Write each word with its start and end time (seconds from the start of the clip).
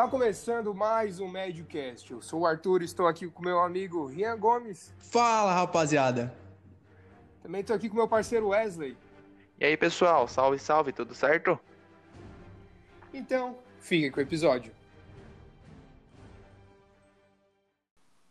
Tá 0.00 0.08
começando 0.08 0.74
mais 0.74 1.20
um 1.20 1.28
Mediocast. 1.28 2.10
Eu 2.10 2.22
sou 2.22 2.40
o 2.40 2.46
Arthur, 2.46 2.80
estou 2.80 3.06
aqui 3.06 3.28
com 3.28 3.42
meu 3.42 3.60
amigo 3.60 4.06
Rian 4.06 4.34
Gomes. 4.38 4.94
Fala, 4.96 5.52
rapaziada. 5.52 6.34
Também 7.42 7.60
estou 7.60 7.76
aqui 7.76 7.86
com 7.86 7.96
meu 7.96 8.08
parceiro 8.08 8.48
Wesley. 8.48 8.96
E 9.58 9.64
aí, 9.66 9.76
pessoal, 9.76 10.26
salve, 10.26 10.58
salve, 10.58 10.90
tudo 10.90 11.14
certo? 11.14 11.60
Então, 13.12 13.58
fique 13.78 14.10
com 14.10 14.20
o 14.20 14.22
episódio. 14.22 14.72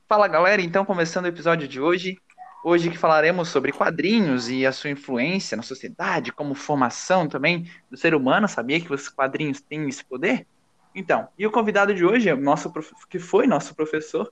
Fala, 0.07 0.27
galera, 0.27 0.63
então 0.63 0.83
começando 0.83 1.25
o 1.25 1.29
episódio 1.29 1.67
de 1.67 1.79
hoje. 1.79 2.17
Hoje 2.63 2.89
que 2.89 2.97
falaremos 2.97 3.47
sobre 3.47 3.71
quadrinhos 3.71 4.49
e 4.49 4.65
a 4.65 4.71
sua 4.71 4.89
influência 4.89 5.55
na 5.55 5.61
sociedade, 5.61 6.33
como 6.33 6.55
formação 6.55 7.27
também 7.27 7.71
do 7.91 7.95
ser 7.95 8.15
humano. 8.15 8.47
Sabia 8.47 8.81
que 8.81 8.91
os 8.91 9.07
quadrinhos 9.07 9.61
têm 9.61 9.87
esse 9.87 10.03
poder? 10.03 10.47
Então, 10.93 11.27
e 11.37 11.45
o 11.45 11.51
convidado 11.51 11.93
de 11.93 12.03
hoje 12.03 12.29
é 12.29 12.35
nosso 12.35 12.71
que 13.09 13.19
foi 13.19 13.45
nosso 13.45 13.75
professor 13.75 14.31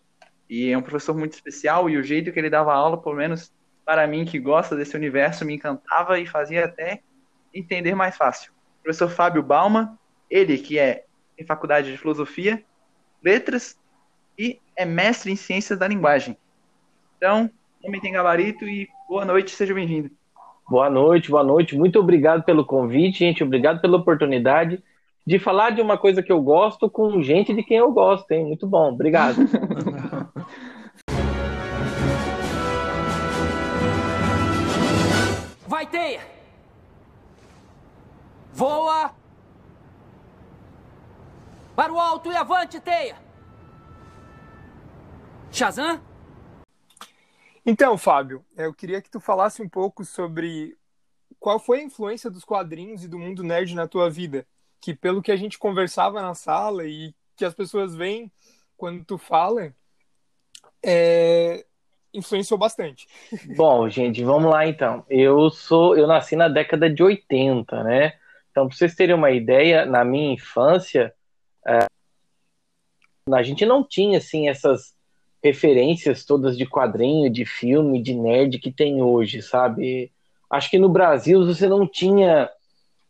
e 0.49 0.71
é 0.71 0.77
um 0.77 0.81
professor 0.81 1.15
muito 1.15 1.33
especial 1.33 1.89
e 1.89 1.97
o 1.97 2.03
jeito 2.03 2.31
que 2.31 2.39
ele 2.39 2.49
dava 2.49 2.73
aula, 2.73 3.01
pelo 3.01 3.15
menos 3.15 3.53
para 3.85 4.07
mim 4.07 4.25
que 4.25 4.39
gosta 4.39 4.75
desse 4.75 4.95
universo, 4.95 5.45
me 5.45 5.55
encantava 5.55 6.19
e 6.19 6.25
fazia 6.25 6.65
até 6.65 7.01
entender 7.53 7.95
mais 7.95 8.17
fácil. 8.17 8.51
O 8.79 8.83
professor 8.83 9.09
Fábio 9.09 9.43
Balma, 9.43 9.97
ele 10.29 10.57
que 10.57 10.79
é 10.79 11.05
em 11.37 11.45
faculdade 11.45 11.91
de 11.91 11.97
filosofia, 11.97 12.63
letras 13.23 13.79
e 14.37 14.59
é 14.75 14.85
mestre 14.85 15.31
em 15.31 15.35
ciências 15.35 15.77
da 15.77 15.87
linguagem. 15.87 16.37
Então, 17.17 17.49
homem 17.83 18.01
tem 18.01 18.11
gabarito 18.11 18.65
e 18.65 18.87
boa 19.07 19.25
noite, 19.25 19.51
seja 19.51 19.73
bem-vindo. 19.73 20.11
Boa 20.67 20.89
noite, 20.89 21.29
boa 21.31 21.43
noite. 21.43 21.77
Muito 21.77 21.99
obrigado 21.99 22.43
pelo 22.43 22.65
convite, 22.65 23.19
gente. 23.19 23.43
Obrigado 23.43 23.79
pela 23.79 23.97
oportunidade 23.97 24.83
de 25.27 25.37
falar 25.37 25.71
de 25.71 25.81
uma 25.81 25.97
coisa 25.97 26.23
que 26.23 26.31
eu 26.31 26.41
gosto 26.41 26.89
com 26.89 27.21
gente 27.21 27.53
de 27.53 27.61
quem 27.61 27.75
eu 27.75 27.91
gosto, 27.91 28.31
hein? 28.31 28.45
Muito 28.45 28.65
bom, 28.65 28.93
obrigado. 28.93 29.39
Vai, 35.67 35.85
teia! 35.85 36.21
Voa! 38.53 39.13
Para 41.75 41.91
o 41.91 41.99
alto 41.99 42.31
e 42.31 42.35
avante, 42.37 42.79
teia! 42.79 43.17
Shazam? 45.51 45.99
Então, 47.65 47.97
Fábio, 47.97 48.45
eu 48.55 48.73
queria 48.73 49.01
que 49.01 49.11
tu 49.11 49.19
falasse 49.19 49.61
um 49.61 49.67
pouco 49.67 50.05
sobre 50.05 50.77
qual 51.37 51.59
foi 51.59 51.81
a 51.81 51.83
influência 51.83 52.29
dos 52.29 52.45
quadrinhos 52.45 53.03
e 53.03 53.09
do 53.09 53.19
mundo 53.19 53.43
nerd 53.43 53.75
na 53.75 53.89
tua 53.89 54.09
vida 54.09 54.47
que 54.87 54.95
pelo 54.95 55.21
que 55.21 55.33
a 55.33 55.35
gente 55.35 55.59
conversava 55.59 56.21
na 56.21 56.33
sala 56.33 56.85
e 56.85 57.13
que 57.35 57.43
as 57.43 57.53
pessoas 57.53 57.93
veem 57.93 58.31
quando 58.77 59.03
tu 59.03 59.17
fala, 59.17 59.73
é, 60.81 61.65
influenciou 62.13 62.57
bastante. 62.57 63.05
Bom, 63.57 63.89
gente, 63.89 64.23
vamos 64.23 64.49
lá 64.49 64.65
então. 64.65 65.05
Eu 65.09 65.49
sou, 65.49 65.97
eu 65.97 66.07
nasci 66.07 66.37
na 66.37 66.47
década 66.47 66.89
de 66.89 67.03
80, 67.03 67.83
né? 67.83 68.13
Então, 68.49 68.65
para 68.65 68.77
vocês 68.77 68.95
terem 68.95 69.13
uma 69.13 69.29
ideia, 69.29 69.85
na 69.85 70.05
minha 70.05 70.31
infância, 70.31 71.13
é, 71.67 71.85
a 73.29 73.43
gente 73.43 73.65
não 73.65 73.83
tinha 73.83 74.19
assim 74.19 74.47
essas 74.47 74.95
referências 75.43 76.23
todas 76.23 76.57
de 76.57 76.65
quadrinho, 76.65 77.29
de 77.29 77.43
filme, 77.43 78.01
de 78.01 78.13
nerd 78.13 78.57
que 78.57 78.71
tem 78.71 79.01
hoje, 79.01 79.41
sabe? 79.41 80.13
Acho 80.49 80.69
que 80.69 80.79
no 80.79 80.87
Brasil 80.87 81.45
você 81.45 81.67
não 81.67 81.85
tinha 81.85 82.49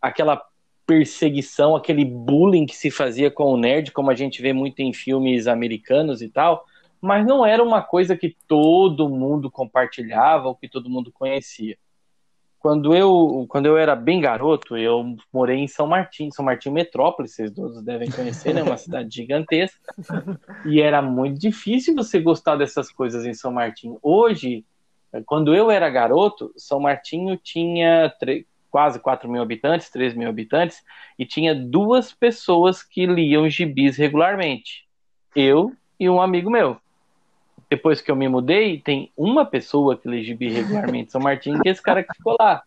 aquela 0.01 0.43
perseguição, 0.87 1.75
aquele 1.75 2.05
bullying 2.05 2.65
que 2.65 2.75
se 2.75 2.89
fazia 2.89 3.29
com 3.29 3.43
o 3.43 3.57
nerd, 3.57 3.91
como 3.91 4.09
a 4.09 4.15
gente 4.15 4.41
vê 4.41 4.53
muito 4.53 4.79
em 4.79 4.93
filmes 4.93 5.45
americanos 5.45 6.21
e 6.21 6.29
tal, 6.29 6.65
mas 7.01 7.27
não 7.27 7.45
era 7.45 7.61
uma 7.61 7.81
coisa 7.81 8.15
que 8.15 8.35
todo 8.47 9.09
mundo 9.09 9.51
compartilhava 9.51 10.47
ou 10.47 10.55
que 10.55 10.69
todo 10.69 10.89
mundo 10.89 11.11
conhecia. 11.11 11.77
Quando 12.57 12.95
eu, 12.95 13.45
quando 13.49 13.67
eu 13.67 13.77
era 13.77 13.95
bem 13.95 14.19
garoto, 14.19 14.75
eu 14.75 15.15
morei 15.31 15.57
em 15.57 15.67
São 15.67 15.85
Martim, 15.85 16.31
São 16.31 16.43
Martim 16.43 16.71
Metrópole, 16.71 17.27
vocês 17.27 17.51
todos 17.51 17.83
devem 17.83 18.09
conhecer, 18.09 18.53
né? 18.53 18.63
Uma 18.63 18.77
cidade 18.77 19.13
gigantesca. 19.13 19.93
E 20.65 20.81
era 20.81 21.01
muito 21.01 21.39
difícil 21.39 21.93
você 21.93 22.19
gostar 22.19 22.55
dessas 22.55 22.91
coisas 22.91 23.25
em 23.25 23.33
São 23.33 23.51
Martim. 23.51 23.95
Hoje, 24.01 24.65
quando 25.25 25.53
eu 25.53 25.69
era 25.69 25.89
garoto, 25.89 26.51
São 26.57 26.79
Martinho 26.79 27.37
tinha 27.37 28.11
quase 28.69 28.99
4 28.99 29.29
mil 29.29 29.41
habitantes, 29.41 29.89
3 29.89 30.13
mil 30.13 30.29
habitantes, 30.29 30.83
e 31.17 31.25
tinha 31.25 31.55
duas 31.55 32.13
pessoas 32.13 32.83
que 32.83 33.05
liam 33.05 33.49
gibis 33.49 33.97
regularmente. 33.97 34.85
Eu 35.35 35.73
e 35.99 36.09
um 36.09 36.21
amigo 36.21 36.49
meu. 36.49 36.77
Depois 37.69 37.99
que 38.01 38.09
eu 38.09 38.15
me 38.15 38.29
mudei, 38.29 38.79
tem 38.79 39.11
uma 39.17 39.45
pessoa 39.45 39.97
que 39.97 40.07
lê 40.07 40.23
gibi 40.23 40.49
regularmente, 40.49 41.11
São 41.11 41.19
Martinho, 41.19 41.61
que 41.61 41.67
é 41.67 41.71
esse 41.71 41.81
cara 41.81 42.01
que 42.01 42.13
ficou 42.15 42.35
lá. 42.39 42.63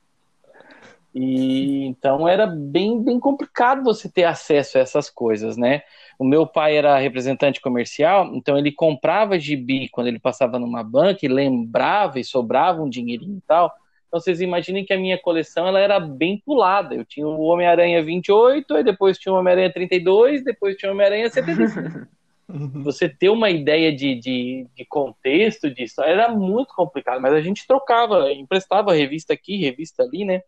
E 1.14 1.86
então 1.86 2.28
era 2.28 2.46
bem, 2.46 3.02
bem 3.02 3.18
complicado 3.18 3.82
você 3.82 4.08
ter 4.08 4.24
acesso 4.24 4.78
a 4.78 4.80
essas 4.80 5.10
coisas, 5.10 5.56
né? 5.56 5.82
O 6.18 6.24
meu 6.24 6.46
pai 6.46 6.76
era 6.76 6.98
representante 6.98 7.60
comercial, 7.60 8.30
então 8.34 8.56
ele 8.56 8.70
comprava 8.70 9.38
gibi 9.38 9.88
quando 9.88 10.06
ele 10.06 10.20
passava 10.20 10.58
numa 10.58 10.84
banca 10.84 11.20
e 11.22 11.28
lembrava 11.28 12.20
e 12.20 12.24
sobrava 12.24 12.82
um 12.82 12.88
dinheirinho 12.88 13.38
e 13.38 13.42
tal. 13.46 13.74
Então 14.10 14.18
vocês 14.18 14.40
imaginem 14.40 14.84
que 14.84 14.92
a 14.92 14.98
minha 14.98 15.16
coleção 15.16 15.68
ela 15.68 15.78
era 15.78 16.00
bem 16.00 16.42
pulada. 16.44 16.96
Eu 16.96 17.04
tinha 17.04 17.28
o 17.28 17.42
Homem-Aranha 17.42 18.02
28, 18.02 18.74
aí 18.74 18.82
depois 18.82 19.16
tinha 19.16 19.32
o 19.32 19.38
Homem-Aranha 19.38 19.72
32, 19.72 20.42
depois 20.42 20.76
tinha 20.76 20.90
o 20.90 20.94
Homem-Aranha 20.94 21.30
75. 21.30 22.08
Você 22.82 23.08
ter 23.08 23.28
uma 23.28 23.48
ideia 23.50 23.94
de, 23.94 24.16
de, 24.16 24.66
de 24.74 24.84
contexto 24.84 25.70
disso 25.70 26.02
era 26.02 26.28
muito 26.28 26.74
complicado, 26.74 27.20
mas 27.20 27.32
a 27.32 27.40
gente 27.40 27.64
trocava, 27.64 28.32
emprestava 28.32 28.92
revista 28.92 29.32
aqui, 29.32 29.56
revista 29.58 30.02
ali, 30.02 30.24
né? 30.24 30.42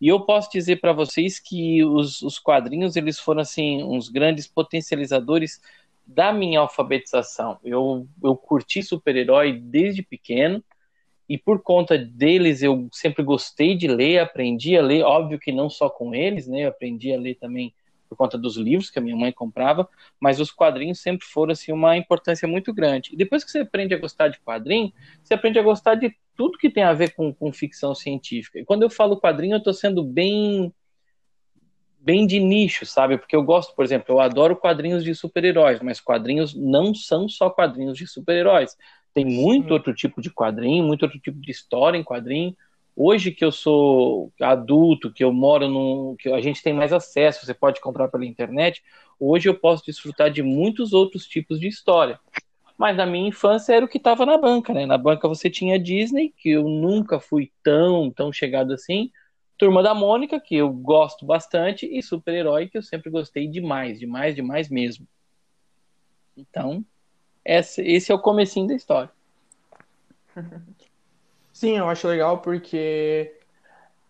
E 0.00 0.06
eu 0.06 0.20
posso 0.20 0.48
dizer 0.52 0.76
para 0.76 0.92
vocês 0.92 1.40
que 1.40 1.82
os, 1.82 2.22
os 2.22 2.38
quadrinhos 2.38 2.94
eles 2.94 3.18
foram 3.18 3.40
assim 3.40 3.82
uns 3.82 4.08
grandes 4.08 4.46
potencializadores 4.46 5.60
da 6.06 6.32
minha 6.32 6.60
alfabetização. 6.60 7.58
Eu, 7.64 8.06
eu 8.22 8.36
curti 8.36 8.80
super-herói 8.80 9.52
desde 9.52 10.04
pequeno 10.04 10.62
e 11.28 11.38
por 11.38 11.62
conta 11.62 11.96
deles 11.96 12.62
eu 12.62 12.88
sempre 12.92 13.22
gostei 13.22 13.74
de 13.74 13.86
ler, 13.86 14.18
aprendi 14.18 14.76
a 14.76 14.82
ler, 14.82 15.02
óbvio 15.02 15.38
que 15.38 15.52
não 15.52 15.70
só 15.70 15.88
com 15.88 16.14
eles, 16.14 16.46
né? 16.46 16.64
Eu 16.64 16.68
aprendi 16.68 17.12
a 17.12 17.18
ler 17.18 17.36
também 17.36 17.74
por 18.08 18.16
conta 18.16 18.38
dos 18.38 18.56
livros 18.56 18.90
que 18.90 18.98
a 18.98 19.02
minha 19.02 19.16
mãe 19.16 19.32
comprava, 19.32 19.88
mas 20.20 20.38
os 20.38 20.50
quadrinhos 20.50 21.00
sempre 21.00 21.26
foram 21.26 21.52
assim 21.52 21.72
uma 21.72 21.96
importância 21.96 22.46
muito 22.46 22.72
grande. 22.72 23.10
E 23.12 23.16
depois 23.16 23.42
que 23.42 23.50
você 23.50 23.60
aprende 23.60 23.94
a 23.94 23.98
gostar 23.98 24.28
de 24.28 24.38
quadrinho, 24.40 24.92
você 25.22 25.34
aprende 25.34 25.58
a 25.58 25.62
gostar 25.62 25.94
de 25.94 26.14
tudo 26.36 26.58
que 26.58 26.70
tem 26.70 26.82
a 26.82 26.92
ver 26.92 27.14
com, 27.14 27.32
com 27.32 27.52
ficção 27.52 27.94
científica. 27.94 28.58
E 28.58 28.64
quando 28.64 28.82
eu 28.82 28.90
falo 28.90 29.20
quadrinho, 29.20 29.54
eu 29.54 29.58
estou 29.58 29.74
sendo 29.74 30.02
bem 30.04 30.72
bem 31.98 32.26
de 32.26 32.38
nicho, 32.38 32.84
sabe? 32.84 33.16
Porque 33.16 33.34
eu 33.34 33.42
gosto, 33.42 33.74
por 33.74 33.82
exemplo, 33.82 34.14
eu 34.14 34.20
adoro 34.20 34.54
quadrinhos 34.54 35.02
de 35.02 35.14
super-heróis, 35.14 35.80
mas 35.80 36.02
quadrinhos 36.02 36.54
não 36.54 36.94
são 36.94 37.26
só 37.30 37.48
quadrinhos 37.48 37.96
de 37.96 38.06
super-heróis. 38.06 38.76
Tem 39.14 39.24
muito 39.24 39.68
Sim. 39.68 39.72
outro 39.72 39.94
tipo 39.94 40.20
de 40.20 40.28
quadrinho, 40.28 40.84
muito 40.84 41.04
outro 41.04 41.20
tipo 41.20 41.40
de 41.40 41.50
história 41.50 41.96
em 41.96 42.02
quadrinho. 42.02 42.54
Hoje 42.96 43.30
que 43.30 43.44
eu 43.44 43.52
sou 43.52 44.32
adulto, 44.40 45.12
que 45.12 45.22
eu 45.22 45.32
moro 45.32 45.68
num. 45.68 46.16
que 46.18 46.28
a 46.30 46.40
gente 46.40 46.62
tem 46.62 46.72
mais 46.72 46.92
acesso, 46.92 47.46
você 47.46 47.54
pode 47.54 47.80
comprar 47.80 48.08
pela 48.08 48.26
internet, 48.26 48.82
hoje 49.18 49.48
eu 49.48 49.54
posso 49.54 49.84
desfrutar 49.86 50.30
de 50.30 50.42
muitos 50.42 50.92
outros 50.92 51.26
tipos 51.26 51.60
de 51.60 51.68
história. 51.68 52.18
Mas 52.76 52.96
na 52.96 53.06
minha 53.06 53.28
infância 53.28 53.72
era 53.72 53.84
o 53.84 53.88
que 53.88 53.98
estava 53.98 54.26
na 54.26 54.36
banca, 54.36 54.74
né? 54.74 54.84
Na 54.84 54.98
banca 54.98 55.28
você 55.28 55.48
tinha 55.48 55.78
Disney, 55.78 56.34
que 56.36 56.50
eu 56.50 56.68
nunca 56.68 57.20
fui 57.20 57.52
tão, 57.62 58.10
tão 58.10 58.32
chegado 58.32 58.72
assim. 58.72 59.12
Turma 59.56 59.80
da 59.80 59.94
Mônica, 59.94 60.40
que 60.40 60.56
eu 60.56 60.72
gosto 60.72 61.24
bastante, 61.24 61.86
e 61.86 62.02
super-herói, 62.02 62.68
que 62.68 62.76
eu 62.76 62.82
sempre 62.82 63.10
gostei 63.10 63.46
demais, 63.46 64.00
demais, 64.00 64.34
demais 64.34 64.68
mesmo. 64.68 65.06
Então, 66.36 66.84
esse, 67.44 67.82
esse 67.82 68.10
é 68.10 68.14
o 68.14 68.18
comecinho 68.18 68.68
da 68.68 68.74
história. 68.74 69.10
Sim, 71.52 71.78
eu 71.78 71.88
acho 71.88 72.08
legal 72.08 72.38
porque, 72.38 73.32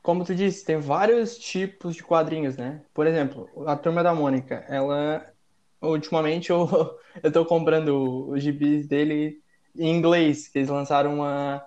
como 0.02 0.24
tu 0.24 0.34
disse, 0.34 0.64
tem 0.64 0.78
vários 0.78 1.36
tipos 1.36 1.94
de 1.94 2.02
quadrinhos, 2.02 2.56
né? 2.56 2.80
Por 2.94 3.06
exemplo, 3.06 3.50
a 3.66 3.76
Turma 3.76 4.02
da 4.02 4.14
Mônica, 4.14 4.64
ela. 4.68 5.30
Ultimamente 5.82 6.48
eu, 6.48 6.66
eu 7.22 7.30
tô 7.30 7.44
comprando 7.44 8.30
os 8.30 8.42
gibis 8.42 8.86
dele 8.86 9.42
em 9.76 9.90
inglês, 9.94 10.48
que 10.48 10.58
eles 10.58 10.70
lançaram 10.70 11.16
uma, 11.16 11.62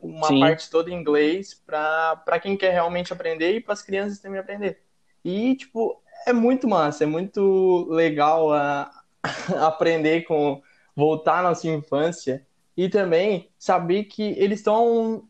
uma 0.00 0.28
parte 0.40 0.68
toda 0.68 0.90
em 0.90 0.94
inglês 0.94 1.54
para 1.54 2.40
quem 2.42 2.56
quer 2.56 2.72
realmente 2.72 3.12
aprender 3.12 3.54
e 3.54 3.60
para 3.60 3.72
as 3.72 3.82
crianças 3.82 4.18
também 4.18 4.38
aprender. 4.38 4.82
E, 5.24 5.56
tipo, 5.56 6.02
é 6.26 6.32
muito 6.32 6.68
massa, 6.68 7.04
é 7.04 7.06
muito 7.06 7.86
legal 7.88 8.52
a, 8.52 8.90
aprender 9.66 10.22
com 10.22 10.62
voltar 10.98 11.38
à 11.38 11.42
nossa 11.42 11.68
infância 11.68 12.44
e 12.76 12.88
também 12.88 13.48
saber 13.56 14.04
que 14.04 14.34
eles 14.36 14.58
estão 14.58 15.22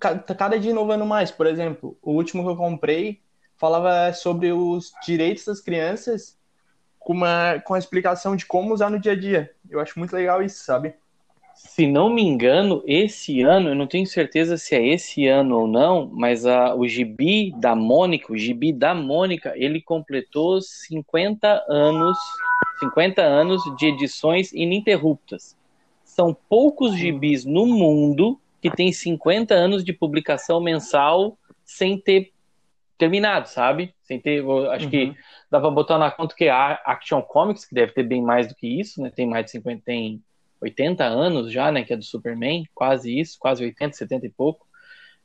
cada 0.00 0.58
dia 0.58 0.72
inovando 0.72 1.06
mais. 1.06 1.30
Por 1.30 1.46
exemplo, 1.46 1.96
o 2.02 2.10
último 2.10 2.42
que 2.42 2.48
eu 2.48 2.56
comprei 2.56 3.20
falava 3.56 4.12
sobre 4.12 4.52
os 4.52 4.92
direitos 5.06 5.44
das 5.44 5.60
crianças 5.60 6.36
com 6.98 7.12
uma 7.12 7.60
com 7.60 7.74
a 7.74 7.78
explicação 7.78 8.34
de 8.34 8.46
como 8.46 8.74
usar 8.74 8.90
no 8.90 8.98
dia 8.98 9.12
a 9.12 9.16
dia. 9.16 9.52
Eu 9.70 9.78
acho 9.78 9.96
muito 9.96 10.12
legal 10.12 10.42
isso, 10.42 10.64
sabe? 10.64 10.94
Se 11.54 11.86
não 11.86 12.12
me 12.12 12.22
engano, 12.22 12.82
esse 12.84 13.42
ano, 13.42 13.68
eu 13.68 13.74
não 13.76 13.86
tenho 13.86 14.06
certeza 14.06 14.56
se 14.56 14.74
é 14.74 14.84
esse 14.84 15.28
ano 15.28 15.60
ou 15.60 15.68
não, 15.68 16.10
mas 16.12 16.44
a, 16.44 16.74
o 16.74 16.88
gibi 16.88 17.52
da 17.60 17.76
Mônica, 17.76 18.32
o 18.32 18.36
gibi 18.36 18.72
da 18.72 18.92
Mônica, 18.92 19.52
ele 19.54 19.80
completou 19.80 20.60
50 20.60 21.64
anos, 21.68 22.18
50 22.82 23.22
anos 23.22 23.62
de 23.76 23.86
edições 23.86 24.52
ininterruptas. 24.52 25.56
São 26.04 26.36
poucos 26.48 26.96
gibis 26.96 27.44
no 27.44 27.66
mundo 27.66 28.40
que 28.60 28.70
tem 28.70 28.92
50 28.92 29.54
anos 29.54 29.84
de 29.84 29.92
publicação 29.92 30.60
mensal 30.60 31.38
sem 31.64 31.96
ter 31.98 32.32
terminado, 32.98 33.48
sabe? 33.48 33.94
Sem 34.02 34.18
ter, 34.20 34.44
acho 34.70 34.84
uhum. 34.84 34.90
que 34.90 35.14
dá 35.50 35.60
para 35.60 35.70
botar 35.70 35.98
na 35.98 36.10
conta 36.10 36.34
que 36.34 36.48
a 36.48 36.80
Action 36.84 37.22
Comics, 37.22 37.64
que 37.64 37.74
deve 37.74 37.92
ter 37.92 38.02
bem 38.02 38.22
mais 38.22 38.48
do 38.48 38.54
que 38.54 38.66
isso, 38.80 39.00
né? 39.00 39.10
Tem 39.10 39.26
mais 39.26 39.46
de 39.46 39.52
50, 39.52 39.82
tem 39.84 40.22
80 40.60 41.04
anos 41.04 41.52
já, 41.52 41.70
né? 41.70 41.84
Que 41.84 41.92
é 41.92 41.96
do 41.96 42.04
Superman, 42.04 42.64
quase 42.74 43.18
isso, 43.18 43.38
quase 43.38 43.64
80, 43.64 43.96
70 43.96 44.26
e 44.26 44.30
pouco. 44.30 44.66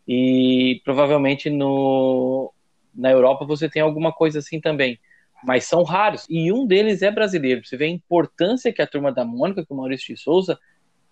E 0.07 0.81
provavelmente 0.85 1.49
no, 1.49 2.53
na 2.95 3.11
Europa 3.11 3.45
você 3.45 3.69
tem 3.69 3.81
alguma 3.81 4.11
coisa 4.11 4.39
assim 4.39 4.59
também. 4.59 4.99
Mas 5.43 5.65
são 5.65 5.83
raros. 5.83 6.25
E 6.29 6.51
um 6.51 6.65
deles 6.65 7.01
é 7.01 7.11
brasileiro. 7.11 7.65
Você 7.65 7.77
vê 7.77 7.85
a 7.85 7.89
importância 7.89 8.73
que 8.73 8.81
a 8.81 8.87
turma 8.87 9.11
da 9.11 9.23
Mônica, 9.23 9.65
que 9.65 9.71
o 9.71 9.75
Maurício 9.75 10.13
de 10.13 10.21
Souza, 10.21 10.59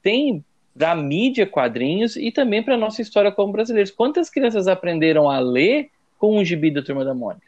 tem 0.02 0.44
da 0.76 0.94
mídia 0.94 1.48
quadrinhos 1.48 2.18
e 2.18 2.32
também 2.32 2.62
para 2.62 2.76
nossa 2.76 3.02
história 3.02 3.32
como 3.32 3.54
brasileiros. 3.54 3.92
Quantas 3.92 4.30
crianças 4.30 4.68
aprenderam 4.68 5.30
a 5.30 5.40
ler 5.40 5.90
com 6.18 6.38
o 6.38 6.44
gibi 6.44 6.72
da 6.72 6.82
Turma 6.82 7.06
da 7.06 7.14
Mônica. 7.14 7.46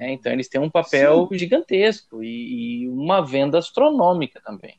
É, 0.00 0.12
então 0.12 0.32
eles 0.32 0.48
têm 0.48 0.60
um 0.60 0.70
papel 0.70 1.28
Sim. 1.30 1.38
gigantesco 1.38 2.22
e, 2.22 2.84
e, 2.84 2.88
uma 2.88 3.20
venda 3.20 3.58
astronômica 3.58 4.40
também. 4.40 4.76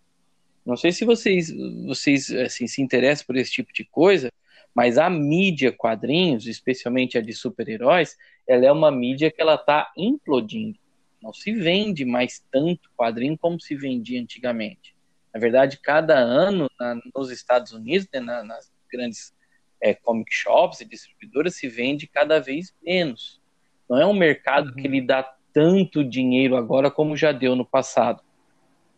Não 0.65 0.75
sei 0.75 0.91
se 0.91 1.05
vocês, 1.05 1.53
vocês 1.85 2.31
assim, 2.31 2.65
se 2.65 2.81
interessam 2.81 3.25
por 3.27 3.35
esse 3.35 3.51
tipo 3.51 3.71
de 3.71 3.83
coisa, 3.83 4.31
mas 4.75 4.97
a 4.97 5.09
mídia 5.09 5.71
quadrinhos, 5.71 6.45
especialmente 6.45 7.17
a 7.17 7.21
de 7.21 7.31
super-heróis, 7.33 8.17
ela 8.45 8.65
é 8.65 8.71
uma 8.71 8.91
mídia 8.91 9.31
que 9.31 9.41
ela 9.41 9.55
está 9.55 9.89
implodindo. 9.97 10.77
Não 11.21 11.33
se 11.33 11.53
vende 11.53 12.03
mais 12.03 12.43
tanto 12.51 12.91
quadrinho 12.95 13.37
como 13.37 13.59
se 13.59 13.73
vendia 13.73 14.21
antigamente. 14.21 14.93
Na 15.33 15.39
verdade, 15.39 15.79
cada 15.81 16.17
ano 16.17 16.69
na, 16.79 16.99
nos 17.15 17.31
Estados 17.31 17.71
Unidos, 17.71 18.07
né, 18.13 18.19
na, 18.19 18.43
nas 18.43 18.71
grandes 18.91 19.33
é, 19.81 19.93
comic 19.93 20.33
shops 20.33 20.81
e 20.81 20.85
distribuidoras 20.85 21.55
se 21.55 21.67
vende 21.67 22.05
cada 22.05 22.39
vez 22.39 22.75
menos. 22.83 23.41
Não 23.89 23.97
é 23.97 24.05
um 24.05 24.13
mercado 24.13 24.69
uhum. 24.69 24.75
que 24.75 24.87
lhe 24.87 25.01
dá 25.01 25.23
tanto 25.53 26.03
dinheiro 26.03 26.57
agora 26.57 26.91
como 26.91 27.15
já 27.15 27.31
deu 27.31 27.55
no 27.55 27.65
passado. 27.65 28.21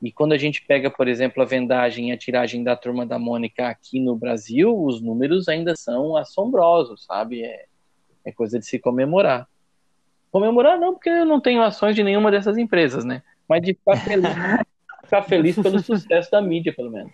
E 0.02 0.12
quando 0.12 0.34
a 0.34 0.38
gente 0.38 0.64
pega, 0.66 0.92
por 0.92 1.08
exemplo, 1.08 1.42
a 1.42 1.46
vendagem 1.46 2.10
e 2.10 2.12
a 2.12 2.18
tiragem 2.18 2.64
da 2.64 2.76
Turma 2.76 3.06
da 3.06 3.18
Mônica 3.18 3.68
aqui 3.68 4.00
no 4.00 4.16
Brasil, 4.16 4.78
os 4.78 5.02
números 5.02 5.48
ainda 5.48 5.76
são 5.76 6.16
assombrosos, 6.16 7.06
sabe? 7.06 7.44
É, 7.44 7.66
é 8.24 8.32
coisa 8.32 8.60
de 8.60 8.66
se 8.66 8.78
comemorar. 8.78 9.48
Comemorar 10.32 10.78
não, 10.78 10.94
porque 10.94 11.10
eu 11.10 11.26
não 11.26 11.42
tenho 11.42 11.64
ações 11.64 11.96
de 11.96 12.04
nenhuma 12.04 12.30
dessas 12.30 12.58
empresas, 12.58 13.04
né? 13.04 13.24
Mas 13.48 13.62
de 13.62 13.74
ficar 13.74 13.98
feliz, 13.98 14.30
ficar 15.04 15.22
feliz 15.24 15.56
pelo 15.56 15.80
sucesso 15.80 16.30
da 16.30 16.42
mídia, 16.42 16.74
pelo 16.74 16.92
menos. 16.92 17.12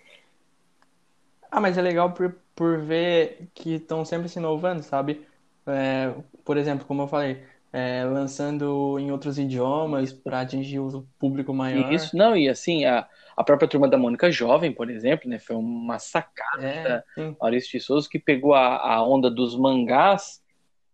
Ah, 1.50 1.60
mas 1.60 1.78
é 1.78 1.82
legal 1.82 2.12
por, 2.12 2.36
por 2.54 2.80
ver 2.80 3.48
que 3.54 3.76
estão 3.76 4.04
sempre 4.04 4.28
se 4.28 4.38
inovando, 4.38 4.82
sabe? 4.82 5.24
É, 5.66 6.12
por 6.44 6.58
exemplo, 6.58 6.84
como 6.84 7.02
eu 7.02 7.08
falei, 7.08 7.42
é, 7.74 8.04
lançando 8.04 9.00
em 9.00 9.10
outros 9.10 9.36
idiomas 9.36 10.12
para 10.12 10.42
atingir 10.42 10.78
o 10.78 11.04
público 11.18 11.52
maior. 11.52 11.92
Isso, 11.92 12.16
não, 12.16 12.36
e 12.36 12.48
assim, 12.48 12.84
a, 12.84 13.04
a 13.36 13.42
própria 13.42 13.66
turma 13.66 13.88
da 13.88 13.98
Mônica 13.98 14.30
Jovem, 14.30 14.70
por 14.70 14.88
exemplo, 14.88 15.28
né, 15.28 15.40
foi 15.40 15.56
uma 15.56 15.98
sacada 15.98 17.04
é, 17.18 17.34
Maurício 17.40 17.72
de 17.72 17.84
Souza 17.84 18.08
que 18.08 18.20
pegou 18.20 18.54
a, 18.54 18.76
a 18.76 19.04
onda 19.04 19.28
dos 19.28 19.58
mangás 19.58 20.40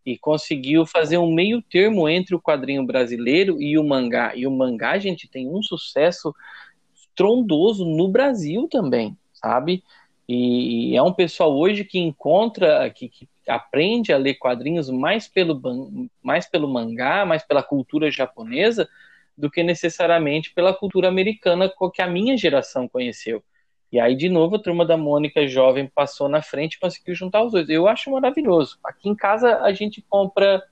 e 0.06 0.16
conseguiu 0.16 0.86
fazer 0.86 1.18
um 1.18 1.30
meio 1.30 1.60
termo 1.60 2.08
entre 2.08 2.34
o 2.34 2.40
quadrinho 2.40 2.86
brasileiro 2.86 3.60
e 3.60 3.76
o 3.76 3.84
mangá. 3.84 4.34
E 4.34 4.46
o 4.46 4.50
mangá, 4.50 4.98
gente, 4.98 5.28
tem 5.28 5.46
um 5.46 5.62
sucesso 5.62 6.34
estrondoso 6.94 7.84
no 7.84 8.08
Brasil 8.08 8.66
também, 8.70 9.14
sabe? 9.34 9.84
E 10.26 10.96
é 10.96 11.02
um 11.02 11.12
pessoal 11.12 11.54
hoje 11.54 11.84
que 11.84 11.98
encontra, 11.98 12.88
que, 12.88 13.06
que 13.06 13.28
aprende 13.48 14.12
a 14.12 14.18
ler 14.18 14.34
quadrinhos 14.34 14.90
mais 14.90 15.28
pelo, 15.28 15.60
mais 16.22 16.48
pelo 16.48 16.68
mangá, 16.68 17.24
mais 17.24 17.42
pela 17.42 17.62
cultura 17.62 18.10
japonesa, 18.10 18.88
do 19.36 19.50
que 19.50 19.62
necessariamente 19.62 20.52
pela 20.52 20.74
cultura 20.74 21.08
americana 21.08 21.72
que 21.94 22.02
a 22.02 22.06
minha 22.06 22.36
geração 22.36 22.86
conheceu. 22.86 23.42
E 23.92 23.98
aí, 23.98 24.14
de 24.14 24.28
novo, 24.28 24.56
a 24.56 24.62
turma 24.62 24.84
da 24.84 24.96
Mônica 24.96 25.48
jovem 25.48 25.86
passou 25.86 26.28
na 26.28 26.42
frente 26.42 26.74
e 26.74 26.78
conseguiu 26.78 27.14
juntar 27.14 27.42
os 27.42 27.52
dois. 27.52 27.68
Eu 27.68 27.88
acho 27.88 28.10
maravilhoso. 28.10 28.78
Aqui 28.84 29.08
em 29.08 29.16
casa 29.16 29.58
a 29.62 29.72
gente 29.72 30.00
compra 30.08 30.62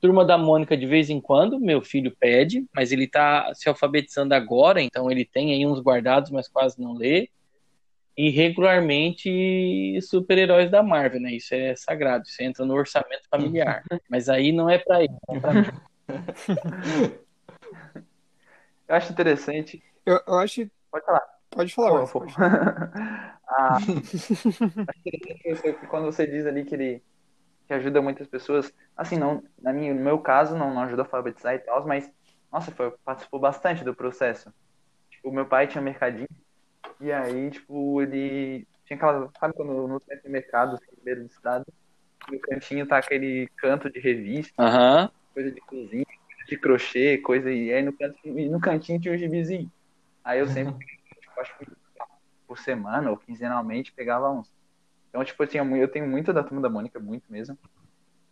turma 0.00 0.24
da 0.24 0.36
Mônica 0.36 0.76
de 0.76 0.86
vez 0.86 1.08
em 1.08 1.20
quando, 1.20 1.58
meu 1.58 1.80
filho 1.80 2.14
pede, 2.18 2.66
mas 2.74 2.92
ele 2.92 3.04
está 3.04 3.54
se 3.54 3.68
alfabetizando 3.68 4.34
agora, 4.34 4.82
então 4.82 5.10
ele 5.10 5.24
tem 5.24 5.52
aí 5.52 5.64
uns 5.64 5.80
guardados, 5.80 6.30
mas 6.30 6.46
quase 6.46 6.78
não 6.78 6.92
lê 6.92 7.30
e 8.16 8.30
regularmente 8.30 9.98
super-heróis 10.02 10.70
da 10.70 10.82
Marvel, 10.82 11.20
né? 11.20 11.32
Isso 11.32 11.54
é 11.54 11.74
sagrado, 11.74 12.24
isso 12.26 12.42
entra 12.42 12.64
no 12.64 12.74
orçamento 12.74 13.28
familiar. 13.28 13.82
Mas 14.08 14.28
aí 14.28 14.52
não 14.52 14.70
é 14.70 14.78
para 14.78 15.02
ele, 15.02 15.14
é 15.30 15.40
pra 15.40 15.52
mim. 15.52 15.64
Eu 18.86 18.96
acho 18.96 19.12
interessante. 19.12 19.82
Eu, 20.04 20.20
eu 20.26 20.38
acho. 20.38 20.70
Pode 20.90 21.06
falar. 21.06 21.22
Pode 21.50 21.74
falar, 21.74 22.06
Pô, 22.06 22.20
pode. 22.20 22.34
ah, 23.48 23.78
quando 25.88 26.04
você 26.04 26.26
diz 26.26 26.44
ali 26.44 26.64
que 26.64 26.74
ele 26.74 27.02
que 27.66 27.72
ajuda 27.72 28.02
muitas 28.02 28.26
pessoas, 28.26 28.70
assim, 28.94 29.16
não, 29.16 29.42
na 29.58 29.72
minha, 29.72 29.94
no 29.94 30.00
meu 30.00 30.18
caso, 30.18 30.54
não, 30.54 30.74
não 30.74 30.82
ajuda 30.82 31.00
a 31.00 31.04
alfabetizar 31.06 31.54
e 31.54 31.60
tal, 31.60 31.86
mas, 31.86 32.10
nossa, 32.52 32.70
foi, 32.70 32.90
participou 33.02 33.40
bastante 33.40 33.82
do 33.82 33.94
processo. 33.94 34.52
Tipo, 35.10 35.30
o 35.30 35.32
meu 35.32 35.46
pai 35.46 35.66
tinha 35.66 35.80
um 35.80 35.84
mercadinho 35.84 36.28
e 37.00 37.12
aí, 37.12 37.50
tipo, 37.50 38.00
ele 38.02 38.66
tinha 38.84 38.96
aquela. 38.96 39.30
Sabe 39.38 39.54
quando 39.54 39.88
no 39.88 40.00
mercado, 40.26 40.74
assim, 40.74 40.96
no 40.96 41.04
meio 41.04 41.20
do 41.20 41.26
estado, 41.26 41.64
no 42.30 42.38
cantinho 42.40 42.86
tá 42.86 42.98
aquele 42.98 43.48
canto 43.56 43.90
de 43.90 44.00
revista, 44.00 44.62
uhum. 44.62 45.08
coisa 45.32 45.50
de 45.50 45.60
cozinha, 45.60 46.04
coisa 46.04 46.48
de 46.48 46.56
crochê, 46.56 47.18
coisa. 47.18 47.50
E 47.50 47.72
aí 47.72 47.82
no, 47.82 47.92
canto, 47.92 48.16
no 48.24 48.60
cantinho 48.60 49.00
tinha 49.00 49.14
um 49.14 49.18
gibizinho. 49.18 49.70
Aí 50.22 50.38
eu 50.38 50.46
sempre, 50.46 50.74
tipo, 51.20 51.40
acho 51.40 51.58
que 51.58 51.66
por 52.46 52.58
semana 52.58 53.10
ou 53.10 53.16
quinzenalmente 53.16 53.92
pegava 53.92 54.30
uns. 54.30 54.52
Então, 55.08 55.24
tipo, 55.24 55.42
eu, 55.42 55.46
tinha, 55.46 55.62
eu 55.62 55.88
tenho 55.88 56.06
muito 56.06 56.32
da 56.32 56.42
turma 56.42 56.60
da 56.60 56.68
Mônica, 56.68 56.98
muito 56.98 57.30
mesmo. 57.30 57.56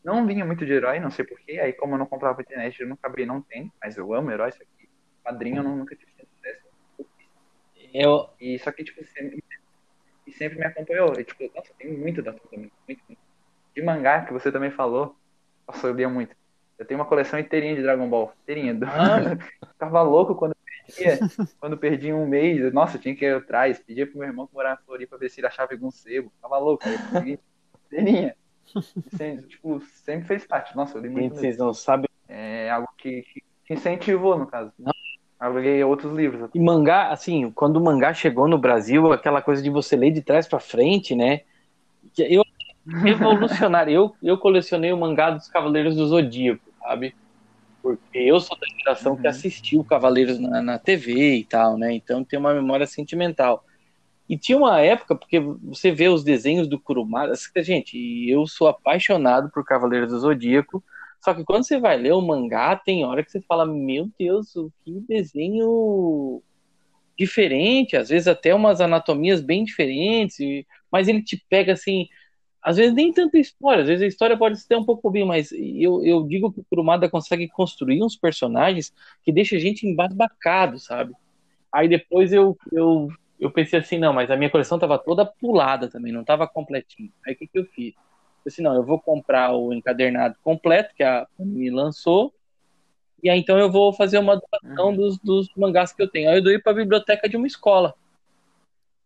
Não 0.02 0.26
vinha 0.26 0.44
muito 0.44 0.66
de 0.66 0.72
herói, 0.72 0.98
não 0.98 1.10
sei 1.10 1.24
porquê. 1.24 1.60
Aí, 1.60 1.72
como 1.72 1.94
eu 1.94 1.98
não 1.98 2.06
comprava 2.06 2.42
internet, 2.42 2.80
eu 2.80 2.88
não 2.88 2.94
acabei 2.94 3.24
não 3.24 3.40
tendo. 3.40 3.70
Mas 3.80 3.96
eu 3.96 4.12
amo 4.12 4.32
herói, 4.32 4.48
isso 4.48 4.62
aqui. 4.62 4.88
Padrinho 5.22 5.58
eu 5.58 5.62
nunca 5.62 5.94
tive 5.94 6.11
eu... 7.92 8.28
E 8.40 8.58
só 8.58 8.72
que, 8.72 8.84
tipo, 8.84 9.04
sempre, 9.04 9.42
e 10.26 10.32
sempre 10.32 10.58
me 10.58 10.64
acompanhou. 10.64 11.12
E, 11.18 11.24
tipo, 11.24 11.50
nossa, 11.54 11.72
tem 11.78 11.92
muito 11.92 12.22
da 12.22 12.32
muito, 12.32 12.48
muito, 12.56 12.72
muito. 12.86 13.22
De 13.74 13.82
mangá, 13.82 14.24
que 14.24 14.32
você 14.32 14.52
também 14.52 14.70
falou, 14.70 15.16
nossa, 15.66 15.86
eu 15.86 15.94
lia 15.94 16.08
muito. 16.08 16.34
Eu 16.78 16.84
tenho 16.84 16.98
uma 16.98 17.06
coleção 17.06 17.38
inteirinha 17.38 17.76
de 17.76 17.82
Dragon 17.82 18.08
Ball. 18.08 18.32
Inteirinha. 18.42 18.78
Ah. 18.84 19.36
Ficava 19.72 20.02
louco 20.02 20.34
quando 20.34 20.54
perdia. 20.64 21.18
quando 21.60 21.78
perdia 21.78 22.14
um 22.14 22.26
mês. 22.26 22.72
Nossa, 22.72 22.96
eu 22.96 23.00
tinha 23.00 23.14
que 23.14 23.24
ir 23.24 23.36
atrás. 23.36 23.78
Pedia 23.78 24.06
pro 24.06 24.18
meu 24.18 24.28
irmão 24.28 24.46
que 24.46 24.54
morava 24.54 24.80
em 24.80 24.84
Floripa 24.84 25.10
pra 25.10 25.18
ver 25.18 25.30
se 25.30 25.40
ele 25.40 25.46
achava 25.46 25.72
algum 25.72 25.90
sebo. 25.90 26.32
Ficava 26.36 26.58
louco. 26.58 26.84
Inteirinha. 27.86 28.34
Sempre, 29.16 29.46
tipo, 29.48 29.80
sempre 29.80 30.26
fez 30.26 30.46
parte. 30.46 30.74
Nossa, 30.74 30.98
eu 30.98 31.02
li 31.02 31.08
muito. 31.08 31.36
Vocês 31.36 31.56
não 31.56 31.72
sabem. 31.72 32.08
É 32.28 32.70
algo 32.70 32.88
que, 32.96 33.22
que 33.64 33.74
incentivou, 33.74 34.38
no 34.38 34.46
caso. 34.46 34.72
Não, 34.78 34.92
li 35.48 35.82
outros 35.82 36.12
livros. 36.14 36.50
E 36.54 36.60
mangá, 36.60 37.08
assim, 37.08 37.50
quando 37.50 37.76
o 37.76 37.84
mangá 37.84 38.14
chegou 38.14 38.46
no 38.46 38.58
Brasil, 38.58 39.12
aquela 39.12 39.42
coisa 39.42 39.62
de 39.62 39.70
você 39.70 39.96
ler 39.96 40.10
de 40.10 40.22
trás 40.22 40.46
para 40.46 40.60
frente, 40.60 41.14
né? 41.14 41.40
Eu 42.18 42.44
revolucionário. 42.86 43.92
eu, 43.92 44.14
eu 44.22 44.38
colecionei 44.38 44.92
o 44.92 44.96
mangá 44.96 45.30
dos 45.30 45.48
Cavaleiros 45.48 45.96
do 45.96 46.06
Zodíaco, 46.06 46.62
sabe? 46.80 47.14
Porque 47.82 48.18
eu 48.18 48.38
sou 48.40 48.56
da 48.58 48.66
geração 48.78 49.12
uhum. 49.12 49.20
que 49.20 49.26
assistiu 49.26 49.84
Cavaleiros 49.84 50.38
na, 50.38 50.62
na 50.62 50.78
TV 50.78 51.36
e 51.36 51.44
tal, 51.44 51.76
né? 51.76 51.92
Então 51.92 52.24
tem 52.24 52.38
uma 52.38 52.54
memória 52.54 52.86
sentimental. 52.86 53.64
E 54.28 54.38
tinha 54.38 54.56
uma 54.56 54.80
época, 54.80 55.14
porque 55.14 55.40
você 55.40 55.90
vê 55.90 56.08
os 56.08 56.22
desenhos 56.22 56.68
do 56.68 56.78
Kurumada, 56.78 57.34
gente, 57.56 57.98
eu 58.28 58.46
sou 58.46 58.68
apaixonado 58.68 59.50
por 59.50 59.64
Cavaleiros 59.64 60.10
do 60.10 60.18
Zodíaco, 60.18 60.82
só 61.22 61.32
que 61.32 61.44
quando 61.44 61.64
você 61.64 61.78
vai 61.78 61.96
ler 61.96 62.12
o 62.12 62.20
mangá, 62.20 62.74
tem 62.74 63.04
hora 63.04 63.24
que 63.24 63.30
você 63.30 63.40
fala, 63.40 63.64
meu 63.64 64.10
Deus, 64.18 64.52
que 64.84 65.00
desenho 65.08 66.42
diferente, 67.16 67.96
às 67.96 68.08
vezes 68.08 68.26
até 68.26 68.52
umas 68.52 68.80
anatomias 68.80 69.40
bem 69.40 69.62
diferentes, 69.64 70.36
mas 70.90 71.06
ele 71.06 71.22
te 71.22 71.40
pega 71.48 71.74
assim, 71.74 72.08
às 72.60 72.76
vezes 72.76 72.92
nem 72.92 73.12
tanta 73.12 73.38
história, 73.38 73.82
às 73.82 73.88
vezes 73.88 74.02
a 74.02 74.06
história 74.06 74.36
pode 74.36 74.58
ser 74.58 74.76
um 74.76 74.84
pouco 74.84 75.08
bem, 75.10 75.24
mas 75.24 75.52
eu, 75.52 76.04
eu 76.04 76.26
digo 76.26 76.52
que 76.52 76.60
o 76.60 76.64
Kurumada 76.64 77.08
consegue 77.08 77.46
construir 77.48 78.02
uns 78.02 78.16
personagens 78.16 78.92
que 79.22 79.30
deixa 79.30 79.54
a 79.54 79.60
gente 79.60 79.86
embasbacado, 79.86 80.80
sabe? 80.80 81.12
Aí 81.72 81.88
depois 81.88 82.32
eu, 82.32 82.58
eu, 82.72 83.08
eu 83.38 83.50
pensei 83.50 83.78
assim, 83.78 83.96
não, 83.96 84.12
mas 84.12 84.28
a 84.28 84.36
minha 84.36 84.50
coleção 84.50 84.76
estava 84.76 84.98
toda 84.98 85.24
pulada 85.24 85.88
também, 85.88 86.12
não 86.12 86.22
estava 86.22 86.48
completinha. 86.48 87.10
Aí 87.24 87.34
o 87.34 87.36
que, 87.36 87.46
que 87.46 87.58
eu 87.58 87.64
fiz? 87.66 87.94
Eu 88.44 88.50
disse, 88.50 88.62
não, 88.62 88.74
eu 88.74 88.82
vou 88.82 88.98
comprar 89.00 89.52
o 89.52 89.72
encadernado 89.72 90.36
completo 90.42 90.94
que 90.94 91.02
a 91.02 91.26
me 91.38 91.70
lançou, 91.70 92.34
e 93.22 93.30
aí 93.30 93.38
então 93.38 93.56
eu 93.58 93.70
vou 93.70 93.92
fazer 93.92 94.18
uma 94.18 94.36
doação 94.36 94.88
uhum. 94.88 94.96
dos, 94.96 95.18
dos 95.18 95.48
mangás 95.56 95.92
que 95.92 96.02
eu 96.02 96.08
tenho. 96.08 96.28
Aí 96.28 96.38
eu 96.38 96.42
doei 96.42 96.58
para 96.58 96.72
a 96.72 96.76
biblioteca 96.76 97.28
de 97.28 97.36
uma 97.36 97.46
escola. 97.46 97.94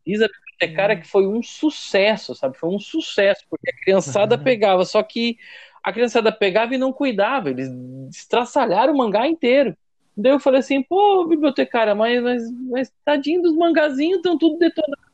Diz 0.06 0.22
a 0.22 0.28
bibliotecária 0.28 0.96
uhum. 0.96 1.02
que 1.02 1.08
foi 1.08 1.26
um 1.26 1.42
sucesso, 1.42 2.34
sabe? 2.34 2.56
Foi 2.56 2.70
um 2.70 2.78
sucesso, 2.78 3.44
porque 3.50 3.70
a 3.70 3.76
criançada 3.76 4.36
uhum. 4.36 4.42
pegava, 4.42 4.84
só 4.84 5.02
que 5.02 5.36
a 5.82 5.92
criançada 5.92 6.32
pegava 6.32 6.74
e 6.74 6.78
não 6.78 6.92
cuidava, 6.92 7.50
eles 7.50 7.68
estraçalharam 8.10 8.94
o 8.94 8.96
mangá 8.96 9.28
inteiro. 9.28 9.76
Daí 10.16 10.32
eu 10.32 10.40
falei 10.40 10.60
assim, 10.60 10.82
pô, 10.82 11.26
bibliotecária, 11.26 11.94
mas, 11.94 12.22
mas, 12.22 12.42
mas 12.70 12.92
tadinho 13.04 13.42
dos 13.42 13.54
mangazinhos 13.54 14.16
estão 14.16 14.38
tudo 14.38 14.58
detonando. 14.58 15.05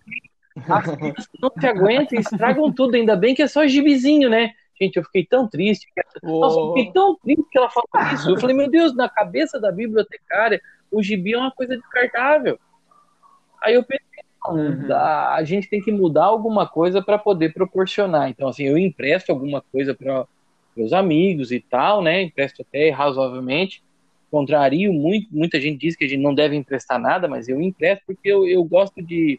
As 0.69 0.97
crianças 0.97 1.29
não 1.41 1.51
se 1.59 1.67
aguentam, 1.67 2.19
estragam 2.19 2.73
tudo, 2.73 2.95
ainda 2.95 3.17
bem 3.17 3.35
que 3.35 3.43
é 3.43 3.47
só 3.47 3.67
gibizinho, 3.67 4.29
né? 4.29 4.53
Gente, 4.81 4.97
eu 4.97 5.05
fiquei 5.05 5.25
tão 5.25 5.49
triste. 5.49 5.87
Nossa, 6.23 6.59
eu 6.59 6.69
fiquei 6.69 6.93
tão 6.93 7.17
triste 7.17 7.45
que 7.51 7.59
ela 7.59 7.71
falou 7.71 8.15
isso. 8.15 8.31
Eu 8.31 8.41
falei, 8.41 8.57
meu 8.57 8.71
Deus, 8.71 8.95
na 8.95 9.09
cabeça 9.09 9.61
da 9.61 9.71
bibliotecária, 9.71 10.61
o 10.91 11.03
gibi 11.03 11.35
é 11.35 11.39
uma 11.39 11.53
coisa 11.53 11.77
descartável. 11.77 12.59
Aí 13.63 13.75
eu 13.75 13.85
pensei, 13.85 14.05
uhum. 14.49 14.93
a 14.93 15.43
gente 15.45 15.69
tem 15.69 15.81
que 15.81 15.93
mudar 15.93 16.25
alguma 16.25 16.67
coisa 16.67 17.01
para 17.01 17.19
poder 17.19 17.55
proporcionar. 17.55 18.29
Então, 18.29 18.49
assim, 18.49 18.65
eu 18.65 18.77
empresto 18.77 19.31
alguma 19.31 19.63
coisa 19.73 19.95
para 19.95 20.27
meus 20.77 20.93
amigos 20.93 21.53
e 21.53 21.61
tal, 21.61 22.03
né? 22.03 22.23
Empresto 22.23 22.63
até 22.63 22.91
razoavelmente 22.91 23.83
contrario 24.33 24.95
muito, 24.95 25.29
muita 25.31 25.61
gente 25.61 25.79
diz 25.79 25.95
que 25.95 26.07
a 26.07 26.09
gente 26.09 26.23
não 26.23 26.35
deve 26.35 26.57
emprestar 26.57 26.99
nada, 26.99 27.29
mas 27.29 27.49
eu 27.49 27.61
empresto 27.61 28.03
porque 28.07 28.27
eu, 28.27 28.49
eu 28.49 28.65
gosto 28.65 29.03
de, 29.03 29.39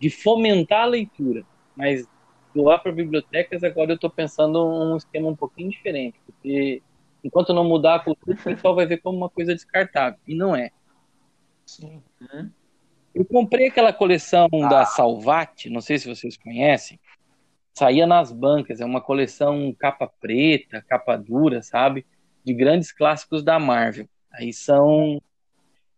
de 0.00 0.10
fomentar 0.10 0.82
a 0.82 0.86
leitura. 0.86 1.44
Mas 1.76 2.06
doar 2.54 2.82
para 2.82 2.92
bibliotecas, 2.92 3.62
agora 3.62 3.90
eu 3.90 3.96
estou 3.96 4.10
pensando 4.10 4.64
um 4.64 4.96
esquema 4.96 5.28
um 5.28 5.36
pouquinho 5.36 5.70
diferente, 5.70 6.18
porque 6.24 6.82
enquanto 7.22 7.52
não 7.52 7.64
mudar 7.64 7.96
a 7.96 8.00
cultura, 8.00 8.36
o 8.38 8.42
pessoal 8.42 8.74
vai 8.74 8.86
ver 8.86 8.98
como 8.98 9.18
uma 9.18 9.28
coisa 9.28 9.54
descartável, 9.54 10.18
e 10.26 10.34
não 10.34 10.56
é. 10.56 10.70
Sim. 11.66 12.02
Uhum. 12.20 12.50
Eu 13.14 13.24
comprei 13.24 13.68
aquela 13.68 13.92
coleção 13.92 14.48
ah. 14.52 14.68
da 14.68 14.84
Salvati, 14.84 15.68
não 15.68 15.80
sei 15.80 15.98
se 15.98 16.08
vocês 16.08 16.36
conhecem, 16.36 16.98
saía 17.74 18.06
nas 18.06 18.32
bancas, 18.32 18.80
é 18.80 18.84
uma 18.84 19.00
coleção 19.00 19.74
capa 19.78 20.06
preta, 20.20 20.84
capa 20.88 21.16
dura, 21.16 21.62
sabe? 21.62 22.06
de 22.46 22.54
grandes 22.54 22.92
clássicos 22.92 23.42
da 23.42 23.58
Marvel. 23.58 24.08
Aí 24.32 24.52
são, 24.52 25.20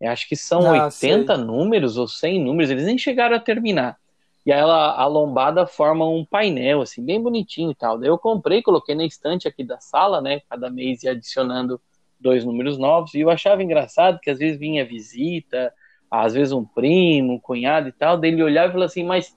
acho 0.06 0.28
que 0.28 0.36
são 0.36 0.60
ah, 0.74 0.84
80 0.84 1.34
sei. 1.34 1.44
números 1.44 1.96
ou 1.96 2.06
100 2.06 2.44
números, 2.44 2.70
eles 2.70 2.86
nem 2.86 2.96
chegaram 2.96 3.36
a 3.36 3.40
terminar. 3.40 3.98
E 4.46 4.52
aí 4.52 4.60
ela, 4.60 4.94
a 4.94 5.06
lombada 5.06 5.66
forma 5.66 6.08
um 6.08 6.24
painel, 6.24 6.80
assim, 6.80 7.04
bem 7.04 7.20
bonitinho 7.20 7.70
e 7.70 7.74
tal. 7.74 7.98
Daí 7.98 8.08
eu 8.08 8.16
comprei, 8.16 8.62
coloquei 8.62 8.94
na 8.94 9.04
estante 9.04 9.46
aqui 9.46 9.62
da 9.62 9.78
sala, 9.78 10.20
né? 10.20 10.40
Cada 10.48 10.70
mês 10.70 11.02
ia 11.02 11.10
adicionando 11.10 11.80
dois 12.18 12.44
números 12.44 12.78
novos. 12.78 13.12
E 13.14 13.20
eu 13.20 13.28
achava 13.28 13.62
engraçado 13.62 14.18
que 14.20 14.30
às 14.30 14.38
vezes 14.38 14.58
vinha 14.58 14.86
visita, 14.86 15.72
às 16.10 16.32
vezes 16.32 16.52
um 16.52 16.64
primo, 16.64 17.34
um 17.34 17.38
cunhado 17.38 17.88
e 17.88 17.92
tal. 17.92 18.16
Daí 18.16 18.30
ele 18.30 18.42
olhava 18.42 18.68
e 18.68 18.72
falava 18.72 18.86
assim, 18.86 19.04
mas, 19.04 19.36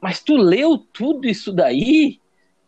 mas 0.00 0.20
tu 0.22 0.36
leu 0.36 0.76
tudo 0.76 1.28
isso 1.28 1.52
daí? 1.52 2.20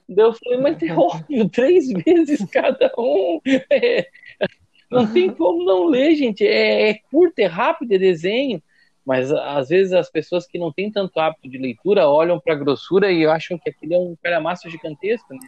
Daí 0.09 0.27
eu 0.27 0.33
falei, 0.33 0.61
mas 0.61 0.83
é 0.83 0.93
óbvio, 0.95 1.49
três 1.49 1.89
vezes 1.89 2.45
cada 2.51 2.93
um. 2.97 3.41
É, 3.69 4.07
não 4.91 5.07
tem 5.11 5.33
como 5.33 5.65
não 5.65 5.87
ler, 5.87 6.15
gente. 6.15 6.47
É, 6.47 6.91
é 6.91 6.95
curto, 7.11 7.39
é 7.39 7.47
rápido, 7.47 7.93
é 7.93 7.99
desenho. 7.99 8.63
Mas 9.07 9.33
às 9.33 9.69
vezes 9.69 9.93
as 9.93 10.11
pessoas 10.11 10.47
que 10.47 10.59
não 10.59 10.73
têm 10.73 10.91
tanto 10.91 11.19
hábito 11.19 11.49
de 11.49 11.59
leitura 11.59 12.09
olham 12.09 12.39
para 12.39 12.53
a 12.53 12.57
grossura 12.57 13.11
e 13.11 13.27
acham 13.27 13.59
que 13.59 13.71
aquilo 13.71 13.95
é 13.95 13.99
um 13.99 14.17
calhamaço 14.23 14.69
gigantesco, 14.69 15.33
né? 15.33 15.41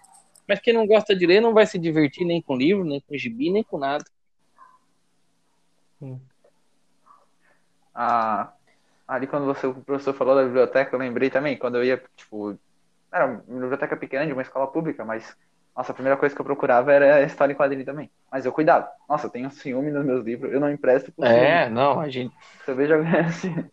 Mas 0.49 0.61
quem 0.61 0.73
não 0.73 0.87
gosta 0.87 1.15
de 1.15 1.27
ler 1.27 1.41
não 1.41 1.53
vai 1.53 1.67
se 1.67 1.79
divertir 1.79 2.27
nem 2.27 2.41
com 2.41 2.57
livro, 2.57 2.85
nem 2.85 3.01
com 3.01 3.17
gibi, 3.17 3.51
nem 3.51 3.63
com 3.63 3.79
nada. 3.79 4.05
Ah, 7.95 8.53
ali 9.07 9.27
quando 9.27 9.45
você, 9.45 9.67
o 9.67 9.75
professor 9.75 10.15
falou 10.15 10.35
da 10.35 10.45
biblioteca, 10.45 10.95
eu 10.95 10.99
lembrei 10.99 11.31
também, 11.31 11.57
quando 11.57 11.77
eu 11.77 11.85
ia, 11.85 12.03
tipo, 12.17 12.59
era 13.13 13.27
uma 13.27 13.61
biblioteca 13.61 13.97
pequena 13.97 14.27
de 14.27 14.33
uma 14.33 14.43
escola 14.43 14.67
pública, 14.67 15.05
mas 15.05 15.37
nossa, 15.75 15.91
a 15.91 15.95
primeira 15.95 16.19
coisa 16.19 16.35
que 16.35 16.41
eu 16.41 16.45
procurava 16.45 16.93
era 16.93 17.17
a 17.17 17.23
história 17.23 17.53
em 17.53 17.57
quadrinho 17.57 17.85
também. 17.85 18.11
Mas 18.31 18.45
eu 18.45 18.53
cuidado. 18.53 18.87
Nossa, 19.09 19.27
eu 19.27 19.31
tenho 19.31 19.51
ciúme 19.51 19.91
nos 19.91 20.05
meus 20.05 20.25
livros, 20.25 20.53
eu 20.53 20.61
não 20.61 20.71
empresto 20.71 21.11
por 21.11 21.25
É, 21.25 21.69
não, 21.71 21.99
a 21.99 22.11
gente. 22.11 22.35
Se 22.65 22.71
eu 22.71 22.77
vejo 22.77 22.95
alguém 22.95 23.17
assim, 23.21 23.65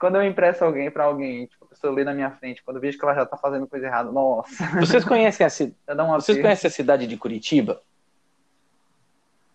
quando 0.00 0.16
eu 0.16 0.24
empresto 0.24 0.64
alguém 0.64 0.90
para 0.90 1.04
alguém, 1.04 1.46
tipo, 1.46 1.64
a 1.64 1.68
pessoa 1.68 1.92
lê 1.92 2.02
na 2.02 2.12
minha 2.12 2.30
frente, 2.32 2.62
quando 2.64 2.78
eu 2.78 2.80
vejo 2.80 2.98
que 2.98 3.04
ela 3.04 3.14
já 3.14 3.24
tá 3.24 3.36
fazendo 3.36 3.68
coisa 3.68 3.86
errada, 3.86 4.10
nossa. 4.10 4.64
Vocês 4.80 5.04
conhecem 5.04 5.46
a, 5.46 5.50
ci... 5.50 5.74
Vocês 6.16 6.40
conhecem 6.40 6.68
a 6.68 6.72
cidade 6.72 7.06
de 7.06 7.16
Curitiba? 7.16 7.80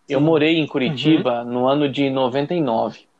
Sim. 0.06 0.14
Eu 0.14 0.20
morei 0.20 0.58
em 0.58 0.66
Curitiba 0.66 1.42
uhum. 1.42 1.52
no 1.52 1.68
ano 1.68 1.88
de 1.88 2.08
99. 2.08 3.10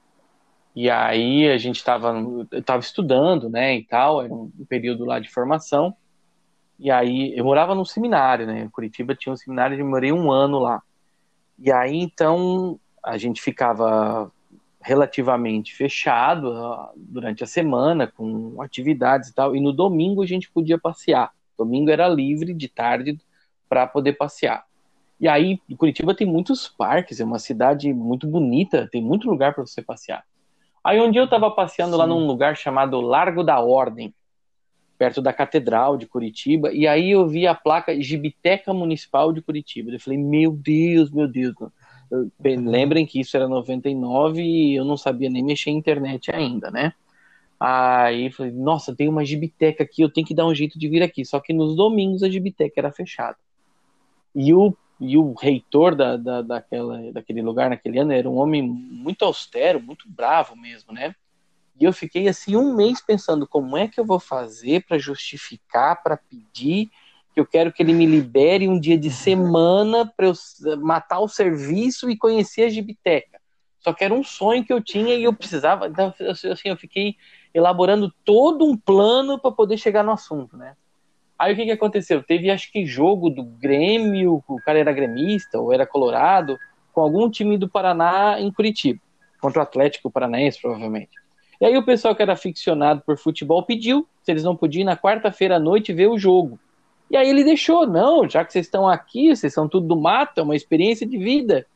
E 0.74 0.88
aí 0.88 1.50
a 1.50 1.58
gente 1.58 1.76
estava 1.76 2.14
eu 2.50 2.62
tava 2.62 2.80
estudando, 2.80 3.50
né, 3.50 3.76
e 3.76 3.84
tal, 3.84 4.22
era 4.22 4.32
um 4.32 4.50
período 4.68 5.04
lá 5.04 5.18
de 5.18 5.28
formação. 5.28 5.94
E 6.80 6.90
aí, 6.90 7.36
eu 7.36 7.44
morava 7.44 7.74
num 7.74 7.84
seminário, 7.84 8.46
né? 8.46 8.62
Em 8.62 8.70
Curitiba 8.70 9.14
tinha 9.14 9.32
um 9.32 9.36
seminário, 9.36 9.78
eu 9.78 9.86
morei 9.86 10.10
um 10.12 10.32
ano 10.32 10.58
lá. 10.58 10.82
E 11.58 11.70
aí, 11.70 11.94
então, 11.94 12.80
a 13.04 13.18
gente 13.18 13.42
ficava 13.42 14.32
relativamente 14.80 15.74
fechado 15.74 16.54
durante 16.96 17.44
a 17.44 17.46
semana, 17.46 18.06
com 18.06 18.62
atividades 18.62 19.28
e 19.28 19.34
tal, 19.34 19.54
e 19.54 19.60
no 19.60 19.74
domingo 19.74 20.22
a 20.22 20.26
gente 20.26 20.50
podia 20.50 20.78
passear. 20.78 21.30
Domingo 21.58 21.90
era 21.90 22.08
livre 22.08 22.54
de 22.54 22.66
tarde 22.66 23.20
para 23.68 23.86
poder 23.86 24.14
passear. 24.14 24.64
E 25.20 25.28
aí, 25.28 25.60
Curitiba 25.76 26.14
tem 26.14 26.26
muitos 26.26 26.66
parques, 26.66 27.20
é 27.20 27.24
uma 27.24 27.38
cidade 27.38 27.92
muito 27.92 28.26
bonita, 28.26 28.88
tem 28.90 29.02
muito 29.02 29.28
lugar 29.28 29.54
para 29.54 29.66
você 29.66 29.82
passear. 29.82 30.24
Aí 30.82 30.98
um 30.98 31.10
dia 31.10 31.20
eu 31.20 31.26
estava 31.26 31.50
passeando 31.50 31.92
Sim. 31.92 31.98
lá 31.98 32.06
num 32.06 32.26
lugar 32.26 32.56
chamado 32.56 33.02
Largo 33.02 33.44
da 33.44 33.60
Ordem, 33.60 34.14
perto 35.00 35.22
da 35.22 35.32
Catedral 35.32 35.96
de 35.96 36.06
Curitiba, 36.06 36.70
e 36.74 36.86
aí 36.86 37.12
eu 37.12 37.26
vi 37.26 37.46
a 37.46 37.54
placa 37.54 37.98
Gibiteca 37.98 38.74
Municipal 38.74 39.32
de 39.32 39.40
Curitiba. 39.40 39.90
Eu 39.90 39.98
falei, 39.98 40.18
meu 40.18 40.52
Deus, 40.52 41.10
meu 41.10 41.26
Deus. 41.26 41.54
Eu, 42.10 42.30
lembrem 42.38 43.06
que 43.06 43.18
isso 43.18 43.34
era 43.34 43.48
99 43.48 44.42
e 44.42 44.76
eu 44.76 44.84
não 44.84 44.98
sabia 44.98 45.30
nem 45.30 45.42
mexer 45.42 45.70
em 45.70 45.78
internet 45.78 46.30
ainda, 46.30 46.70
né? 46.70 46.92
Aí 47.58 48.30
falei, 48.30 48.52
nossa, 48.52 48.94
tem 48.94 49.08
uma 49.08 49.24
gibiteca 49.24 49.84
aqui, 49.84 50.02
eu 50.02 50.10
tenho 50.10 50.26
que 50.26 50.34
dar 50.34 50.44
um 50.44 50.54
jeito 50.54 50.78
de 50.78 50.86
vir 50.86 51.02
aqui. 51.02 51.24
Só 51.24 51.40
que 51.40 51.54
nos 51.54 51.74
domingos 51.74 52.22
a 52.22 52.28
gibiteca 52.28 52.74
era 52.76 52.92
fechada. 52.92 53.38
E 54.34 54.52
o, 54.52 54.76
e 55.00 55.16
o 55.16 55.32
reitor 55.32 55.94
da, 55.94 56.18
da, 56.18 56.42
daquela, 56.42 57.10
daquele 57.10 57.40
lugar 57.40 57.70
naquele 57.70 57.98
ano 58.00 58.12
era 58.12 58.28
um 58.28 58.36
homem 58.36 58.60
muito 58.60 59.24
austero, 59.24 59.80
muito 59.80 60.04
bravo 60.06 60.54
mesmo, 60.54 60.92
né? 60.92 61.14
E 61.80 61.84
eu 61.84 61.92
fiquei 61.94 62.28
assim 62.28 62.56
um 62.56 62.76
mês 62.76 63.00
pensando 63.00 63.46
como 63.46 63.74
é 63.74 63.88
que 63.88 63.98
eu 63.98 64.04
vou 64.04 64.20
fazer 64.20 64.84
para 64.86 64.98
justificar, 64.98 66.02
para 66.02 66.16
pedir 66.16 66.90
que 67.32 67.40
eu 67.40 67.46
quero 67.46 67.72
que 67.72 67.82
ele 67.82 67.94
me 67.94 68.04
libere 68.04 68.68
um 68.68 68.78
dia 68.78 68.98
de 68.98 69.10
semana 69.10 70.04
para 70.04 70.26
eu 70.26 70.34
matar 70.78 71.20
o 71.20 71.28
serviço 71.28 72.10
e 72.10 72.18
conhecer 72.18 72.64
a 72.64 72.68
gibiteca. 72.68 73.40
Só 73.78 73.94
que 73.94 74.04
era 74.04 74.12
um 74.12 74.22
sonho 74.22 74.64
que 74.64 74.72
eu 74.72 74.82
tinha 74.82 75.14
e 75.14 75.24
eu 75.24 75.32
precisava, 75.32 75.88
então, 75.88 76.12
assim, 76.28 76.68
eu 76.68 76.76
fiquei 76.76 77.14
elaborando 77.54 78.12
todo 78.24 78.66
um 78.66 78.76
plano 78.76 79.38
para 79.38 79.50
poder 79.50 79.78
chegar 79.78 80.04
no 80.04 80.12
assunto, 80.12 80.56
né? 80.56 80.76
Aí 81.38 81.54
o 81.54 81.56
que, 81.56 81.64
que 81.64 81.70
aconteceu? 81.70 82.22
Teve 82.22 82.50
acho 82.50 82.70
que 82.70 82.84
jogo 82.84 83.30
do 83.30 83.42
Grêmio, 83.42 84.44
o 84.46 84.56
cara 84.56 84.78
era 84.78 84.92
gremista 84.92 85.58
ou 85.58 85.72
era 85.72 85.86
colorado, 85.86 86.58
com 86.92 87.00
algum 87.00 87.30
time 87.30 87.56
do 87.56 87.70
Paraná 87.70 88.38
em 88.38 88.52
Curitiba, 88.52 89.00
contra 89.40 89.60
o 89.60 89.62
Atlético 89.62 90.10
Paranaense, 90.10 90.60
provavelmente. 90.60 91.19
E 91.60 91.66
aí 91.66 91.76
o 91.76 91.84
pessoal 91.84 92.14
que 92.14 92.22
era 92.22 92.32
aficionado 92.32 93.02
por 93.02 93.18
futebol 93.18 93.62
pediu 93.62 94.06
se 94.22 94.30
eles 94.30 94.42
não 94.42 94.56
podiam 94.56 94.82
ir 94.82 94.84
na 94.84 94.96
quarta-feira 94.96 95.56
à 95.56 95.60
noite 95.60 95.92
ver 95.92 96.08
o 96.08 96.18
jogo. 96.18 96.58
E 97.10 97.16
aí 97.16 97.28
ele 97.28 97.44
deixou, 97.44 97.86
não, 97.86 98.28
já 98.28 98.44
que 98.44 98.52
vocês 98.52 98.66
estão 98.66 98.88
aqui, 98.88 99.34
vocês 99.34 99.52
são 99.52 99.68
tudo 99.68 99.88
do 99.88 100.00
mato, 100.00 100.38
é 100.38 100.42
uma 100.42 100.56
experiência 100.56 101.06
de 101.06 101.18
vida. 101.18 101.66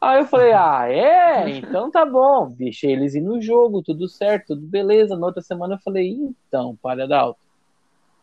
Aí 0.00 0.20
eu 0.20 0.26
falei, 0.26 0.52
ah, 0.56 0.86
é? 0.88 1.58
Então 1.58 1.90
tá 1.90 2.06
bom. 2.06 2.48
Deixei 2.56 2.92
eles 2.92 3.14
ir 3.14 3.20
no 3.20 3.42
jogo, 3.42 3.82
tudo 3.82 4.08
certo, 4.08 4.54
tudo 4.54 4.66
beleza. 4.66 5.16
Na 5.16 5.26
outra 5.26 5.42
semana 5.42 5.74
eu 5.74 5.78
falei, 5.80 6.10
então, 6.10 6.78
palha 6.80 7.04
alto. 7.14 7.40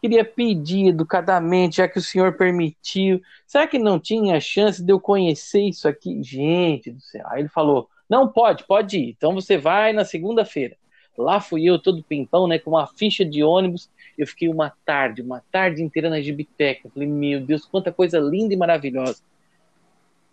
Queria 0.02 0.24
pedir 0.24 0.90
educadamente, 0.90 1.78
já 1.78 1.88
que 1.88 1.98
o 1.98 2.02
senhor 2.02 2.38
permitiu. 2.38 3.22
Será 3.46 3.68
que 3.68 3.80
não 3.80 4.00
tinha 4.00 4.40
chance 4.40 4.84
de 4.84 4.94
eu 4.94 5.00
conhecer 5.00 5.62
isso 5.62 5.88
aqui? 5.88 6.22
Gente 6.24 6.92
do 6.92 7.02
céu. 7.02 7.26
Aí 7.28 7.42
ele 7.42 7.50
falou, 7.50 7.90
não, 8.10 8.28
pode, 8.28 8.64
pode 8.66 8.98
ir. 8.98 9.10
Então 9.10 9.34
você 9.34 9.58
vai 9.58 9.94
na 9.94 10.06
segunda-feira. 10.06 10.78
Lá 11.18 11.40
fui 11.40 11.64
eu 11.66 11.80
todo 11.80 12.04
pimpão, 12.04 12.48
né, 12.48 12.60
com 12.60 12.72
uma 12.72 12.88
ficha 12.88 13.24
de 13.24 13.44
ônibus. 13.44 13.90
Eu 14.18 14.28
fiquei 14.28 14.50
uma 14.50 14.74
tarde, 14.86 15.22
uma 15.22 15.42
tarde 15.52 15.82
inteira 15.82 16.10
na 16.10 16.22
gibiteca. 16.22 16.90
Falei, 16.90 17.08
meu 17.08 17.40
Deus, 17.40 17.66
quanta 17.66 17.92
coisa 17.92 18.20
linda 18.20 18.54
e 18.54 18.58
maravilhosa. 18.58 19.24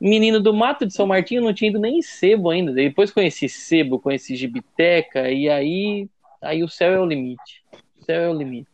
Menino 0.01 0.41
do 0.41 0.53
Mato 0.53 0.85
de 0.85 0.93
São 0.93 1.07
Martinho 1.07 1.43
não 1.43 1.55
tinha 1.55 1.71
ido 1.71 1.79
nem 1.79 1.99
em 1.99 2.03
sebo 2.03 2.51
ainda. 2.51 2.73
Depois 2.73 3.13
conheci 3.13 3.49
sebo, 3.49 4.01
conheci 4.01 4.35
gibiteca, 4.35 5.31
e 5.31 5.49
aí, 5.49 6.09
aí 6.41 6.65
o 6.65 6.69
céu 6.69 6.93
é 6.93 7.01
o 7.01 7.07
limite. 7.07 7.63
O 8.01 8.05
céu 8.05 8.23
é 8.23 8.29
o 8.29 8.35
limite. 8.35 8.69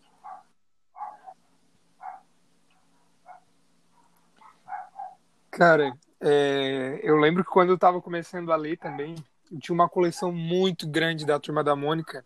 Cara, 5.51 5.93
é, 6.21 7.01
eu 7.03 7.17
lembro 7.17 7.45
que 7.45 7.51
quando 7.51 7.71
eu 7.71 7.79
tava 7.79 8.01
começando 8.01 8.53
a 8.53 8.57
ler 8.57 8.77
também, 8.79 9.15
tinha 9.61 9.75
uma 9.75 9.89
coleção 9.89 10.33
muito 10.33 10.87
grande 10.89 11.25
da 11.25 11.39
Turma 11.39 11.63
da 11.63 11.77
Mônica. 11.77 12.25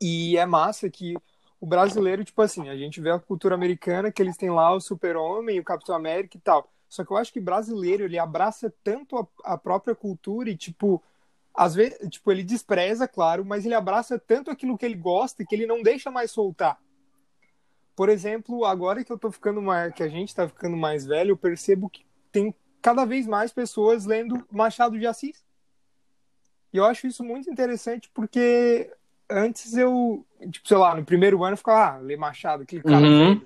E 0.00 0.36
é 0.36 0.44
massa 0.44 0.90
que 0.90 1.16
o 1.60 1.66
brasileiro, 1.66 2.24
tipo 2.24 2.40
assim, 2.42 2.68
a 2.68 2.76
gente 2.76 3.00
vê 3.00 3.10
a 3.10 3.18
cultura 3.18 3.54
americana 3.54 4.12
que 4.12 4.22
eles 4.22 4.36
têm 4.36 4.50
lá 4.50 4.72
o 4.72 4.80
Super-Homem, 4.80 5.58
o 5.58 5.64
Capitão 5.64 5.94
América 5.94 6.36
e 6.36 6.40
tal. 6.40 6.70
Só 6.88 7.04
que 7.04 7.10
eu 7.10 7.16
acho 7.16 7.32
que 7.32 7.40
brasileiro, 7.40 8.04
ele 8.04 8.18
abraça 8.18 8.72
tanto 8.82 9.16
a, 9.16 9.52
a 9.52 9.58
própria 9.58 9.94
cultura 9.94 10.48
e, 10.48 10.56
tipo, 10.56 11.02
às 11.54 11.74
vezes, 11.74 11.98
tipo, 12.08 12.30
ele 12.30 12.42
despreza, 12.42 13.06
claro, 13.08 13.44
mas 13.44 13.66
ele 13.66 13.74
abraça 13.74 14.18
tanto 14.18 14.50
aquilo 14.50 14.78
que 14.78 14.86
ele 14.86 14.94
gosta 14.94 15.44
que 15.44 15.54
ele 15.54 15.66
não 15.66 15.82
deixa 15.82 16.10
mais 16.10 16.30
soltar. 16.30 16.78
Por 17.96 18.08
exemplo, 18.08 18.64
agora 18.64 19.02
que 19.02 19.12
eu 19.12 19.18
tô 19.18 19.30
ficando 19.30 19.60
mais, 19.60 19.92
que 19.92 20.02
a 20.04 20.08
gente 20.08 20.34
tá 20.34 20.48
ficando 20.48 20.76
mais 20.76 21.04
velho, 21.04 21.32
eu 21.32 21.36
percebo 21.36 21.90
que 21.90 22.06
tem 22.30 22.54
cada 22.80 23.04
vez 23.04 23.26
mais 23.26 23.52
pessoas 23.52 24.04
lendo 24.04 24.46
Machado 24.50 24.98
de 24.98 25.06
Assis. 25.06 25.44
E 26.72 26.76
eu 26.76 26.84
acho 26.84 27.06
isso 27.06 27.24
muito 27.24 27.50
interessante 27.50 28.10
porque 28.12 28.90
antes 29.28 29.76
eu, 29.76 30.24
tipo, 30.50 30.66
sei 30.66 30.76
lá, 30.76 30.94
no 30.94 31.04
primeiro 31.04 31.42
ano 31.42 31.54
eu 31.54 31.58
ficava, 31.58 31.96
ah, 31.96 31.98
ler 31.98 32.16
Machado, 32.16 32.62
aquele 32.62 32.82
cara. 32.82 33.06
Uhum. 33.06 33.40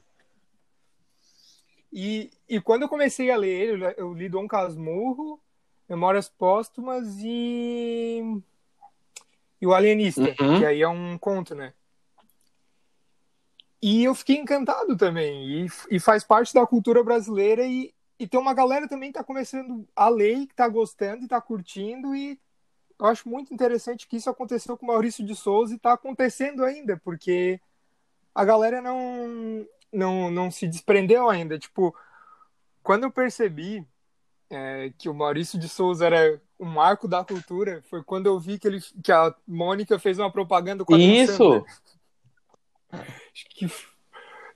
E, 1.93 2.31
e 2.49 2.61
quando 2.61 2.83
eu 2.83 2.89
comecei 2.89 3.31
a 3.31 3.37
ler 3.37 3.49
ele, 3.75 3.95
eu 3.97 4.15
li 4.15 4.29
Dom 4.29 4.49
Casmurro, 4.49 5.39
Memórias 5.89 6.29
Póstumas 6.29 7.07
e. 7.21 8.41
E 9.61 9.67
o 9.67 9.75
Alienista, 9.75 10.23
Uhum. 10.41 10.59
que 10.59 10.65
aí 10.65 10.83
é 10.83 10.89
um 10.89 11.17
conto, 11.19 11.55
né? 11.55 11.73
E 13.81 14.05
eu 14.05 14.15
fiquei 14.15 14.37
encantado 14.37 14.97
também. 14.97 15.65
E, 15.65 15.67
e 15.91 16.01
faz 16.01 16.25
parte 16.25 16.55
da 16.55 16.67
cultura 16.67 17.05
brasileira. 17.05 17.65
E, 17.67 17.93
e 18.23 18.29
tem 18.29 18.39
uma 18.39 18.55
galera 18.55 18.89
também 18.89 19.11
que 19.11 19.19
tá 19.19 19.25
começando 19.25 19.87
a 19.97 20.09
ler, 20.09 20.39
e 20.39 20.47
que 20.47 20.55
tá 20.55 20.69
gostando 20.69 21.25
e 21.25 21.29
tá 21.29 21.41
curtindo. 21.41 22.15
E 22.15 22.39
eu 22.99 23.07
acho 23.07 23.29
muito 23.29 23.53
interessante 23.53 24.07
que 24.07 24.17
isso 24.17 24.31
aconteceu 24.31 24.77
com 24.77 24.87
o 24.87 24.89
Maurício 24.89 25.25
de 25.25 25.35
Souza 25.35 25.75
e 25.75 25.79
tá 25.79 25.93
acontecendo 25.93 26.65
ainda, 26.65 27.01
porque 27.03 27.61
a 28.35 28.45
galera 28.45 28.81
não, 28.81 29.67
não, 29.93 30.31
não 30.31 30.51
se 30.51 30.69
desprendeu 30.69 31.29
ainda. 31.29 31.59
Tipo, 31.59 31.95
quando 32.83 33.05
eu 33.05 33.11
percebi 33.11 33.85
é, 34.49 34.93
que 34.97 35.09
o 35.09 35.15
Maurício 35.15 35.59
de 35.59 35.69
Souza 35.69 36.07
era 36.07 36.41
um 36.61 36.67
marco 36.67 37.09
da 37.09 37.25
cultura, 37.25 37.83
foi 37.91 38.05
quando 38.05 38.27
eu 38.27 38.39
vi 38.39 38.59
que, 38.59 38.69
ele, 38.69 38.81
que 39.03 39.11
a 39.11 39.35
Mônica 39.49 39.99
fez 39.99 40.19
uma 40.19 40.31
propaganda 40.31 40.85
com 40.85 40.95
a 40.95 40.99
Isso! 40.99 41.65
Acho 42.93 43.47
que, 43.49 43.67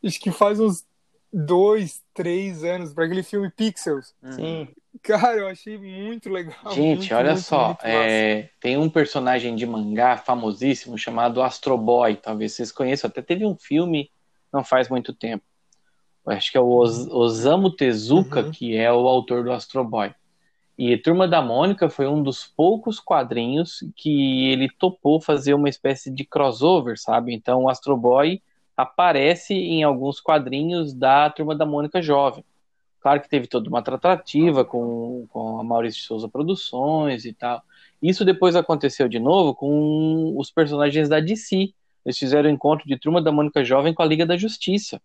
acho 0.04 0.20
que 0.20 0.30
faz 0.30 0.60
uns 0.60 0.86
dois, 1.32 2.02
três 2.14 2.64
anos, 2.64 2.92
para 2.92 3.04
aquele 3.04 3.22
filme 3.22 3.50
Pixels. 3.50 4.14
Sim. 4.30 4.68
Cara, 5.02 5.36
eu 5.36 5.48
achei 5.48 5.76
muito 5.76 6.30
legal. 6.30 6.72
Gente, 6.72 6.98
muito, 6.98 7.14
olha 7.14 7.32
muito, 7.32 7.44
só, 7.44 7.66
muito 7.68 7.80
é, 7.84 8.48
tem 8.60 8.78
um 8.78 8.88
personagem 8.88 9.54
de 9.54 9.66
mangá 9.66 10.16
famosíssimo 10.16 10.96
chamado 10.96 11.42
Astro 11.42 11.76
Boy, 11.76 12.16
talvez 12.16 12.52
vocês 12.54 12.72
conheçam, 12.72 13.08
até 13.08 13.20
teve 13.20 13.44
um 13.44 13.54
filme 13.56 14.10
não 14.52 14.64
faz 14.64 14.88
muito 14.88 15.12
tempo. 15.12 15.44
Eu 16.24 16.32
Acho 16.32 16.50
que 16.50 16.56
é 16.56 16.60
o 16.60 16.78
Os- 16.78 17.06
Osamu 17.08 17.70
Tezuka, 17.70 18.40
Uhum. 18.44 18.50
que 18.50 18.74
é 18.76 18.90
o 18.90 19.06
autor 19.06 19.44
do 19.44 19.52
Astro 19.52 19.84
Boy. 19.84 20.12
E 20.78 20.96
Turma 20.96 21.28
da 21.28 21.40
Mônica 21.42 21.88
foi 21.90 22.06
um 22.06 22.22
dos 22.22 22.46
poucos 22.46 22.98
quadrinhos 22.98 23.84
que 23.94 24.50
ele 24.50 24.68
topou 24.70 25.20
fazer 25.20 25.52
uma 25.54 25.68
espécie 25.68 26.10
de 26.10 26.24
crossover, 26.24 26.98
sabe? 26.98 27.34
Então 27.34 27.64
o 27.64 27.68
Astro 27.68 27.96
Boy 27.96 28.42
aparece 28.76 29.54
em 29.54 29.82
alguns 29.82 30.20
quadrinhos 30.20 30.92
da 30.92 31.30
Turma 31.30 31.54
da 31.54 31.64
Mônica 31.64 32.02
Jovem. 32.02 32.44
Claro 33.00 33.20
que 33.20 33.28
teve 33.28 33.46
toda 33.46 33.68
uma 33.68 33.82
tratativa 33.82 34.64
com, 34.64 35.26
com 35.30 35.60
a 35.60 35.64
Maurício 35.64 36.00
de 36.00 36.06
Souza 36.06 36.28
Produções 36.28 37.24
e 37.24 37.32
tal. 37.32 37.62
Isso 38.02 38.24
depois 38.24 38.56
aconteceu 38.56 39.08
de 39.08 39.18
novo 39.18 39.54
com 39.54 40.34
os 40.36 40.50
personagens 40.50 41.08
da 41.08 41.20
DC. 41.20 41.72
Eles 42.04 42.18
fizeram 42.18 42.50
o 42.50 42.52
encontro 42.52 42.86
de 42.86 42.98
Turma 42.98 43.22
da 43.22 43.32
Mônica 43.32 43.64
Jovem 43.64 43.94
com 43.94 44.02
a 44.02 44.06
Liga 44.06 44.26
da 44.26 44.36
Justiça. 44.36 45.00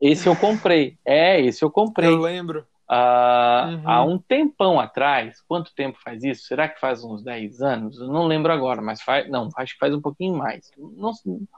Esse 0.00 0.26
eu 0.26 0.34
comprei. 0.34 0.98
É, 1.04 1.40
esse 1.40 1.64
eu 1.64 1.70
comprei. 1.70 2.08
Eu 2.08 2.18
lembro. 2.18 2.66
Ah, 2.88 3.70
Uhum. 3.70 3.82
Há 3.84 4.04
um 4.04 4.18
tempão 4.18 4.78
atrás, 4.78 5.40
quanto 5.48 5.74
tempo 5.74 5.98
faz 6.02 6.22
isso? 6.22 6.44
Será 6.44 6.68
que 6.68 6.78
faz 6.78 7.02
uns 7.02 7.22
10 7.22 7.62
anos? 7.62 7.98
Eu 7.98 8.08
não 8.08 8.26
lembro 8.26 8.52
agora, 8.52 8.82
mas 8.82 9.00
faz. 9.00 9.28
Não, 9.30 9.48
acho 9.56 9.72
que 9.72 9.78
faz 9.78 9.94
um 9.94 10.00
pouquinho 10.00 10.36
mais. 10.36 10.70
Não- 10.76 11.12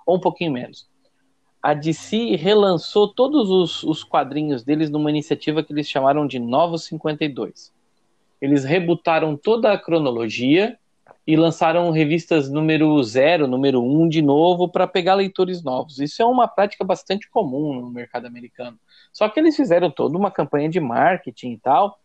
ou 0.07 0.17
um 0.17 0.21
pouquinho 0.21 0.53
menos. 0.53 0.89
A 1.63 1.75
DC 1.75 2.37
relançou 2.37 3.09
todos 3.09 3.51
os, 3.51 3.83
os 3.83 4.05
quadrinhos 4.05 4.63
deles 4.63 4.89
numa 4.89 5.11
iniciativa 5.11 5.63
que 5.65 5.73
eles 5.73 5.89
chamaram 5.89 6.27
de 6.27 6.39
Novos 6.39 6.85
52. 6.85 7.73
Eles 8.41 8.65
rebutaram 8.65 9.37
toda 9.37 9.73
a 9.73 9.79
cronologia 9.79 10.79
e 11.27 11.35
lançaram 11.37 11.91
revistas 11.91 12.49
número 12.49 13.03
0, 13.03 13.49
número 13.49 13.83
1 13.83 14.03
um 14.03 14.09
de 14.09 14.23
novo 14.23 14.69
para 14.69 14.87
pegar 14.87 15.15
leitores 15.15 15.63
novos. 15.65 15.99
Isso 15.99 16.23
é 16.23 16.25
uma 16.25 16.47
prática 16.47 16.85
bastante 16.85 17.29
comum 17.29 17.81
no 17.81 17.91
mercado 17.91 18.27
americano. 18.27 18.79
Só 19.17 19.31
que 19.31 19.41
eles 19.41 19.57
fizeram 19.57 19.91
toda 19.91 20.19
uma 20.19 20.31
campanha 20.31 20.69
de 20.69 20.79
marketing 20.79 21.53
e 21.53 21.59
tal 21.59 21.99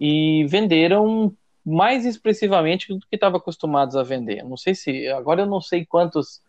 e 0.00 0.46
venderam 0.48 1.30
mais 1.62 2.06
expressivamente 2.06 2.94
do 2.94 3.00
que 3.00 3.14
estavam 3.14 3.36
acostumados 3.36 3.94
a 3.94 4.02
vender. 4.02 4.42
Não 4.42 4.56
sei 4.56 4.74
se 4.74 5.06
agora 5.08 5.42
eu 5.42 5.46
não 5.46 5.60
sei 5.60 5.84
quantos 5.84 6.40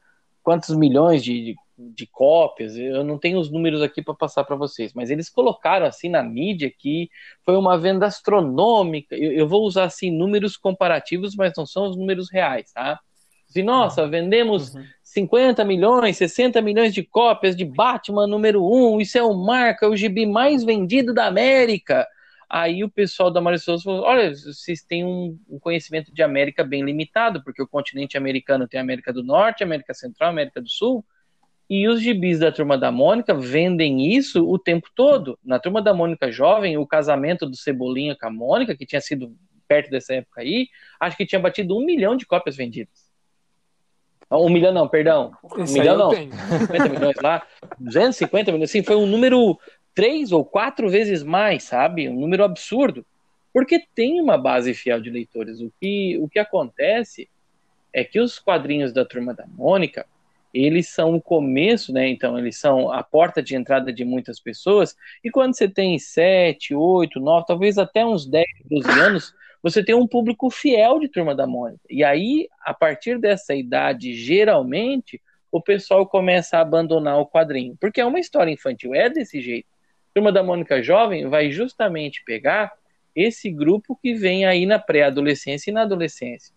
quantos 0.42 0.74
milhões 0.78 1.22
de, 1.22 1.44
de, 1.44 1.56
de 1.78 2.08
cópias, 2.08 2.78
eu 2.78 3.04
não 3.04 3.20
tenho 3.20 3.38
os 3.38 3.52
números 3.52 3.82
aqui 3.82 4.02
para 4.02 4.14
passar 4.14 4.46
para 4.46 4.56
vocês, 4.56 4.94
mas 4.94 5.10
eles 5.10 5.30
colocaram 5.30 5.86
assim 5.86 6.08
na 6.08 6.24
mídia 6.24 6.72
que 6.72 7.10
foi 7.44 7.58
uma 7.58 7.78
venda 7.78 8.06
astronômica. 8.06 9.14
Eu, 9.14 9.34
eu 9.34 9.46
vou 9.46 9.64
usar 9.64 9.84
assim 9.84 10.10
números 10.10 10.56
comparativos, 10.56 11.36
mas 11.36 11.52
não 11.58 11.66
são 11.66 11.86
os 11.86 11.98
números 11.98 12.32
reais, 12.32 12.72
tá? 12.72 12.98
Se 13.48 13.64
nossa, 13.64 14.08
vendemos 14.08 14.76
Uhum. 14.76 14.84
50 15.04 15.64
milhões, 15.64 16.18
60 16.18 16.62
milhões 16.62 16.94
de 16.94 17.02
cópias 17.02 17.56
de 17.56 17.66
Batman 17.66 18.28
número 18.28 18.64
1, 18.64 19.02
isso 19.02 19.18
é 19.18 19.24
o 19.24 19.34
marca, 19.34 19.86
é 19.86 19.90
o 19.90 19.96
gibi 19.96 20.26
mais 20.26 20.64
vendido 20.64 21.14
da 21.14 21.26
América. 21.26 22.06
Aí 22.50 22.84
o 22.84 22.90
pessoal 22.90 23.32
da 23.32 23.42
Mário 23.42 23.60
Souza 23.60 23.84
falou: 23.84 24.04
olha, 24.04 24.34
vocês 24.34 24.82
têm 24.84 25.04
um 25.04 25.60
conhecimento 25.60 26.14
de 26.14 26.22
América 26.22 26.64
bem 26.64 26.84
limitado, 26.84 27.44
porque 27.44 27.62
o 27.62 27.68
continente 27.68 28.18
americano 28.18 28.68
tem 28.68 28.80
América 28.80 29.12
do 29.12 29.24
Norte, 29.24 29.64
América 29.64 29.94
Central, 29.94 30.30
América 30.30 30.62
do 30.62 30.70
Sul, 30.70 31.04
e 31.70 31.88
os 31.88 32.02
gibis 32.02 32.40
da 32.40 32.52
Turma 32.52 32.78
da 32.78 32.92
Mônica 32.92 33.34
vendem 33.34 34.14
isso 34.14 34.48
o 34.48 34.58
tempo 34.60 34.90
todo. 34.96 35.38
Na 35.44 35.60
Turma 35.60 35.82
da 35.82 35.94
Mônica 35.94 36.32
Jovem, 36.32 36.78
o 36.78 36.88
casamento 36.88 37.46
do 37.46 37.58
Cebolinha 37.58 38.16
com 38.16 38.28
a 38.28 38.32
Mônica, 38.32 38.76
que 38.76 38.86
tinha 38.86 39.02
sido 39.02 39.36
perto 39.68 39.90
dessa 39.90 40.14
época 40.14 40.42
aí, 40.42 40.68
acho 41.00 41.18
que 41.18 41.26
tinha 41.26 41.40
batido 41.42 41.78
um 41.78 41.84
milhão 41.84 42.16
de 42.16 42.26
cópias 42.26 42.56
vendidas. 42.56 43.07
Um 44.30 44.50
milhão 44.50 44.74
não, 44.74 44.88
perdão. 44.88 45.32
Um 45.44 45.64
Esse 45.64 45.76
aí 45.76 45.80
milhão 45.80 45.98
não. 45.98 46.10
tenho. 46.10 46.32
50 46.34 46.90
milhões 46.90 47.16
lá, 47.22 47.44
250 47.80 48.52
milhões, 48.52 48.70
assim, 48.70 48.84
foi 48.84 48.96
um 48.96 49.06
número 49.06 49.58
três 49.96 50.32
ou 50.32 50.44
quatro 50.44 50.90
vezes 50.90 51.24
mais, 51.24 51.64
sabe? 51.64 52.10
Um 52.10 52.20
número 52.20 52.44
absurdo. 52.44 53.06
Porque 53.54 53.84
tem 53.96 54.22
uma 54.22 54.38
base 54.38 54.74
fiel 54.74 55.02
de 55.02 55.10
leitores. 55.10 55.62
O 55.62 55.72
que, 55.82 56.18
o 56.20 56.30
que 56.30 56.38
acontece 56.38 57.28
é 57.92 58.04
que 58.04 58.20
os 58.20 58.38
quadrinhos 58.38 58.94
da 58.94 59.04
Turma 59.04 59.34
da 59.34 59.48
Mônica, 59.48 60.06
eles 60.54 60.90
são 60.90 61.16
o 61.16 61.22
começo, 61.22 61.92
né? 61.92 62.08
Então, 62.08 62.38
eles 62.38 62.58
são 62.58 62.92
a 62.92 63.02
porta 63.02 63.42
de 63.42 63.56
entrada 63.56 63.92
de 63.92 64.06
muitas 64.06 64.40
pessoas. 64.40 64.96
E 65.24 65.32
quando 65.32 65.56
você 65.56 65.68
tem 65.68 65.98
7, 65.98 66.76
8, 66.76 67.20
9, 67.20 67.46
talvez 67.48 67.78
até 67.78 68.06
uns 68.06 68.26
10, 68.28 68.46
12 68.70 68.90
anos, 69.00 69.34
você 69.62 69.84
tem 69.84 69.96
um 69.96 70.08
público 70.08 70.50
fiel 70.50 71.00
de 71.00 71.08
Turma 71.08 71.36
da 71.36 71.48
Mônica. 71.48 71.82
E 71.90 72.04
aí, 72.04 72.48
a 72.62 72.74
partir 72.74 73.20
dessa 73.20 73.56
idade, 73.56 74.14
geralmente, 74.14 75.22
o 75.52 75.62
pessoal 75.62 76.06
começa 76.06 76.58
a 76.58 76.62
abandonar 76.62 77.20
o 77.20 77.28
quadrinho. 77.28 77.76
Porque 77.80 78.02
é 78.02 78.06
uma 78.06 78.20
história 78.20 78.52
infantil, 78.52 78.94
é 78.94 79.10
desse 79.10 79.42
jeito. 79.42 79.68
Turma 80.14 80.32
da 80.32 80.44
Mônica 80.44 80.82
Jovem 80.82 81.28
vai 81.28 81.52
justamente 81.52 82.24
pegar 82.24 82.74
esse 83.16 83.50
grupo 83.50 83.96
que 83.96 84.14
vem 84.14 84.46
aí 84.46 84.66
na 84.66 84.78
pré-adolescência 84.78 85.72
e 85.72 85.74
na 85.74 85.82
adolescência. 85.82 86.54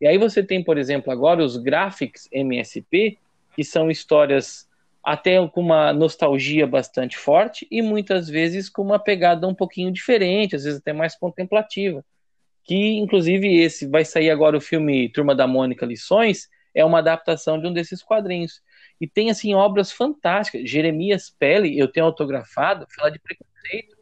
E 0.00 0.06
aí 0.06 0.16
você 0.16 0.42
tem, 0.42 0.62
por 0.62 0.78
exemplo, 0.78 1.12
agora 1.12 1.44
os 1.44 1.56
Graphics 1.56 2.28
MSP, 2.32 3.18
que 3.54 3.64
são 3.64 3.90
histórias 3.90 4.68
até 5.02 5.34
com 5.48 5.60
uma 5.60 5.92
nostalgia 5.92 6.66
bastante 6.66 7.16
forte 7.16 7.66
e 7.70 7.82
muitas 7.82 8.28
vezes 8.28 8.68
com 8.68 8.82
uma 8.82 8.98
pegada 8.98 9.46
um 9.46 9.54
pouquinho 9.54 9.90
diferente, 9.90 10.54
às 10.54 10.64
vezes 10.64 10.80
até 10.80 10.92
mais 10.92 11.16
contemplativa. 11.16 12.04
Que, 12.68 12.98
inclusive, 12.98 13.56
esse 13.56 13.88
vai 13.88 14.04
sair 14.04 14.28
agora 14.28 14.54
o 14.54 14.60
filme 14.60 15.08
Turma 15.08 15.34
da 15.34 15.46
Mônica 15.46 15.86
Lições, 15.86 16.50
é 16.74 16.84
uma 16.84 16.98
adaptação 16.98 17.58
de 17.58 17.66
um 17.66 17.72
desses 17.72 18.02
quadrinhos. 18.02 18.60
E 19.00 19.08
tem, 19.08 19.30
assim, 19.30 19.54
obras 19.54 19.90
fantásticas. 19.90 20.68
Jeremias 20.68 21.30
Pelle, 21.30 21.78
eu 21.78 21.88
tenho 21.88 22.04
autografado, 22.04 22.86
fala 22.94 23.10
de 23.10 23.18
preconceito. 23.18 23.96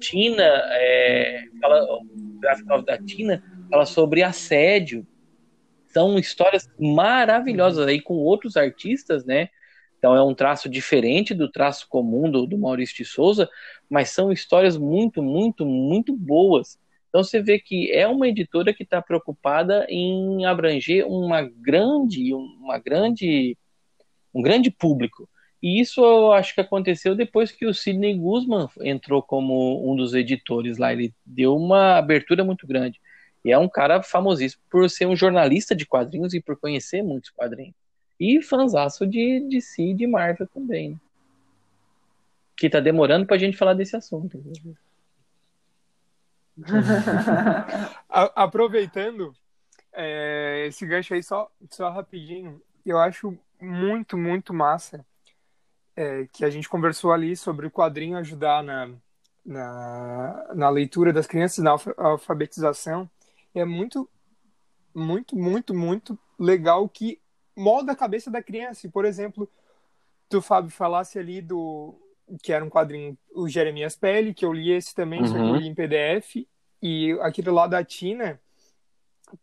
Tina, 0.00 0.42
é, 0.42 1.44
fala, 1.60 1.84
o 1.84 2.04
gráfico 2.40 2.82
da 2.82 2.98
Tina, 2.98 3.44
fala 3.70 3.86
sobre 3.86 4.24
assédio. 4.24 5.06
São 5.86 6.18
histórias 6.18 6.68
maravilhosas 6.80 7.86
aí 7.86 8.00
com 8.00 8.14
outros 8.14 8.56
artistas, 8.56 9.24
né? 9.24 9.50
Então 9.98 10.16
é 10.16 10.22
um 10.22 10.34
traço 10.34 10.68
diferente 10.68 11.32
do 11.32 11.48
traço 11.48 11.86
comum 11.88 12.28
do, 12.28 12.44
do 12.44 12.58
Maurício 12.58 12.96
de 12.96 13.04
Souza, 13.04 13.48
mas 13.88 14.10
são 14.10 14.32
histórias 14.32 14.76
muito, 14.76 15.22
muito, 15.22 15.64
muito 15.64 16.16
boas. 16.16 16.76
Então 17.10 17.24
você 17.24 17.42
vê 17.42 17.58
que 17.58 17.90
é 17.90 18.06
uma 18.06 18.28
editora 18.28 18.72
que 18.72 18.84
está 18.84 19.02
preocupada 19.02 19.84
em 19.88 20.46
abranger 20.46 21.04
uma 21.06 21.42
grande, 21.42 22.32
uma 22.32 22.78
grande, 22.78 23.58
um 24.32 24.40
grande 24.40 24.70
público. 24.70 25.28
E 25.60 25.80
isso 25.80 26.00
eu 26.02 26.32
acho 26.32 26.54
que 26.54 26.60
aconteceu 26.60 27.16
depois 27.16 27.50
que 27.50 27.66
o 27.66 27.74
Sidney 27.74 28.16
Guzman 28.16 28.68
entrou 28.80 29.20
como 29.22 29.90
um 29.90 29.96
dos 29.96 30.14
editores 30.14 30.78
lá. 30.78 30.92
Ele 30.92 31.12
deu 31.26 31.56
uma 31.56 31.98
abertura 31.98 32.44
muito 32.44 32.64
grande. 32.64 33.00
E 33.44 33.50
é 33.50 33.58
um 33.58 33.68
cara 33.68 34.02
famosíssimo 34.02 34.62
por 34.70 34.88
ser 34.88 35.06
um 35.06 35.16
jornalista 35.16 35.74
de 35.74 35.84
quadrinhos 35.84 36.32
e 36.32 36.40
por 36.40 36.56
conhecer 36.58 37.02
muitos 37.02 37.30
quadrinhos. 37.30 37.74
E 38.18 38.40
fanzaço 38.40 39.04
de, 39.04 39.40
de 39.48 39.60
si 39.60 39.90
e 39.90 39.94
de 39.94 40.06
Marvel 40.06 40.46
também. 40.46 40.90
Né? 40.90 40.96
Que 42.56 42.70
tá 42.70 42.78
demorando 42.78 43.26
pra 43.26 43.38
gente 43.38 43.56
falar 43.56 43.74
desse 43.74 43.96
assunto. 43.96 44.40
Aproveitando 48.08 49.34
é, 49.92 50.66
esse 50.68 50.86
gancho 50.86 51.14
aí, 51.14 51.22
só, 51.22 51.50
só 51.70 51.90
rapidinho, 51.90 52.60
eu 52.84 52.98
acho 52.98 53.36
muito, 53.60 54.16
muito 54.16 54.54
massa 54.54 55.04
é, 55.96 56.26
que 56.32 56.44
a 56.44 56.50
gente 56.50 56.68
conversou 56.68 57.12
ali 57.12 57.36
sobre 57.36 57.66
o 57.66 57.70
quadrinho 57.70 58.16
ajudar 58.18 58.62
na, 58.62 58.90
na, 59.44 60.54
na 60.54 60.70
leitura 60.70 61.12
das 61.12 61.26
crianças, 61.26 61.62
na 61.62 61.76
alfabetização. 61.96 63.10
É 63.54 63.64
muito, 63.64 64.08
muito, 64.94 65.36
muito, 65.36 65.74
muito 65.74 66.18
legal 66.38 66.88
que 66.88 67.20
molda 67.56 67.92
a 67.92 67.96
cabeça 67.96 68.30
da 68.30 68.42
criança. 68.42 68.88
Por 68.88 69.04
exemplo, 69.04 69.50
tu, 70.28 70.40
Fábio, 70.40 70.70
falasse 70.70 71.18
ali 71.18 71.42
do, 71.42 71.94
que 72.42 72.52
era 72.52 72.64
um 72.64 72.68
quadrinho, 72.68 73.16
o 73.34 73.48
Jeremias 73.48 73.96
Pele, 73.96 74.34
que 74.34 74.44
eu 74.44 74.52
li 74.52 74.70
esse 74.72 74.94
também, 74.94 75.20
uhum. 75.20 75.26
só 75.26 75.34
que 75.34 75.40
eu 75.40 75.44
uhum. 75.44 75.56
li 75.56 75.68
em 75.68 75.74
PDF, 75.74 76.46
e 76.82 77.12
aquele 77.20 77.50
lá 77.50 77.66
da 77.66 77.84
Tina, 77.84 78.40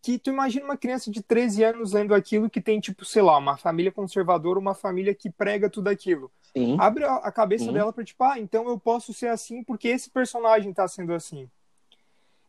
que 0.01 0.17
tu 0.17 0.29
imagina 0.29 0.65
uma 0.65 0.77
criança 0.77 1.11
de 1.11 1.21
13 1.21 1.63
anos 1.63 1.93
lendo 1.93 2.13
aquilo 2.13 2.49
que 2.49 2.61
tem, 2.61 2.79
tipo, 2.79 3.05
sei 3.05 3.21
lá, 3.21 3.37
uma 3.37 3.57
família 3.57 3.91
conservadora, 3.91 4.59
uma 4.59 4.73
família 4.73 5.13
que 5.13 5.29
prega 5.29 5.69
tudo 5.69 5.87
aquilo. 5.87 6.31
Sim. 6.55 6.77
Abre 6.79 7.03
a 7.05 7.31
cabeça 7.31 7.65
Sim. 7.65 7.73
dela 7.73 7.93
pra, 7.93 8.03
tipo, 8.03 8.23
ah, 8.23 8.39
então 8.39 8.67
eu 8.67 8.79
posso 8.79 9.13
ser 9.13 9.27
assim 9.27 9.63
porque 9.63 9.87
esse 9.87 10.09
personagem 10.09 10.73
tá 10.73 10.87
sendo 10.87 11.13
assim. 11.13 11.49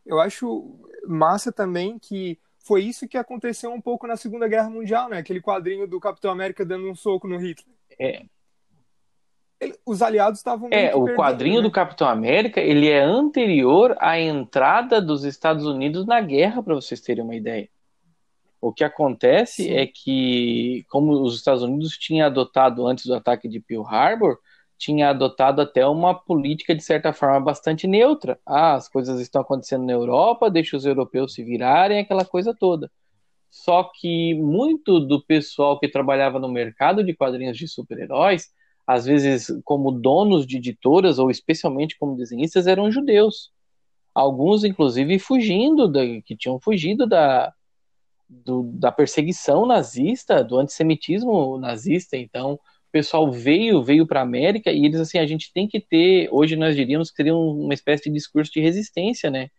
Eu 0.05 0.19
acho 0.19 0.79
massa 1.07 1.51
também 1.51 1.99
que 1.99 2.39
foi 2.59 2.83
isso 2.83 3.07
que 3.07 3.17
aconteceu 3.17 3.71
um 3.71 3.81
pouco 3.81 4.07
na 4.07 4.17
Segunda 4.17 4.47
Guerra 4.47 4.69
Mundial, 4.69 5.09
né? 5.09 5.17
Aquele 5.17 5.41
quadrinho 5.41 5.87
do 5.87 5.99
Capitão 5.99 6.31
América 6.31 6.65
dando 6.65 6.89
um 6.89 6.95
soco 6.95 7.27
no 7.27 7.37
Hitler. 7.37 7.75
É, 7.99 8.25
os 9.85 10.01
aliados 10.01 10.39
estavam 10.39 10.69
É, 10.71 10.95
o 10.95 11.15
quadrinho 11.15 11.57
né? 11.57 11.63
do 11.63 11.71
Capitão 11.71 12.07
América, 12.07 12.61
ele 12.61 12.87
é 12.87 13.01
anterior 13.01 13.95
à 13.99 14.19
entrada 14.19 15.01
dos 15.01 15.23
Estados 15.23 15.65
Unidos 15.65 16.05
na 16.05 16.21
guerra, 16.21 16.63
para 16.63 16.75
vocês 16.75 17.01
terem 17.01 17.23
uma 17.23 17.35
ideia. 17.35 17.69
O 18.61 18.73
que 18.73 18.83
acontece 18.83 19.63
Sim. 19.63 19.71
é 19.71 19.87
que, 19.87 20.85
como 20.89 21.13
os 21.21 21.35
Estados 21.35 21.63
Unidos 21.63 21.97
tinham 21.97 22.25
adotado 22.25 22.85
antes 22.87 23.05
do 23.05 23.15
ataque 23.15 23.47
de 23.47 23.59
Pearl 23.59 23.85
Harbor, 23.85 24.37
tinha 24.77 25.09
adotado 25.09 25.61
até 25.61 25.85
uma 25.85 26.13
política 26.13 26.73
de 26.73 26.81
certa 26.81 27.11
forma 27.11 27.39
bastante 27.41 27.85
neutra. 27.85 28.39
Ah, 28.45 28.75
as 28.75 28.87
coisas 28.87 29.19
estão 29.19 29.41
acontecendo 29.41 29.85
na 29.85 29.91
Europa, 29.91 30.49
deixa 30.49 30.77
os 30.77 30.85
europeus 30.85 31.33
se 31.33 31.43
virarem, 31.43 31.99
aquela 31.99 32.23
coisa 32.23 32.55
toda. 32.57 32.89
Só 33.49 33.83
que 33.83 34.35
muito 34.35 34.99
do 34.99 35.21
pessoal 35.21 35.79
que 35.79 35.89
trabalhava 35.89 36.39
no 36.39 36.47
mercado 36.47 37.03
de 37.03 37.13
quadrinhos 37.13 37.57
de 37.57 37.67
super-heróis 37.67 38.49
às 38.89 39.05
vezes 39.05 39.55
como 39.63 39.91
donos 39.91 40.47
de 40.47 40.57
editoras 40.57 41.19
ou 41.19 41.29
especialmente 41.29 41.95
como 41.95 42.17
desenhistas 42.17 42.65
eram 42.65 42.91
judeus. 42.91 43.51
Alguns, 44.15 44.63
inclusive, 44.63 45.19
fugindo, 45.19 45.87
da, 45.87 46.01
que 46.25 46.35
tinham 46.35 46.59
fugido 46.59 47.05
da, 47.05 47.53
do, 48.27 48.63
da 48.73 48.91
perseguição 48.91 49.67
nazista, 49.67 50.43
do 50.43 50.57
antissemitismo 50.57 51.59
nazista. 51.59 52.17
Então, 52.17 52.53
o 52.53 52.59
pessoal 52.91 53.31
veio, 53.31 53.83
veio 53.83 54.07
para 54.07 54.21
a 54.21 54.23
América 54.23 54.71
e 54.71 54.83
eles, 54.83 54.99
assim, 54.99 55.19
a 55.19 55.27
gente 55.27 55.53
tem 55.53 55.67
que 55.67 55.79
ter, 55.79 56.27
hoje 56.31 56.55
nós 56.55 56.75
diríamos 56.75 57.11
que 57.11 57.17
seria 57.17 57.35
uma 57.35 57.75
espécie 57.75 58.05
de 58.05 58.15
discurso 58.15 58.51
de 58.51 58.59
resistência, 58.59 59.29
né? 59.29 59.51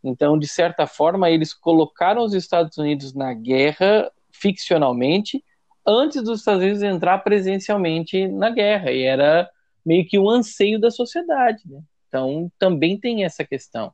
Então, 0.00 0.38
de 0.38 0.46
certa 0.46 0.86
forma, 0.86 1.28
eles 1.28 1.52
colocaram 1.52 2.22
os 2.22 2.34
Estados 2.34 2.78
Unidos 2.78 3.12
na 3.12 3.34
guerra 3.34 4.08
ficcionalmente, 4.30 5.42
antes 5.86 6.22
dos 6.22 6.40
Estados 6.40 6.62
Unidos 6.62 6.82
entrar 6.82 7.18
presencialmente 7.18 8.26
na 8.26 8.50
guerra, 8.50 8.90
e 8.90 9.02
era 9.02 9.48
meio 9.84 10.06
que 10.06 10.18
um 10.18 10.28
anseio 10.28 10.80
da 10.80 10.90
sociedade. 10.90 11.62
Né? 11.66 11.80
Então, 12.08 12.50
também 12.58 12.98
tem 12.98 13.24
essa 13.24 13.44
questão. 13.44 13.92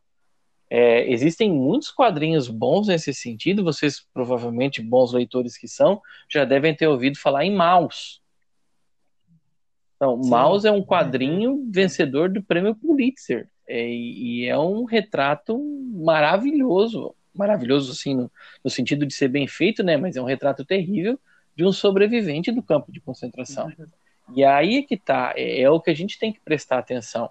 É, 0.71 1.11
existem 1.13 1.53
muitos 1.53 1.91
quadrinhos 1.91 2.49
bons 2.49 2.89
nesse 2.89 3.13
sentido, 3.13 3.63
vocês, 3.63 4.07
provavelmente, 4.15 4.81
bons 4.81 5.13
leitores 5.13 5.59
que 5.59 5.69
são, 5.69 6.01
já 6.31 6.47
devem 6.47 6.75
ter 6.75 6.87
ouvido 6.87 7.19
falar 7.19 7.45
em 7.45 7.55
Maus. 7.55 8.23
Então, 9.97 10.23
Sim. 10.23 10.31
Maus 10.31 10.65
é 10.65 10.71
um 10.71 10.83
quadrinho 10.83 11.69
vencedor 11.71 12.31
do 12.31 12.43
prêmio 12.43 12.75
Pulitzer, 12.75 13.51
é, 13.69 13.87
e 13.87 14.47
é 14.47 14.59
um 14.59 14.85
retrato 14.85 15.63
maravilhoso, 15.93 17.15
maravilhoso, 17.35 17.93
assim, 17.93 18.15
no, 18.15 18.33
no 18.65 18.71
sentido 18.71 19.05
de 19.05 19.13
ser 19.13 19.29
bem 19.29 19.47
feito, 19.47 19.83
né? 19.83 19.99
Mas 19.99 20.17
é 20.17 20.23
um 20.23 20.27
retrato 20.27 20.65
terrível 20.65 21.21
de 21.57 21.65
um 21.65 21.73
sobrevivente 21.73 22.51
do 22.51 22.63
campo 22.63 22.91
de 22.91 23.01
concentração. 23.01 23.73
E 24.35 24.45
aí 24.45 24.79
é 24.79 24.83
que 24.83 24.97
tá, 24.97 25.35
é, 25.37 25.63
é 25.63 25.71
o 25.71 25.81
que 25.81 25.91
a 25.91 25.95
gente 25.95 26.19
tem 26.19 26.33
que 26.33 26.41
prestar 26.41 26.79
atenção. 26.79 27.31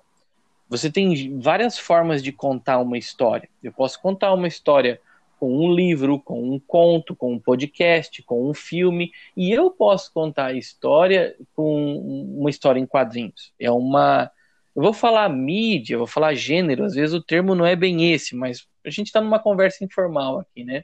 Você 0.69 0.89
tem 0.89 1.39
várias 1.39 1.77
formas 1.77 2.23
de 2.23 2.31
contar 2.31 2.79
uma 2.79 2.97
história. 2.97 3.49
Eu 3.61 3.73
posso 3.73 4.01
contar 4.01 4.33
uma 4.33 4.47
história 4.47 5.01
com 5.41 5.57
um 5.57 5.73
livro, 5.73 6.19
com 6.19 6.53
um 6.53 6.59
conto, 6.59 7.15
com 7.15 7.33
um 7.33 7.39
podcast, 7.39 8.21
com 8.21 8.47
um 8.47 8.53
filme, 8.53 9.11
e 9.35 9.51
eu 9.51 9.71
posso 9.71 10.13
contar 10.13 10.45
a 10.45 10.53
história 10.53 11.35
com 11.55 11.97
uma 12.37 12.49
história 12.49 12.79
em 12.79 12.85
quadrinhos. 12.85 13.51
É 13.59 13.71
uma. 13.71 14.31
Eu 14.75 14.83
vou 14.83 14.93
falar 14.93 15.27
mídia, 15.29 15.95
eu 15.95 15.99
vou 15.99 16.07
falar 16.07 16.35
gênero, 16.35 16.85
às 16.85 16.93
vezes 16.93 17.13
o 17.13 17.23
termo 17.23 17.55
não 17.55 17.65
é 17.65 17.75
bem 17.75 18.13
esse, 18.13 18.35
mas 18.35 18.67
a 18.85 18.89
gente 18.91 19.07
está 19.07 19.19
numa 19.19 19.39
conversa 19.39 19.83
informal 19.83 20.39
aqui, 20.39 20.63
né? 20.63 20.83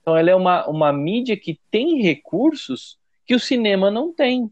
Então, 0.00 0.16
ela 0.16 0.30
é 0.30 0.34
uma, 0.34 0.66
uma 0.66 0.92
mídia 0.92 1.36
que 1.36 1.60
tem 1.70 2.02
recursos 2.02 2.98
que 3.26 3.34
o 3.34 3.40
cinema 3.40 3.90
não 3.90 4.12
tem. 4.12 4.50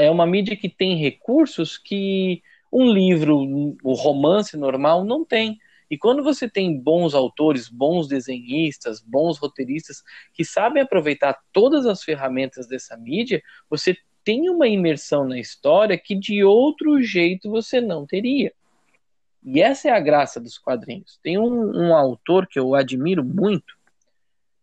É 0.00 0.10
uma 0.10 0.26
mídia 0.26 0.56
que 0.56 0.68
tem 0.68 0.96
recursos 0.96 1.78
que 1.78 2.42
um 2.72 2.90
livro, 2.90 3.38
o 3.82 3.94
romance 3.94 4.56
normal, 4.56 5.04
não 5.04 5.24
tem. 5.24 5.58
E 5.90 5.98
quando 5.98 6.22
você 6.22 6.48
tem 6.48 6.78
bons 6.78 7.14
autores, 7.14 7.68
bons 7.68 8.06
desenhistas, 8.06 9.00
bons 9.00 9.38
roteiristas 9.38 10.02
que 10.32 10.44
sabem 10.44 10.82
aproveitar 10.82 11.36
todas 11.52 11.84
as 11.84 12.02
ferramentas 12.02 12.68
dessa 12.68 12.96
mídia, 12.96 13.42
você 13.68 13.96
tem 14.22 14.48
uma 14.48 14.68
imersão 14.68 15.26
na 15.26 15.38
história 15.38 15.98
que 15.98 16.14
de 16.14 16.44
outro 16.44 17.02
jeito 17.02 17.50
você 17.50 17.80
não 17.80 18.06
teria. 18.06 18.52
E 19.42 19.60
essa 19.60 19.88
é 19.88 19.90
a 19.90 19.98
graça 19.98 20.38
dos 20.38 20.58
quadrinhos. 20.58 21.18
Tem 21.22 21.38
um, 21.38 21.88
um 21.88 21.96
autor 21.96 22.46
que 22.46 22.58
eu 22.58 22.74
admiro 22.74 23.24
muito, 23.24 23.74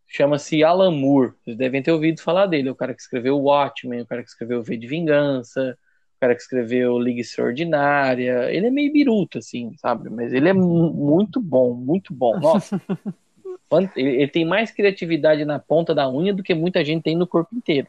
chama-se 0.08 0.64
Alan 0.64 0.92
Moore. 0.92 1.34
Vocês 1.44 1.58
devem 1.58 1.84
ter 1.84 1.92
ouvido 1.92 2.22
falar 2.22 2.46
dele. 2.46 2.70
O 2.70 2.76
cara 2.76 2.94
que 2.94 3.02
escreveu 3.02 3.38
Watchmen, 3.38 4.02
o 4.02 4.06
cara 4.06 4.24
que 4.24 4.30
escreveu 4.30 4.64
V 4.64 4.78
de 4.78 4.88
Vingança, 4.88 5.78
o 6.16 6.20
cara 6.20 6.34
que 6.34 6.42
escreveu 6.42 6.98
Liga 6.98 7.22
Extraordinária. 7.22 8.52
Ele 8.52 8.68
é 8.68 8.72
meio 8.72 8.92
biruta, 8.92 9.40
assim, 9.40 9.76
sabe? 9.78 10.10
Mas 10.10 10.34
ele 10.34 10.50
é 10.50 10.54
muito 10.54 11.42
bom, 11.42 11.74
muito 11.74 12.14
bom. 12.14 12.40
Nossa. 12.40 12.82
ele 13.96 14.28
tem 14.30 14.46
mais 14.46 14.72
criatividade 14.72 15.44
na 15.44 15.60
ponta 15.60 15.94
da 15.94 16.10
unha 16.10 16.34
do 16.34 16.42
que 16.42 16.54
muita 16.54 16.84
gente 16.86 17.04
tem 17.04 17.16
no 17.16 17.28
corpo 17.28 17.54
inteiro. 17.54 17.88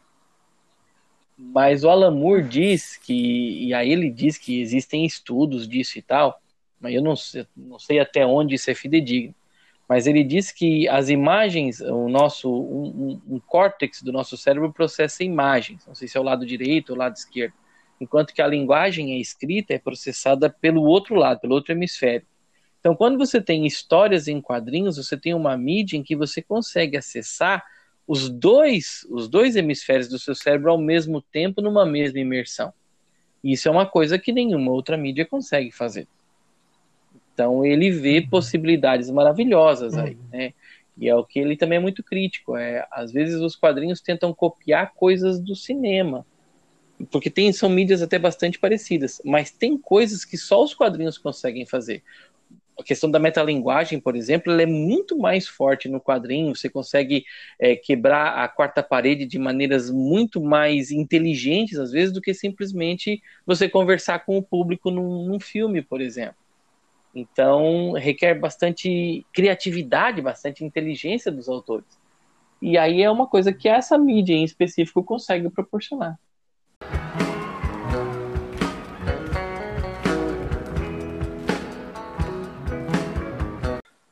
Mas 1.37 1.85
o 1.85 1.89
Alan 1.89 2.11
Moore 2.11 2.43
diz 2.43 2.97
que, 2.97 3.65
e 3.65 3.73
aí 3.73 3.89
ele 3.89 4.11
diz 4.11 4.37
que 4.37 4.59
existem 4.59 5.05
estudos 5.05 5.65
disso 5.65 5.97
e 5.97 6.01
tal, 6.01 6.37
mas 6.81 6.93
eu 6.93 7.01
não 7.01 7.15
sei, 7.15 7.47
não 7.55 7.79
sei 7.79 7.97
até 7.97 8.25
onde 8.25 8.55
isso 8.55 8.69
é 8.69 8.75
fidedigno 8.75 9.33
mas 9.89 10.05
ele 10.05 10.23
diz 10.23 10.51
que 10.51 10.87
as 10.87 11.09
imagens, 11.09 11.81
o 11.81 12.07
nosso 12.07 12.47
um, 12.47 13.19
um, 13.27 13.35
um 13.35 13.39
córtex 13.39 14.03
do 14.03 14.11
nosso 14.11 14.37
cérebro 14.37 14.71
processa 14.71 15.23
imagens, 15.23 15.83
não 15.87 15.95
sei 15.95 16.07
se 16.07 16.15
é 16.15 16.21
o 16.21 16.23
lado 16.23 16.45
direito 16.45 16.91
ou 16.91 16.95
o 16.95 16.99
lado 16.99 17.15
esquerdo, 17.15 17.55
enquanto 17.99 18.31
que 18.31 18.41
a 18.41 18.47
linguagem 18.47 19.13
é 19.13 19.17
escrita 19.17 19.73
é 19.73 19.79
processada 19.79 20.47
pelo 20.47 20.83
outro 20.83 21.15
lado, 21.15 21.39
pelo 21.39 21.55
outro 21.55 21.73
hemisfério. 21.73 22.25
Então, 22.79 22.95
quando 22.95 23.17
você 23.17 23.41
tem 23.41 23.65
histórias 23.65 24.27
em 24.27 24.39
quadrinhos, 24.39 24.95
você 24.95 25.17
tem 25.17 25.33
uma 25.33 25.57
mídia 25.57 25.97
em 25.97 26.03
que 26.03 26.15
você 26.15 26.39
consegue 26.39 26.95
acessar 26.95 27.65
os 28.07 28.29
dois, 28.29 29.05
os 29.09 29.27
dois 29.27 29.55
hemisférios 29.55 30.07
do 30.07 30.19
seu 30.19 30.35
cérebro 30.35 30.71
ao 30.71 30.77
mesmo 30.77 31.19
tempo 31.19 31.61
numa 31.61 31.85
mesma 31.85 32.19
imersão. 32.19 32.71
Isso 33.43 33.67
é 33.67 33.71
uma 33.71 33.87
coisa 33.87 34.19
que 34.19 34.31
nenhuma 34.31 34.71
outra 34.71 34.95
mídia 34.95 35.25
consegue 35.25 35.71
fazer. 35.71 36.07
Então 37.39 37.65
ele 37.65 37.89
vê 37.89 38.19
Uhum. 38.19 38.27
possibilidades 38.29 39.09
maravilhosas 39.09 39.95
aí, 39.97 40.17
né? 40.29 40.53
E 40.97 41.07
é 41.07 41.15
o 41.15 41.23
que 41.23 41.39
ele 41.39 41.55
também 41.55 41.77
é 41.77 41.81
muito 41.81 42.03
crítico. 42.03 42.57
É, 42.57 42.85
às 42.91 43.13
vezes 43.13 43.39
os 43.39 43.55
quadrinhos 43.55 44.01
tentam 44.01 44.33
copiar 44.33 44.93
coisas 44.93 45.39
do 45.39 45.55
cinema, 45.55 46.25
porque 47.09 47.29
tem, 47.29 47.53
são 47.53 47.69
mídias 47.69 48.01
até 48.01 48.19
bastante 48.19 48.59
parecidas, 48.59 49.21
mas 49.23 49.51
tem 49.51 49.77
coisas 49.77 50.25
que 50.25 50.37
só 50.37 50.61
os 50.61 50.73
quadrinhos 50.73 51.17
conseguem 51.17 51.65
fazer. 51.65 52.03
A 52.77 52.83
questão 52.83 53.09
da 53.09 53.19
metalinguagem, 53.19 54.01
por 54.01 54.17
exemplo, 54.17 54.51
ela 54.51 54.61
é 54.61 54.65
muito 54.65 55.17
mais 55.17 55.47
forte 55.47 55.87
no 55.87 56.01
quadrinho. 56.01 56.53
Você 56.53 56.69
consegue 56.69 57.23
é, 57.57 57.73
quebrar 57.77 58.43
a 58.43 58.49
quarta 58.49 58.83
parede 58.83 59.25
de 59.25 59.39
maneiras 59.39 59.89
muito 59.89 60.41
mais 60.41 60.91
inteligentes, 60.91 61.79
às 61.79 61.91
vezes, 61.91 62.13
do 62.13 62.19
que 62.21 62.33
simplesmente 62.33 63.21
você 63.45 63.69
conversar 63.69 64.25
com 64.25 64.37
o 64.37 64.43
público 64.43 64.91
num, 64.91 65.25
num 65.25 65.39
filme, 65.39 65.81
por 65.81 66.01
exemplo. 66.01 66.35
Então, 67.13 67.93
requer 67.93 68.35
bastante 68.35 69.25
criatividade, 69.33 70.21
bastante 70.21 70.63
inteligência 70.63 71.31
dos 71.31 71.49
autores. 71.49 71.99
E 72.61 72.77
aí 72.77 73.01
é 73.01 73.09
uma 73.09 73.25
coisa 73.25 73.51
que 73.53 73.67
essa 73.67 73.97
mídia 73.97 74.33
em 74.33 74.43
específico 74.43 75.03
consegue 75.03 75.49
proporcionar. 75.49 76.19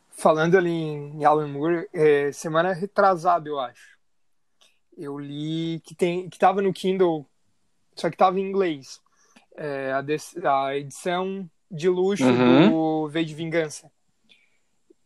Falando 0.10 0.57
ali 0.57 0.71
em 0.71 1.23
Alan 1.23 1.47
Moore, 1.47 1.88
é, 1.93 2.31
semana 2.31 2.73
retrasada, 2.73 3.47
eu 3.47 3.60
acho. 3.60 3.97
Eu 4.97 5.19
li 5.19 5.79
que 5.86 5.93
tem 5.93 6.27
que 6.27 6.39
tava 6.39 6.62
no 6.62 6.73
Kindle, 6.73 7.25
só 7.95 8.10
que 8.10 8.17
tava 8.17 8.39
em 8.39 8.43
inglês. 8.43 8.99
É, 9.55 9.91
a, 9.93 10.01
des- 10.01 10.36
a 10.43 10.75
edição 10.75 11.49
de 11.69 11.89
luxo 11.89 12.23
Uhum. 12.25 12.69
do 12.69 13.08
V 13.10 13.23
de 13.25 13.34
Vingança. 13.34 13.91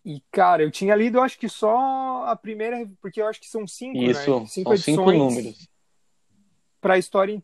E, 0.03 0.21
cara, 0.31 0.63
eu 0.63 0.71
tinha 0.71 0.95
lido, 0.95 1.17
eu 1.19 1.23
acho 1.23 1.37
que 1.37 1.47
só 1.47 2.23
a 2.25 2.35
primeira, 2.35 2.89
porque 3.01 3.21
eu 3.21 3.27
acho 3.27 3.39
que 3.39 3.47
são 3.47 3.67
cinco, 3.67 3.97
Isso, 3.99 4.39
né? 4.39 4.45
Cinco 4.47 4.69
são 4.69 4.77
cinco 4.77 5.11
números. 5.11 5.67
para 6.79 6.95
a 6.95 6.97
história. 6.97 7.41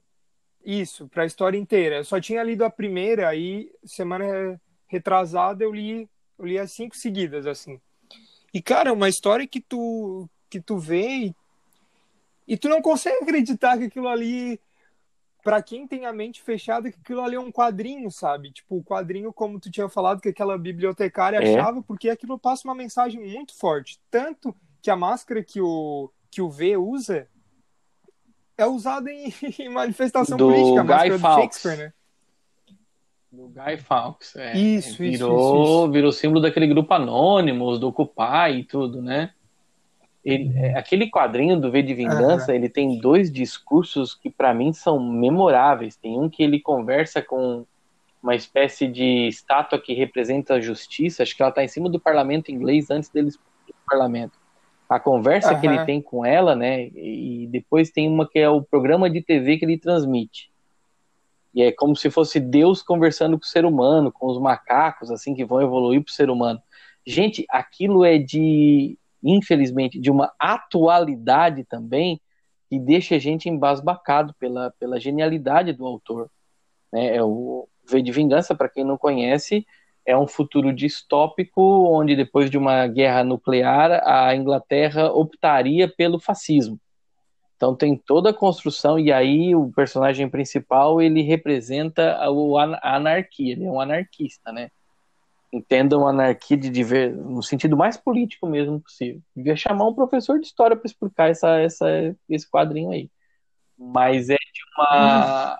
Isso, 0.65 1.07
para 1.07 1.23
a 1.23 1.25
história 1.25 1.57
inteira. 1.57 1.97
Eu 1.97 2.03
só 2.03 2.19
tinha 2.19 2.41
lido 2.43 2.65
a 2.65 2.69
primeira, 2.69 3.29
aí 3.29 3.71
semana 3.85 4.59
retrasada 4.87 5.63
eu 5.63 5.71
li, 5.71 6.09
eu 6.37 6.45
li 6.45 6.57
as 6.57 6.71
cinco 6.71 6.95
seguidas, 6.97 7.45
assim. 7.45 7.79
E, 8.53 8.61
cara, 8.61 8.89
é 8.89 8.91
uma 8.93 9.07
história 9.07 9.45
que 9.47 9.61
tu, 9.61 10.27
que 10.49 10.59
tu 10.59 10.77
vê 10.79 11.07
e, 11.07 11.35
e 12.47 12.57
tu 12.57 12.67
não 12.67 12.81
consegue 12.81 13.17
acreditar 13.23 13.77
que 13.77 13.83
aquilo 13.85 14.07
ali, 14.07 14.59
para 15.47 15.61
quem 15.61 15.87
tem 15.87 16.05
a 16.05 16.11
mente 16.11 16.41
fechada, 16.41 16.91
que 16.91 16.97
aquilo 16.99 17.21
ali 17.21 17.37
é 17.37 17.39
um 17.39 17.49
quadrinho, 17.49 18.11
sabe? 18.11 18.51
Tipo, 18.51 18.75
o 18.79 18.83
quadrinho, 18.83 19.31
como 19.31 19.61
tu 19.61 19.71
tinha 19.71 19.87
falado, 19.87 20.19
que 20.19 20.27
aquela 20.27 20.57
bibliotecária 20.57 21.37
É. 21.37 21.53
achava, 21.57 21.81
porque 21.81 22.09
aquilo 22.09 22.37
passa 22.37 22.67
uma 22.67 22.75
mensagem 22.75 23.25
muito 23.25 23.55
forte. 23.55 23.97
Tanto 24.11 24.53
que 24.81 24.89
a 24.91 24.95
máscara 24.97 25.41
que 25.41 25.61
o, 25.61 26.11
que 26.29 26.41
o 26.41 26.49
V 26.49 26.75
usa 26.75 27.29
é 28.57 28.65
usada 28.65 29.09
em, 29.09 29.31
em 29.57 29.69
manifestação 29.69 30.35
Do 30.37 30.47
política, 30.49 30.81
a 30.81 30.83
Guy 30.83 30.89
máscara 30.91 31.09
do 31.13 31.19
Fawkes. 31.19 31.61
Shakespeare, 31.61 31.77
né? 31.77 31.93
Do 33.31 33.47
Guy 33.47 33.77
Fawkes. 33.77 34.35
É, 34.35 34.57
Isso, 34.57 34.89
isso, 34.89 34.97
virou, 34.97 35.63
isso, 35.63 35.63
isso. 35.85 35.91
virou 35.93 36.11
símbolo 36.11 36.41
daquele 36.41 36.67
grupo 36.67 36.93
Anônimos, 36.93 37.79
do 37.79 37.87
Occupy 37.87 38.51
e 38.59 38.63
tudo, 38.65 39.01
né? 39.01 39.33
Ele- 40.23 40.51
é, 40.57 40.77
aquele 40.77 41.09
quadrinho 41.09 41.59
do 41.59 41.71
V 41.71 41.81
de 41.81 41.93
Vingança, 41.93 42.53
ele 42.53 42.69
tem 42.69 42.99
dois 42.99 43.31
discursos 43.31 44.13
que 44.13 44.29
para 44.29 44.53
mim 44.53 44.73
são 44.73 44.99
memoráveis. 44.99 45.95
Tem 45.95 46.19
um 46.19 46.29
que 46.29 46.43
ele 46.43 46.59
conversa 46.59 47.21
com 47.21 47.65
uma 48.21 48.35
espécie 48.35 48.87
de 48.87 49.27
estátua 49.27 49.79
que 49.79 49.93
representa 49.93 50.55
a 50.55 50.59
justiça, 50.59 51.23
acho 51.23 51.35
que 51.35 51.41
ela 51.41 51.49
está 51.49 51.63
em 51.63 51.67
cima 51.67 51.89
do 51.89 51.99
parlamento 51.99 52.51
inglês 52.51 52.89
antes 52.89 53.09
deles 53.09 53.37
pro 53.37 53.75
parlamento. 53.87 54.37
A 54.89 54.99
conversa 54.99 55.53
que 55.59 55.67
ele 55.67 55.85
tem 55.85 56.01
com 56.01 56.25
ela, 56.25 56.55
né? 56.55 56.87
E 56.87 57.47
depois 57.51 57.89
tem 57.91 58.07
uma 58.07 58.27
que 58.27 58.39
é 58.39 58.49
o 58.49 58.61
programa 58.61 59.09
de 59.09 59.21
TV 59.21 59.57
que 59.57 59.65
ele 59.65 59.77
transmite. 59.77 60.49
E 61.53 61.61
é 61.61 61.71
como 61.71 61.95
se 61.95 62.09
fosse 62.09 62.39
Deus 62.39 62.81
conversando 62.81 63.37
com 63.37 63.43
o 63.43 63.47
ser 63.47 63.65
humano, 63.65 64.11
com 64.11 64.27
os 64.27 64.39
macacos, 64.39 65.09
assim, 65.11 65.33
que 65.33 65.43
vão 65.43 65.61
evoluir 65.61 66.03
para 66.03 66.11
o 66.11 66.13
ser 66.13 66.29
humano. 66.29 66.61
Gente, 67.05 67.45
aquilo 67.49 68.05
é 68.05 68.17
de, 68.17 68.97
infelizmente, 69.23 69.99
de 69.99 70.11
uma 70.11 70.33
atualidade 70.39 71.63
também 71.63 72.19
que 72.69 72.79
deixa 72.79 73.15
a 73.15 73.19
gente 73.19 73.49
embasbacado 73.49 74.33
pela, 74.39 74.71
pela 74.79 74.99
genialidade 74.99 75.73
do 75.73 75.85
autor. 75.85 76.29
Né? 76.91 77.15
É 77.15 77.23
o 77.23 77.67
V 77.89 78.01
de 78.01 78.11
Vingança, 78.11 78.55
para 78.55 78.69
quem 78.69 78.83
não 78.83 78.97
conhece, 78.97 79.65
é 80.05 80.17
um 80.17 80.27
futuro 80.27 80.73
distópico 80.73 81.61
onde 81.61 82.15
depois 82.15 82.49
de 82.49 82.57
uma 82.57 82.87
guerra 82.87 83.23
nuclear 83.23 84.01
a 84.05 84.33
Inglaterra 84.35 85.11
optaria 85.11 85.87
pelo 85.87 86.19
fascismo. 86.19 86.79
Então 87.57 87.75
tem 87.75 87.97
toda 87.97 88.29
a 88.29 88.33
construção 88.33 88.99
e 88.99 89.11
aí 89.11 89.55
o 89.55 89.71
personagem 89.71 90.29
principal 90.29 91.01
ele 91.01 91.21
representa 91.23 92.17
o 92.29 92.57
a 92.57 92.79
anarquia, 92.83 93.53
ele 93.53 93.65
é 93.65 93.69
um 93.69 93.81
anarquista, 93.81 94.51
né? 94.51 94.69
Entendam 95.51 96.07
anarquia 96.07 96.57
de 96.57 96.69
diver, 96.69 97.15
no 97.15 97.41
sentido 97.41 97.77
mais 97.77 97.95
político 97.95 98.47
mesmo 98.47 98.81
possível. 98.81 99.21
Devia 99.35 99.55
chamar 99.55 99.87
um 99.87 99.93
professor 99.93 100.39
de 100.39 100.45
história 100.45 100.75
para 100.75 100.85
explicar 100.85 101.29
essa, 101.29 101.59
essa, 101.59 101.87
esse 102.29 102.49
quadrinho 102.49 102.91
aí. 102.91 103.09
Mas 103.77 104.29
é 104.29 104.35
de 104.35 104.61
uma 104.77 105.59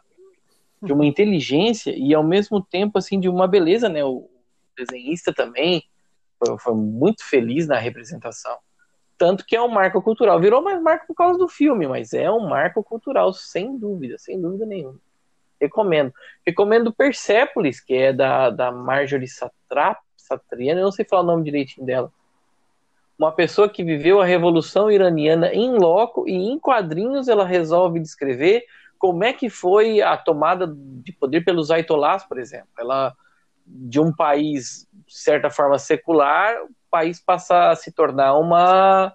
de 0.82 0.94
uma 0.94 1.06
inteligência 1.06 1.94
e 1.96 2.14
ao 2.14 2.24
mesmo 2.24 2.62
tempo 2.62 2.98
assim 2.98 3.20
de 3.20 3.28
uma 3.28 3.48
beleza, 3.48 3.90
né? 3.90 4.04
O 4.04 4.30
desenhista 4.78 5.34
também 5.34 5.84
foi, 6.38 6.58
foi 6.60 6.76
muito 6.76 7.24
feliz 7.26 7.68
na 7.68 7.78
representação. 7.78 8.58
Tanto 9.18 9.44
que 9.46 9.56
é 9.56 9.62
um 9.62 9.68
marco 9.68 10.02
cultural. 10.02 10.40
Virou 10.40 10.62
mais 10.62 10.82
marco 10.82 11.08
por 11.08 11.16
causa 11.16 11.40
do 11.40 11.48
filme, 11.48 11.88
mas 11.88 12.14
é 12.14 12.30
um 12.30 12.48
marco 12.48 12.84
cultural, 12.84 13.34
sem 13.34 13.78
dúvida, 13.78 14.18
sem 14.20 14.40
dúvida 14.40 14.66
nenhuma. 14.66 15.00
Recomendo. 15.60 16.14
Recomendo 16.46 16.94
Persepolis, 16.94 17.80
que 17.80 17.94
é 17.94 18.14
da, 18.14 18.50
da 18.50 18.72
Marjorie 18.72 19.28
Satrap, 19.28 20.00
Satriani, 20.16 20.82
eu 20.82 20.86
não 20.86 20.92
sei 20.92 21.06
falar 21.06 21.24
o 21.24 21.26
nome 21.26 21.44
direitinho 21.44 21.86
dela. 21.86 22.12
Uma 23.18 23.32
pessoa 23.32 23.68
que 23.68 23.84
viveu 23.84 24.22
a 24.22 24.26
Revolução 24.26 24.92
Iraniana 24.92 25.52
em 25.54 25.78
loco 25.78 26.28
e 26.28 26.34
em 26.34 26.60
quadrinhos 26.60 27.28
ela 27.28 27.46
resolve 27.46 28.00
descrever 28.00 28.64
como 29.00 29.24
é 29.24 29.34
que 29.34 29.50
foi 29.50 30.02
a 30.02 30.18
tomada 30.18 30.68
de 30.68 31.12
poder 31.14 31.44
pelos 31.44 31.72
Ayatollahs, 31.72 32.24
por 32.26 32.38
exemplo. 32.38 32.68
Ela, 32.78 33.16
de 33.66 34.00
um 34.00 34.14
país, 34.14 34.88
de 35.08 35.18
certa 35.18 35.50
forma, 35.50 35.80
secular, 35.80 36.64
o 36.64 36.70
país 36.90 37.20
passa 37.20 37.70
a 37.70 37.76
se 37.76 37.92
tornar 37.92 38.38
uma, 38.38 39.14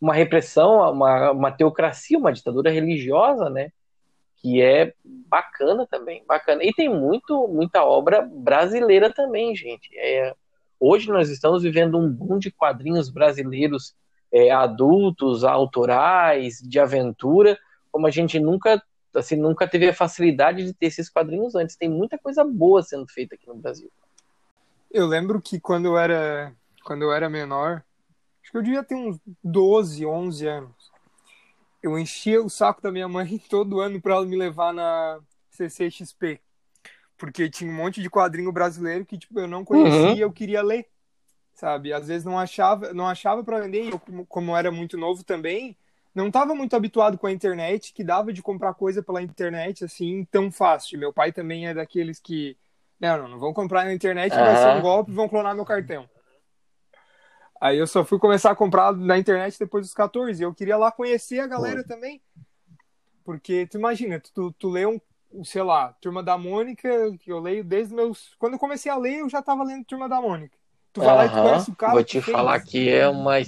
uma 0.00 0.14
repressão, 0.14 0.92
uma, 0.92 1.30
uma 1.30 1.52
teocracia, 1.52 2.18
uma 2.18 2.32
ditadura 2.32 2.70
religiosa, 2.70 3.48
né? 3.48 3.72
Que 4.40 4.62
é 4.62 4.94
bacana 5.04 5.86
também, 5.86 6.24
bacana. 6.26 6.64
E 6.64 6.72
tem 6.72 6.88
muito, 6.88 7.46
muita 7.48 7.84
obra 7.84 8.22
brasileira 8.22 9.12
também, 9.12 9.54
gente. 9.54 9.90
É, 9.96 10.34
hoje 10.78 11.08
nós 11.08 11.28
estamos 11.28 11.62
vivendo 11.62 11.98
um 11.98 12.10
boom 12.10 12.38
de 12.38 12.50
quadrinhos 12.50 13.10
brasileiros 13.10 13.94
é, 14.32 14.50
adultos, 14.50 15.44
autorais, 15.44 16.58
de 16.60 16.78
aventura, 16.78 17.58
como 17.90 18.06
a 18.06 18.10
gente 18.10 18.38
nunca 18.38 18.82
assim, 19.18 19.36
nunca 19.36 19.66
teve 19.66 19.88
a 19.88 19.94
facilidade 19.94 20.64
de 20.64 20.72
ter 20.72 20.86
esses 20.86 21.08
quadrinhos 21.08 21.54
antes. 21.54 21.76
Tem 21.76 21.88
muita 21.88 22.18
coisa 22.18 22.44
boa 22.44 22.82
sendo 22.82 23.06
feita 23.08 23.34
aqui 23.34 23.46
no 23.48 23.56
Brasil. 23.56 23.90
Eu 24.90 25.06
lembro 25.06 25.40
que 25.40 25.60
quando 25.60 25.86
eu 25.86 25.98
era, 25.98 26.52
quando 26.84 27.02
eu 27.02 27.12
era 27.12 27.28
menor, 27.28 27.82
acho 28.42 28.50
que 28.50 28.56
eu 28.56 28.62
devia 28.62 28.82
ter 28.82 28.94
uns 28.94 29.18
12, 29.42 30.04
11 30.06 30.46
anos, 30.46 30.79
eu 31.82 31.98
enchia 31.98 32.42
o 32.42 32.50
saco 32.50 32.82
da 32.82 32.92
minha 32.92 33.08
mãe 33.08 33.38
todo 33.48 33.80
ano 33.80 34.00
para 34.00 34.14
ela 34.14 34.26
me 34.26 34.36
levar 34.36 34.72
na 34.72 35.18
CCXP. 35.50 36.40
Porque 37.16 37.50
tinha 37.50 37.70
um 37.70 37.74
monte 37.74 38.00
de 38.00 38.08
quadrinho 38.08 38.50
brasileiro 38.50 39.04
que 39.04 39.18
tipo, 39.18 39.38
eu 39.38 39.46
não 39.46 39.64
conhecia 39.64 40.14
e 40.14 40.20
eu 40.20 40.32
queria 40.32 40.62
ler, 40.62 40.86
sabe? 41.54 41.92
Às 41.92 42.08
vezes 42.08 42.24
não 42.24 42.38
achava, 42.38 42.94
não 42.94 43.06
achava 43.06 43.44
para 43.44 43.60
vender, 43.60 43.84
e 43.84 43.90
eu 43.90 43.98
como, 43.98 44.24
como 44.24 44.56
era 44.56 44.70
muito 44.70 44.96
novo 44.96 45.22
também, 45.22 45.76
não 46.14 46.28
estava 46.28 46.54
muito 46.54 46.74
habituado 46.74 47.18
com 47.18 47.26
a 47.26 47.32
internet, 47.32 47.92
que 47.92 48.02
dava 48.02 48.32
de 48.32 48.42
comprar 48.42 48.72
coisa 48.72 49.02
pela 49.02 49.22
internet 49.22 49.84
assim 49.84 50.26
tão 50.30 50.50
fácil. 50.50 50.98
Meu 50.98 51.12
pai 51.12 51.30
também 51.30 51.68
é 51.68 51.74
daqueles 51.74 52.18
que 52.18 52.56
não, 52.98 53.18
não, 53.18 53.28
não 53.28 53.38
vão 53.38 53.52
comprar 53.52 53.84
na 53.84 53.92
internet, 53.92 54.34
vai 54.34 54.56
ser 54.56 54.78
um 54.78 54.82
golpe, 54.82 55.12
vão 55.12 55.28
clonar 55.28 55.54
meu 55.54 55.64
cartão. 55.64 56.08
Aí 57.60 57.76
eu 57.78 57.86
só 57.86 58.04
fui 58.04 58.18
começar 58.18 58.50
a 58.50 58.56
comprar 58.56 58.92
na 58.94 59.18
internet 59.18 59.58
depois 59.58 59.84
dos 59.84 59.94
14. 59.94 60.40
E 60.40 60.44
eu 60.44 60.54
queria 60.54 60.78
lá 60.78 60.90
conhecer 60.90 61.40
a 61.40 61.46
galera 61.46 61.84
também. 61.84 62.22
Porque 63.24 63.66
tu 63.66 63.76
imagina, 63.76 64.20
tu, 64.34 64.50
tu 64.52 64.70
lê 64.70 64.86
um, 64.86 64.98
sei 65.44 65.62
lá, 65.62 65.92
Turma 66.00 66.22
da 66.22 66.38
Mônica, 66.38 66.88
que 67.20 67.30
eu 67.30 67.38
leio 67.38 67.62
desde 67.62 67.94
meus. 67.94 68.34
Quando 68.38 68.54
eu 68.54 68.58
comecei 68.58 68.90
a 68.90 68.96
ler, 68.96 69.18
eu 69.18 69.28
já 69.28 69.42
tava 69.42 69.62
lendo 69.62 69.84
Turma 69.84 70.08
da 70.08 70.20
Mônica. 70.20 70.56
Tu 70.92 71.00
vai 71.00 71.14
lá 71.14 71.26
e 71.26 71.28
tu 71.28 71.34
conhece 71.34 71.70
o 71.70 71.76
cara 71.76 71.92
Vou 71.92 72.04
que 72.04 72.10
te 72.10 72.20
fez. 72.20 72.36
falar 72.36 72.60
que 72.60 72.88
é 72.88 73.08
uma 73.08 73.38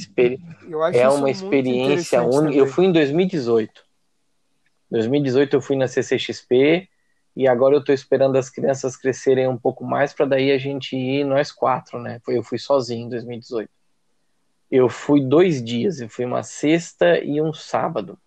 acho 0.83 0.98
É 0.98 1.09
uma 1.09 1.31
experiência 1.31 2.22
única. 2.22 2.57
Eu 2.57 2.66
fui 2.66 2.85
em 2.85 2.92
2018. 2.92 3.85
2018 4.90 5.57
eu 5.57 5.61
fui 5.61 5.75
na 5.75 5.88
CCXP 5.88 6.88
e 7.35 7.48
agora 7.48 7.75
eu 7.75 7.81
estou 7.81 7.94
esperando 7.94 8.37
as 8.37 8.51
crianças 8.51 8.94
crescerem 8.94 9.48
um 9.48 9.57
pouco 9.57 9.85
mais 9.85 10.12
para 10.12 10.27
daí 10.27 10.53
a 10.53 10.59
gente 10.59 10.94
ir 10.94 11.25
nós 11.25 11.51
quatro, 11.51 11.98
né? 11.98 12.20
Eu 12.29 12.42
fui 12.42 12.59
sozinho 12.59 13.07
em 13.07 13.09
2018. 13.09 13.68
Eu 14.72 14.88
fui 14.88 15.20
dois 15.22 15.62
dias, 15.62 16.00
eu 16.00 16.08
fui 16.08 16.24
uma 16.24 16.42
sexta 16.42 17.22
e 17.22 17.42
um 17.42 17.52
sábado. 17.52 18.18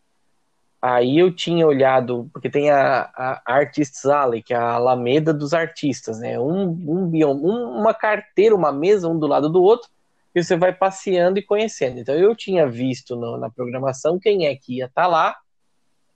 Aí 0.82 1.18
eu 1.18 1.36
tinha 1.36 1.66
olhado, 1.66 2.30
porque 2.32 2.50
tem 2.52 2.70
a, 2.70 3.12
a 3.16 3.42
Artists 3.46 4.06
Alley, 4.06 4.44
que 4.44 4.54
é 4.54 4.58
a 4.58 4.74
Alameda 4.74 5.34
dos 5.34 5.54
artistas, 5.56 6.20
né? 6.20 6.40
Um, 6.40 6.70
um, 6.70 7.12
um- 7.14 7.80
uma 7.80 7.94
carteira, 7.96 8.56
uma 8.56 8.72
mesa, 8.72 9.10
um 9.10 9.18
do 9.18 9.26
lado 9.26 9.50
do 9.50 9.64
outro, 9.64 9.90
e 10.36 10.44
você 10.44 10.56
vai 10.56 10.72
passeando 10.74 11.40
e 11.40 11.44
conhecendo. 11.44 12.00
Então 12.00 12.14
eu 12.16 12.36
tinha 12.36 12.68
visto 12.68 13.16
no- 13.16 13.38
na 13.38 13.50
programação 13.50 14.20
quem 14.20 14.46
é 14.46 14.56
que 14.56 14.78
ia 14.78 14.86
estar 14.86 15.08
lá, 15.08 15.36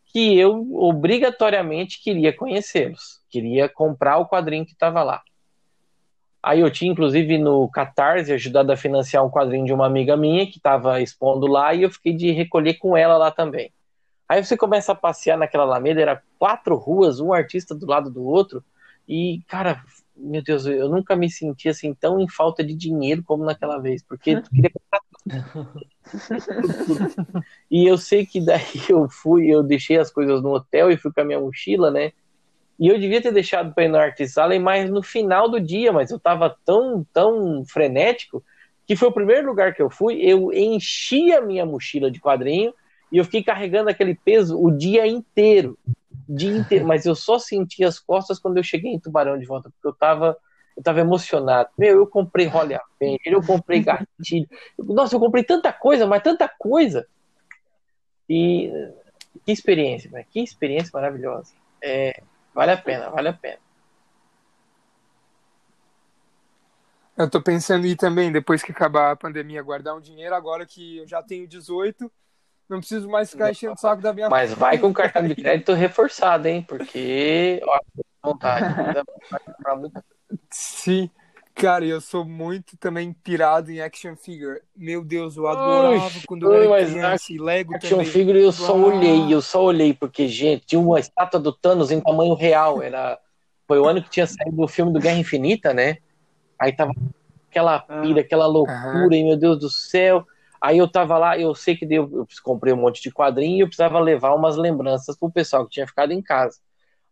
que 0.05 0.37
eu 0.37 0.73
obrigatoriamente 0.75 2.01
queria 2.03 2.35
conhecê-los, 2.35 3.21
queria 3.29 3.69
comprar 3.69 4.17
o 4.19 4.27
quadrinho 4.27 4.65
que 4.65 4.73
estava 4.73 5.03
lá. 5.03 5.21
Aí 6.41 6.61
eu 6.61 6.71
tinha, 6.71 6.91
inclusive, 6.91 7.37
no 7.37 7.67
Catarse, 7.69 8.31
ajudado 8.31 8.71
a 8.71 8.77
financiar 8.77 9.25
um 9.25 9.29
quadrinho 9.29 9.65
de 9.65 9.73
uma 9.73 9.85
amiga 9.85 10.15
minha 10.15 10.47
que 10.47 10.57
estava 10.57 11.01
expondo 11.01 11.47
lá, 11.47 11.73
e 11.73 11.83
eu 11.83 11.91
fiquei 11.91 12.13
de 12.13 12.31
recolher 12.31 12.75
com 12.75 12.95
ela 12.95 13.17
lá 13.17 13.29
também. 13.29 13.71
Aí 14.27 14.43
você 14.43 14.55
começa 14.55 14.91
a 14.91 14.95
passear 14.95 15.37
naquela 15.37 15.63
Alameda, 15.63 16.01
era 16.01 16.23
quatro 16.37 16.75
ruas, 16.75 17.19
um 17.19 17.33
artista 17.33 17.75
do 17.75 17.85
lado 17.85 18.09
do 18.09 18.23
outro, 18.23 18.63
e, 19.07 19.41
cara, 19.47 19.83
meu 20.15 20.43
Deus, 20.43 20.65
eu 20.65 20.87
nunca 20.87 21.15
me 21.15 21.29
senti 21.29 21.67
assim 21.67 21.93
tão 21.93 22.19
em 22.19 22.29
falta 22.29 22.63
de 22.63 22.75
dinheiro 22.75 23.23
como 23.23 23.43
naquela 23.43 23.79
vez, 23.79 24.03
porque 24.03 24.39
tu 24.39 24.49
queria 24.51 24.71
e 27.69 27.85
eu 27.85 27.97
sei 27.97 28.25
que 28.25 28.39
daí 28.39 28.81
eu 28.87 29.09
fui, 29.09 29.47
eu 29.47 29.63
deixei 29.63 29.97
as 29.97 30.11
coisas 30.11 30.41
no 30.41 30.53
hotel 30.53 30.91
e 30.91 30.97
fui 30.97 31.11
com 31.11 31.21
a 31.21 31.25
minha 31.25 31.39
mochila, 31.39 31.91
né? 31.91 32.11
E 32.79 32.87
eu 32.87 32.97
devia 32.97 33.21
ter 33.21 33.33
deixado 33.33 33.73
para 33.73 33.83
ir 33.83 33.89
no 33.89 33.97
Artist 33.97 34.37
Alley 34.37 34.57
mais 34.57 34.89
no 34.89 35.03
final 35.03 35.49
do 35.49 35.59
dia, 35.59 35.91
mas 35.91 36.11
eu 36.11 36.19
tava 36.19 36.55
tão, 36.65 37.05
tão 37.13 37.65
frenético 37.65 38.43
que 38.87 38.95
foi 38.95 39.09
o 39.09 39.13
primeiro 39.13 39.47
lugar 39.47 39.75
que 39.75 39.81
eu 39.81 39.89
fui, 39.89 40.19
eu 40.21 40.51
enchi 40.51 41.31
a 41.31 41.41
minha 41.41 41.65
mochila 41.65 42.09
de 42.09 42.19
quadrinho 42.19 42.73
e 43.11 43.17
eu 43.17 43.25
fiquei 43.25 43.43
carregando 43.43 43.89
aquele 43.89 44.15
peso 44.15 44.57
o 44.59 44.71
dia 44.71 45.05
inteiro. 45.05 45.77
Dia 46.27 46.57
inteiro, 46.57 46.87
mas 46.87 47.05
eu 47.05 47.13
só 47.13 47.37
senti 47.37 47.83
as 47.83 47.99
costas 47.99 48.39
quando 48.39 48.57
eu 48.57 48.63
cheguei 48.63 48.91
em 48.91 48.99
Tubarão 48.99 49.37
de 49.37 49.45
volta, 49.45 49.69
porque 49.69 49.87
eu 49.87 49.93
tava 49.93 50.37
eu 50.75 50.81
tava 50.81 51.01
emocionado. 51.01 51.69
Meu, 51.77 51.97
eu 51.97 52.07
comprei 52.07 52.45
Holly 52.45 52.75
Avenger, 52.75 53.33
eu 53.33 53.43
comprei 53.43 53.81
gatilho. 53.83 54.47
Nossa, 54.77 55.15
eu 55.15 55.19
comprei 55.19 55.43
tanta 55.43 55.73
coisa, 55.73 56.07
mas 56.07 56.23
tanta 56.23 56.47
coisa. 56.47 57.05
E 58.29 58.71
que 59.45 59.51
experiência, 59.51 60.09
né? 60.09 60.25
que 60.31 60.39
experiência 60.39 60.91
maravilhosa. 60.93 61.53
É, 61.83 62.21
vale 62.53 62.71
a 62.71 62.77
pena, 62.77 63.09
vale 63.09 63.29
a 63.29 63.33
pena. 63.33 63.59
Eu 67.17 67.29
tô 67.29 67.41
pensando 67.41 67.85
em 67.85 67.89
ir 67.89 67.95
também, 67.97 68.31
depois 68.31 68.63
que 68.63 68.71
acabar 68.71 69.11
a 69.11 69.15
pandemia, 69.15 69.61
guardar 69.61 69.93
um 69.95 69.99
dinheiro, 69.99 70.33
agora 70.33 70.65
que 70.65 70.99
eu 70.99 71.07
já 71.07 71.21
tenho 71.21 71.45
18, 71.45 72.09
não 72.69 72.79
preciso 72.79 73.09
mais 73.09 73.31
ficar 73.31 73.51
enchendo 73.51 73.73
o 73.73 73.77
saco 73.77 74.01
da 74.01 74.13
minha 74.13 74.29
Mas 74.29 74.53
vai 74.53 74.77
com 74.77 74.93
cartão 74.93 75.27
de 75.27 75.35
crédito 75.35 75.73
reforçado, 75.73 76.47
hein? 76.47 76.63
Porque, 76.63 77.59
ó, 77.63 77.79
vontade. 78.23 78.73
Sim. 80.49 81.11
Cara, 81.55 81.83
eu 81.85 81.99
sou 81.99 82.23
muito 82.23 82.77
também 82.77 83.11
pirado 83.11 83.69
em 83.69 83.81
action 83.81 84.15
figure. 84.15 84.61
Meu 84.75 85.03
Deus, 85.03 85.35
eu 85.35 85.45
adorava 85.47 86.05
Oxe, 86.05 86.25
quando 86.25 86.45
eu 86.45 86.53
era 86.53 86.69
mas 86.69 86.89
criança. 86.91 87.43
Lego 87.43 87.75
Action 87.75 87.97
também. 87.97 88.05
figure 88.11 88.39
eu 88.41 88.51
só 88.51 88.73
Ah. 88.73 88.85
olhei, 88.85 89.33
eu 89.33 89.41
só 89.41 89.61
olhei, 89.63 89.93
porque, 89.93 90.27
gente, 90.27 90.65
tinha 90.65 90.79
uma 90.79 90.99
estátua 90.99 91.39
do 91.39 91.51
Thanos 91.51 91.91
em 91.91 91.99
tamanho 91.99 92.33
real. 92.33 92.81
Era... 92.81 93.19
Foi 93.67 93.77
o 93.77 93.85
ano 93.85 94.01
que 94.01 94.09
tinha 94.09 94.25
saído 94.25 94.61
o 94.63 94.67
filme 94.67 94.93
do 94.93 94.99
Guerra 94.99 95.17
Infinita, 95.19 95.73
né? 95.73 95.97
Aí 96.57 96.71
tava 96.73 96.91
aquela 97.49 97.79
pira, 97.79 98.21
aquela 98.21 98.47
loucura, 98.47 99.15
e 99.15 99.23
meu 99.23 99.35
Deus 99.37 99.59
do 99.59 99.69
céu. 99.69 100.25
Aí 100.61 100.77
eu 100.77 100.87
tava 100.89 101.17
lá, 101.17 101.37
eu 101.37 101.53
sei 101.55 101.75
que 101.75 101.85
deu, 101.85 102.09
eu 102.13 102.27
comprei 102.43 102.73
um 102.73 102.77
monte 102.77 103.01
de 103.01 103.11
quadrinho 103.11 103.57
e 103.57 103.59
eu 103.61 103.67
precisava 103.67 103.99
levar 103.99 104.33
umas 104.33 104.55
lembranças 104.55 105.17
pro 105.17 105.31
pessoal 105.31 105.65
que 105.65 105.71
tinha 105.71 105.87
ficado 105.87 106.11
em 106.11 106.21
casa. 106.21 106.57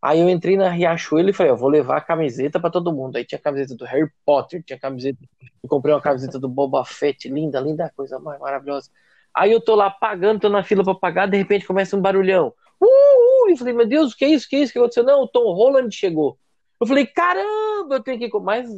Aí 0.02 0.20
eu 0.20 0.30
entrei 0.30 0.56
na 0.56 0.70
Riachuelo 0.70 1.30
e 1.30 1.34
falei, 1.34 1.52
eu 1.52 1.58
vou 1.58 1.70
levar 1.70 1.98
a 1.98 2.02
camiseta 2.02 2.60
pra 2.60 2.70
todo 2.70 2.94
mundo. 2.94 3.16
Aí 3.16 3.26
tinha 3.26 3.40
camiseta 3.40 3.76
do 3.76 3.86
Harry 3.86 4.10
Potter, 4.26 4.64
tinha 4.64 4.78
camiseta, 4.78 5.20
eu 5.42 5.70
comprei 5.70 5.94
uma 5.94 6.02
camiseta 6.02 6.38
do 6.38 6.48
Boba 6.48 6.86
Fett, 6.86 7.28
linda, 7.28 7.60
linda, 7.60 7.92
coisa 7.96 8.20
mais 8.20 8.40
maravilhosa. 8.40 8.90
Aí 9.34 9.52
eu 9.52 9.62
tô 9.62 9.76
lá 9.76 9.90
pagando, 9.90 10.42
tô 10.42 10.50
na 10.50 10.64
fila 10.64 10.84
pra 10.84 10.96
pagar, 10.96 11.28
de 11.28 11.38
repente 11.38 11.66
começa 11.66 11.96
um 11.96 12.02
barulhão. 12.02 12.54
Uh, 12.80 12.86
uh, 12.86 13.50
eu 13.50 13.58
falei, 13.58 13.74
meu 13.74 13.88
Deus, 13.88 14.14
o 14.14 14.18
que 14.18 14.26
é 14.26 14.30
isso? 14.30 14.46
O 14.46 14.50
que 14.50 14.56
é 14.56 14.60
isso 14.60 14.74
que 14.74 14.80
aconteceu? 14.80 15.04
Não, 15.04 15.24
o 15.24 15.28
Tom 15.28 15.52
Holland 15.54 15.94
chegou. 15.96 16.38
Eu 16.80 16.86
falei, 16.86 17.06
caramba, 17.06 17.96
eu 17.96 18.04
tenho 18.04 18.20
que. 18.20 18.40
Mas 18.40 18.70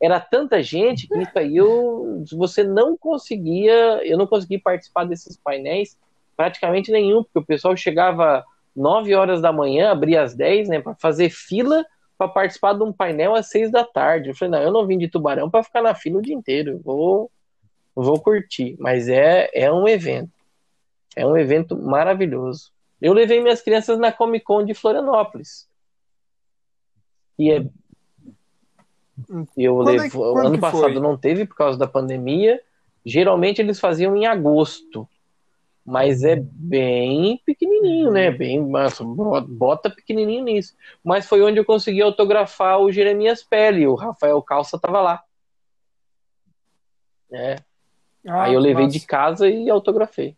era 0.00 0.18
tanta 0.18 0.62
gente 0.62 1.06
que 1.06 1.18
isso 1.18 1.38
aí 1.38 1.56
eu, 1.56 2.24
você 2.32 2.62
não 2.62 2.96
conseguia, 2.96 4.00
eu 4.06 4.16
não 4.16 4.26
consegui 4.26 4.58
participar 4.58 5.04
desses 5.04 5.36
painéis 5.36 5.98
praticamente 6.36 6.90
nenhum, 6.90 7.22
porque 7.22 7.38
o 7.38 7.44
pessoal 7.44 7.76
chegava 7.76 8.42
9 8.74 9.14
horas 9.14 9.40
da 9.40 9.52
manhã, 9.52 9.90
abria 9.90 10.22
às 10.22 10.34
10, 10.34 10.68
né, 10.68 10.80
para 10.80 10.94
fazer 10.94 11.30
fila 11.30 11.84
para 12.16 12.28
participar 12.28 12.74
de 12.74 12.82
um 12.82 12.92
painel 12.92 13.34
às 13.34 13.46
6 13.48 13.70
da 13.70 13.82
tarde. 13.84 14.28
Eu 14.28 14.34
falei, 14.34 14.52
não, 14.52 14.62
eu 14.62 14.70
não 14.72 14.86
vim 14.86 14.98
de 14.98 15.08
Tubarão 15.08 15.48
para 15.50 15.62
ficar 15.62 15.80
na 15.82 15.94
fila 15.94 16.18
o 16.18 16.22
dia 16.22 16.34
inteiro, 16.34 16.72
eu 16.72 16.78
vou, 16.80 17.30
vou 17.94 18.20
curtir, 18.20 18.76
mas 18.78 19.08
é, 19.08 19.48
é 19.54 19.72
um 19.72 19.88
evento, 19.88 20.30
é 21.16 21.26
um 21.26 21.36
evento 21.36 21.76
maravilhoso. 21.76 22.70
Eu 23.00 23.14
levei 23.14 23.40
minhas 23.42 23.62
crianças 23.62 23.98
na 23.98 24.12
Comic 24.12 24.44
Con 24.44 24.64
de 24.64 24.74
Florianópolis. 24.74 25.66
E 27.38 27.50
é 27.50 27.64
eu 29.56 29.76
Quando 29.76 29.90
é 29.90 29.94
que- 29.94 30.00
levo, 30.16 30.38
ano 30.38 30.58
passado 30.58 30.92
foi? 30.92 31.00
não 31.00 31.16
teve 31.16 31.46
por 31.46 31.54
causa 31.56 31.78
da 31.78 31.86
pandemia. 31.86 32.60
Geralmente 33.04 33.60
eles 33.60 33.80
faziam 33.80 34.14
em 34.16 34.26
agosto, 34.26 35.08
mas 35.84 36.22
é 36.22 36.36
bem 36.36 37.40
pequenininho, 37.44 38.10
né? 38.10 38.30
Bem, 38.30 38.60
nossa, 38.60 39.02
bota 39.04 39.90
pequenininho 39.90 40.44
nisso. 40.44 40.76
Mas 41.02 41.26
foi 41.26 41.42
onde 41.42 41.58
eu 41.58 41.64
consegui 41.64 42.02
autografar 42.02 42.78
o 42.80 42.92
Jeremias 42.92 43.42
Pele, 43.42 43.86
o 43.86 43.94
Rafael 43.94 44.40
Calça 44.42 44.78
tava 44.78 45.00
lá. 45.00 45.24
É. 47.32 47.56
Ah, 48.26 48.44
Aí 48.44 48.54
eu 48.54 48.60
levei 48.60 48.84
massa. 48.84 48.98
de 48.98 49.06
casa 49.06 49.48
e 49.48 49.70
autografei. 49.70 50.36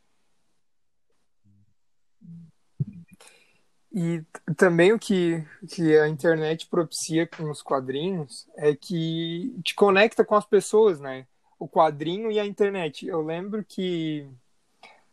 E 3.94 4.24
também 4.57 4.92
o 4.92 4.98
que, 4.98 5.44
que 5.68 5.98
a 5.98 6.09
internet 6.09 6.66
propicia 6.66 7.26
com 7.26 7.50
os 7.50 7.61
quadrinhos 7.61 8.48
é 8.57 8.74
que 8.74 9.55
te 9.62 9.74
conecta 9.74 10.24
com 10.24 10.35
as 10.35 10.46
pessoas, 10.46 10.98
né? 10.98 11.26
O 11.59 11.68
quadrinho 11.68 12.31
e 12.31 12.40
a 12.40 12.46
internet. 12.46 13.07
Eu 13.07 13.20
lembro 13.20 13.62
que 13.62 14.26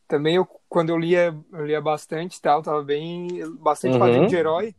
também 0.10 0.36
eu, 0.36 0.46
quando 0.68 0.90
eu 0.90 0.98
lia, 0.98 1.34
eu 1.54 1.66
lia 1.66 1.80
bastante 1.80 2.36
e 2.38 2.42
tal, 2.42 2.64
tava 2.64 2.84
bem 2.84 3.28
bastante 3.60 3.94
Uhum. 3.94 4.00
quadrinho 4.00 4.28
de 4.28 4.36
herói. 4.36 4.76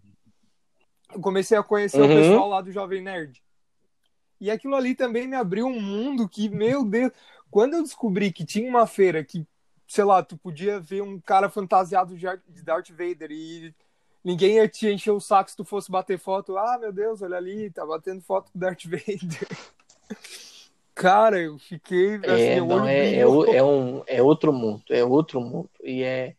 Eu 1.15 1.21
comecei 1.21 1.57
a 1.57 1.63
conhecer 1.63 2.03
Uhum. 2.03 2.11
o 2.11 2.15
pessoal 2.17 2.49
lá 2.49 2.61
do 2.61 2.73
Jovem 2.73 3.01
Nerd. 3.01 3.41
E 4.41 4.51
aquilo 4.51 4.75
ali 4.75 4.95
também 4.95 5.29
me 5.29 5.37
abriu 5.37 5.67
um 5.67 5.81
mundo 5.81 6.29
que, 6.29 6.49
meu 6.49 6.85
Deus, 6.85 7.13
quando 7.51 7.75
eu 7.75 7.83
descobri 7.83 8.33
que 8.33 8.45
tinha 8.45 8.69
uma 8.69 8.87
feira 8.87 9.23
que, 9.25 9.47
sei 9.87 10.03
lá, 10.05 10.21
tu 10.23 10.37
podia 10.37 10.81
ver 10.81 11.03
um 11.03 11.21
cara 11.21 11.49
fantasiado 11.49 12.17
de 12.17 12.27
Ar- 12.27 12.43
de 12.49 12.63
Darth 12.65 12.91
Vader 12.91 13.31
e 13.31 13.73
ninguém 14.25 14.55
ia 14.57 14.69
te 14.69 14.89
encher 14.89 15.13
o 15.13 15.21
saco 15.21 15.51
se 15.51 15.57
tu 15.57 15.65
fosse 15.65 15.91
bater 15.91 16.19
foto. 16.19 16.57
Ah, 16.59 16.77
meu 16.81 16.93
Deus, 16.93 17.23
olha 17.23 17.37
ali, 17.37 17.71
tá 17.71 17.87
batendo 17.87 18.21
foto 18.23 18.51
com 18.51 18.59
o 18.59 18.61
Darth 18.61 18.85
Vader. 18.91 19.49
Cara, 21.01 21.41
eu 21.41 21.59
fiquei 21.59 22.17
assim, 22.17 22.27
É, 22.27 22.61
não, 22.61 22.87
é, 22.87 23.17
é, 23.21 23.27
o- 23.27 23.45
é 23.55 23.63
um, 23.63 24.03
é 24.07 24.23
outro 24.23 24.53
mundo, 24.53 24.83
é 24.91 25.03
outro 25.03 25.41
mundo. 25.41 25.71
E 25.83 26.03
é, 26.03 26.35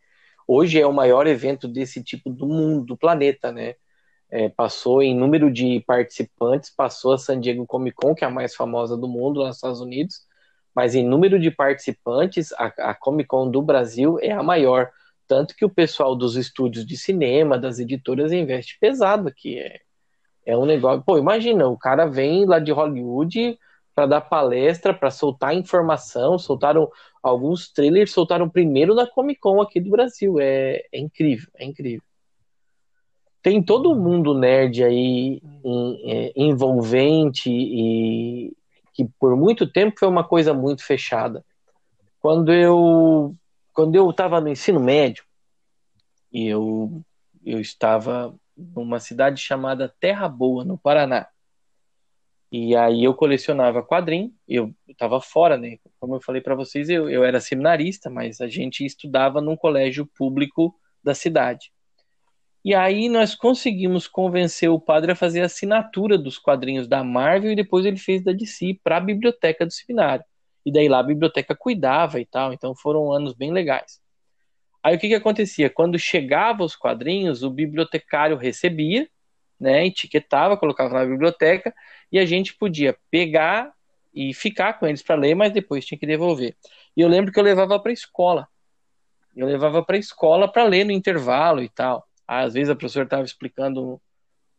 hoje 0.47 0.79
é 0.79 0.85
o 0.85 0.93
maior 0.93 1.25
evento 1.25 1.67
desse 1.67 2.03
tipo 2.03 2.29
do 2.29 2.45
mundo, 2.47 2.85
do 2.85 2.95
planeta, 2.97 3.51
né? 3.51 3.73
É, 4.29 4.49
passou 4.49 5.01
em 5.01 5.15
número 5.15 5.51
de 5.51 5.81
participantes, 5.87 6.69
passou 6.75 7.13
a 7.13 7.17
San 7.17 7.39
Diego 7.39 7.65
Comic 7.67 7.95
Con, 7.97 8.15
que 8.15 8.23
é 8.23 8.27
a 8.27 8.31
mais 8.31 8.55
famosa 8.55 8.97
do 8.97 9.07
mundo 9.07 9.39
lá 9.41 9.47
nos 9.47 9.57
Estados 9.57 9.81
Unidos, 9.81 10.21
mas 10.75 10.95
em 10.95 11.05
número 11.07 11.39
de 11.39 11.51
participantes, 11.51 12.51
a, 12.53 12.67
a 12.91 12.95
Comic 12.95 13.27
Con 13.29 13.49
do 13.51 13.61
Brasil 13.63 14.19
é 14.21 14.31
a 14.31 14.43
maior. 14.43 14.91
Tanto 15.27 15.55
que 15.55 15.65
o 15.65 15.69
pessoal 15.69 16.15
dos 16.15 16.35
estúdios 16.35 16.85
de 16.85 16.97
cinema, 16.97 17.57
das 17.59 17.79
editoras, 17.79 18.31
investe 18.33 18.77
pesado 18.79 19.27
aqui. 19.29 19.59
É, 19.59 19.79
é 20.45 20.57
um 20.57 20.65
negócio. 20.65 21.03
Pô, 21.05 21.17
imagina, 21.17 21.67
o 21.67 21.77
cara 21.77 22.05
vem 22.05 22.45
lá 22.45 22.59
de 22.59 22.71
Hollywood 22.71 23.57
para 23.93 24.05
dar 24.05 24.21
palestra, 24.21 24.93
para 24.93 25.11
soltar 25.11 25.55
informação, 25.55 26.37
soltaram 26.39 26.89
alguns 27.21 27.69
trailers, 27.71 28.11
soltaram 28.11 28.49
primeiro 28.49 28.95
na 28.95 29.05
Comic 29.05 29.39
Con 29.39 29.61
aqui 29.61 29.79
do 29.79 29.89
Brasil. 29.89 30.39
É, 30.39 30.83
é 30.91 30.99
incrível, 30.99 31.49
é 31.55 31.65
incrível. 31.65 32.01
Tem 33.41 33.61
todo 33.61 33.95
mundo 33.95 34.33
nerd 34.37 34.83
aí 34.83 35.41
em- 35.63 36.01
é, 36.05 36.31
envolvente 36.35 37.49
e 37.49 38.53
que 38.93 39.03
que 39.03 39.09
por 39.19 39.35
muito 39.35 39.65
tempo 39.65 39.99
foi 39.99 40.07
uma 40.07 40.23
coisa 40.23 40.53
muito 40.53 40.83
fechada. 40.83 41.43
Quando 42.19 42.53
eu 42.53 43.35
quando 43.73 43.95
eu 43.95 44.09
estava 44.09 44.39
no 44.41 44.49
ensino 44.49 44.79
médio 44.79 45.23
e 46.31 46.47
eu 46.47 47.01
eu 47.43 47.59
estava 47.59 48.35
numa 48.55 48.99
cidade 48.99 49.41
chamada 49.41 49.93
Terra 49.99 50.27
Boa, 50.27 50.63
no 50.63 50.77
Paraná. 50.77 51.27
E 52.51 52.75
aí 52.75 53.03
eu 53.05 53.13
colecionava 53.13 53.81
quadrinho, 53.81 54.33
eu 54.45 54.75
estava 54.87 55.21
fora, 55.21 55.57
né? 55.57 55.77
Como 55.99 56.15
eu 56.15 56.21
falei 56.21 56.41
para 56.41 56.53
vocês, 56.53 56.89
eu, 56.89 57.09
eu 57.09 57.23
era 57.23 57.39
seminarista, 57.39 58.09
mas 58.09 58.41
a 58.41 58.47
gente 58.47 58.85
estudava 58.85 59.39
num 59.39 59.55
colégio 59.55 60.05
público 60.05 60.75
da 61.01 61.15
cidade. 61.15 61.71
E 62.63 62.75
aí 62.75 63.07
nós 63.07 63.33
conseguimos 63.33 64.07
convencer 64.07 64.69
o 64.69 64.79
padre 64.79 65.13
a 65.13 65.15
fazer 65.15 65.41
a 65.41 65.45
assinatura 65.45 66.17
dos 66.17 66.37
quadrinhos 66.37 66.87
da 66.87 67.03
Marvel 67.03 67.53
e 67.53 67.55
depois 67.55 67.85
ele 67.85 67.97
fez 67.97 68.21
da 68.21 68.33
DC 68.33 68.79
para 68.83 68.97
a 68.97 68.99
biblioteca 68.99 69.65
do 69.65 69.71
seminário. 69.71 70.23
E 70.65 70.71
daí 70.71 70.89
lá 70.89 70.99
a 70.99 71.03
biblioteca 71.03 71.55
cuidava 71.55 72.19
e 72.19 72.25
tal, 72.25 72.53
então 72.53 72.75
foram 72.75 73.11
anos 73.11 73.33
bem 73.33 73.51
legais. 73.51 73.99
Aí 74.83 74.95
o 74.95 74.99
que 74.99 75.07
que 75.07 75.15
acontecia? 75.15 75.69
Quando 75.69 75.97
chegava 75.97 76.63
os 76.63 76.75
quadrinhos, 76.75 77.43
o 77.43 77.49
bibliotecário 77.49 78.35
recebia, 78.35 79.07
né, 79.59 79.85
etiquetava, 79.85 80.57
colocava 80.57 80.93
na 80.93 81.05
biblioteca 81.05 81.73
e 82.11 82.19
a 82.19 82.25
gente 82.25 82.53
podia 82.55 82.95
pegar 83.09 83.73
e 84.13 84.33
ficar 84.33 84.73
com 84.73 84.85
eles 84.85 85.01
para 85.01 85.15
ler, 85.15 85.35
mas 85.35 85.53
depois 85.53 85.85
tinha 85.85 85.97
que 85.97 86.05
devolver. 86.05 86.55
E 86.95 87.01
eu 87.01 87.07
lembro 87.07 87.31
que 87.31 87.39
eu 87.39 87.43
levava 87.43 87.79
para 87.79 87.91
a 87.91 87.93
escola. 87.93 88.47
Eu 89.35 89.47
levava 89.47 89.83
para 89.83 89.95
a 89.95 89.99
escola 89.99 90.51
para 90.51 90.65
ler 90.65 90.83
no 90.83 90.91
intervalo 90.91 91.61
e 91.61 91.69
tal. 91.69 92.05
Às 92.27 92.53
vezes 92.53 92.69
a 92.69 92.75
professora 92.75 93.05
estava 93.05 93.23
explicando 93.23 93.99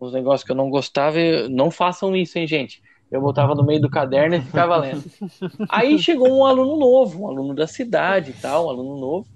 uns 0.00 0.12
negócios 0.12 0.44
que 0.44 0.50
eu 0.50 0.56
não 0.56 0.70
gostava. 0.70 1.18
Não 1.50 1.70
façam 1.70 2.16
isso, 2.16 2.38
hein, 2.38 2.46
gente? 2.46 2.82
Eu 3.10 3.20
botava 3.20 3.54
no 3.54 3.62
meio 3.62 3.80
do 3.80 3.90
caderno 3.90 4.36
e 4.36 4.40
ficava 4.40 4.76
lendo. 4.78 5.04
Aí 5.68 5.98
chegou 5.98 6.34
um 6.34 6.46
aluno 6.46 6.78
novo, 6.78 7.24
um 7.24 7.28
aluno 7.28 7.54
da 7.54 7.66
cidade 7.66 8.30
e 8.30 8.34
tal, 8.34 8.66
um 8.66 8.70
aluno 8.70 8.98
novo. 8.98 9.28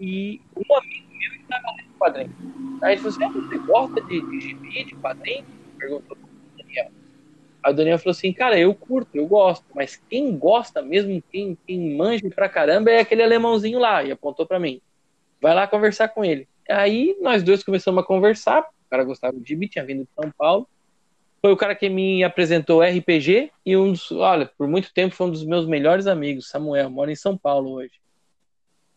E 0.00 0.40
um 0.56 0.76
amigo 0.76 1.06
meu 1.10 1.34
estava 1.42 1.66
lendo 1.76 1.98
quadrinho. 1.98 2.34
Aí 2.82 2.94
ele 2.94 3.02
falou 3.02 3.14
assim: 3.14 3.24
ah, 3.24 3.28
você 3.28 3.58
gosta 3.58 4.00
de, 4.00 4.20
de 4.30 4.84
de 4.84 4.94
quadrinho? 4.96 5.44
Perguntou. 5.78 6.23
Aí 7.64 7.72
o 7.72 7.74
Daniel 7.74 7.98
falou 7.98 8.10
assim: 8.10 8.30
cara, 8.30 8.58
eu 8.58 8.74
curto, 8.74 9.16
eu 9.16 9.26
gosto, 9.26 9.64
mas 9.74 9.96
quem 10.10 10.36
gosta 10.36 10.82
mesmo, 10.82 11.22
quem, 11.32 11.56
quem 11.66 11.96
manja 11.96 12.28
pra 12.28 12.46
caramba 12.46 12.90
é 12.90 13.00
aquele 13.00 13.22
alemãozinho 13.22 13.78
lá. 13.78 14.04
E 14.04 14.12
apontou 14.12 14.46
para 14.46 14.60
mim: 14.60 14.82
vai 15.40 15.54
lá 15.54 15.66
conversar 15.66 16.08
com 16.08 16.22
ele. 16.22 16.46
Aí 16.68 17.16
nós 17.22 17.42
dois 17.42 17.64
começamos 17.64 18.02
a 18.02 18.06
conversar. 18.06 18.60
O 18.60 18.90
cara 18.90 19.02
gostava 19.02 19.38
de 19.40 19.48
gibi, 19.48 19.66
tinha 19.66 19.84
vindo 19.84 20.02
de 20.02 20.10
São 20.14 20.30
Paulo. 20.36 20.68
Foi 21.40 21.52
o 21.52 21.56
cara 21.56 21.74
que 21.74 21.88
me 21.88 22.22
apresentou 22.22 22.82
RPG 22.82 23.50
e 23.64 23.76
um 23.76 23.92
dos, 23.92 24.12
olha, 24.12 24.50
por 24.58 24.68
muito 24.68 24.92
tempo 24.92 25.14
foi 25.14 25.26
um 25.26 25.30
dos 25.30 25.44
meus 25.44 25.66
melhores 25.66 26.06
amigos, 26.06 26.48
Samuel, 26.48 26.90
mora 26.90 27.12
em 27.12 27.16
São 27.16 27.36
Paulo 27.36 27.72
hoje. 27.72 27.92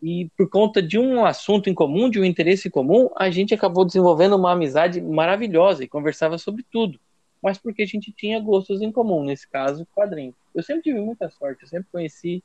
E 0.02 0.30
por 0.38 0.50
conta 0.50 0.82
de 0.82 0.98
um 0.98 1.26
assunto 1.26 1.70
em 1.70 1.74
comum, 1.74 2.10
de 2.10 2.20
um 2.20 2.26
interesse 2.26 2.70
comum, 2.70 3.10
a 3.18 3.30
gente 3.30 3.54
acabou 3.54 3.84
desenvolvendo 3.84 4.36
uma 4.36 4.52
amizade 4.52 5.02
maravilhosa 5.02 5.84
e 5.84 5.88
conversava 5.90 6.38
sobre 6.38 6.64
tudo. 6.72 7.00
Mas 7.42 7.58
porque 7.58 7.84
a 7.84 7.86
gente 7.86 8.12
tinha 8.12 8.40
gostos 8.40 8.82
em 8.82 8.92
comum, 8.92 9.24
nesse 9.24 9.48
caso, 9.48 9.88
quadrinho. 9.96 10.34
Eu 10.54 10.64
sempre 10.64 10.84
tive 10.84 11.00
muita 11.00 11.30
sorte, 11.30 11.64
eu 11.64 11.68
sempre 11.68 11.88
conheci 11.92 12.44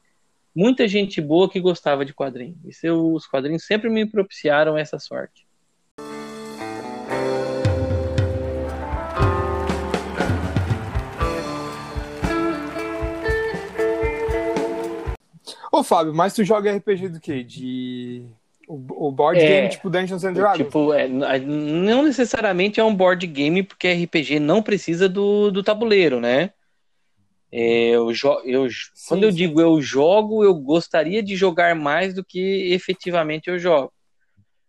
muita 0.54 0.86
gente 0.86 1.20
boa 1.20 1.50
que 1.50 1.60
gostava 1.60 2.04
de 2.04 2.12
quadrinhos. 2.12 2.58
E 2.64 2.72
seus 2.72 3.26
quadrinhos 3.26 3.64
sempre 3.64 3.88
me 3.88 4.06
propiciaram 4.06 4.76
essa 4.76 4.98
sorte. 4.98 5.46
Ô, 15.74 15.82
Fábio, 15.82 16.14
mas 16.14 16.34
tu 16.34 16.44
joga 16.44 16.76
RPG 16.76 17.08
do 17.08 17.18
quê? 17.18 17.42
De. 17.42 18.26
O, 18.68 19.08
o 19.08 19.12
board 19.12 19.40
É, 19.40 19.46
game 19.46 19.68
tipo 19.68 19.90
Dungeons 19.90 20.24
and 20.24 20.32
Dragons? 20.34 20.56
Tipo, 20.58 20.92
é, 20.92 21.08
não 21.08 22.02
necessariamente 22.02 22.80
é 22.80 22.84
um 22.84 22.94
board 22.94 23.26
game, 23.26 23.62
porque 23.62 23.88
RPG 23.88 24.38
não 24.38 24.62
precisa 24.62 25.08
do, 25.08 25.50
do 25.50 25.62
tabuleiro, 25.62 26.20
né? 26.20 26.50
É, 27.50 27.90
eu, 27.90 28.10
eu, 28.44 28.66
quando 29.06 29.24
eu 29.24 29.30
sim. 29.30 29.36
digo 29.36 29.60
eu 29.60 29.78
jogo, 29.80 30.42
eu 30.42 30.54
gostaria 30.54 31.22
de 31.22 31.36
jogar 31.36 31.74
mais 31.74 32.14
do 32.14 32.24
que 32.24 32.72
efetivamente 32.72 33.50
eu 33.50 33.58
jogo. 33.58 33.92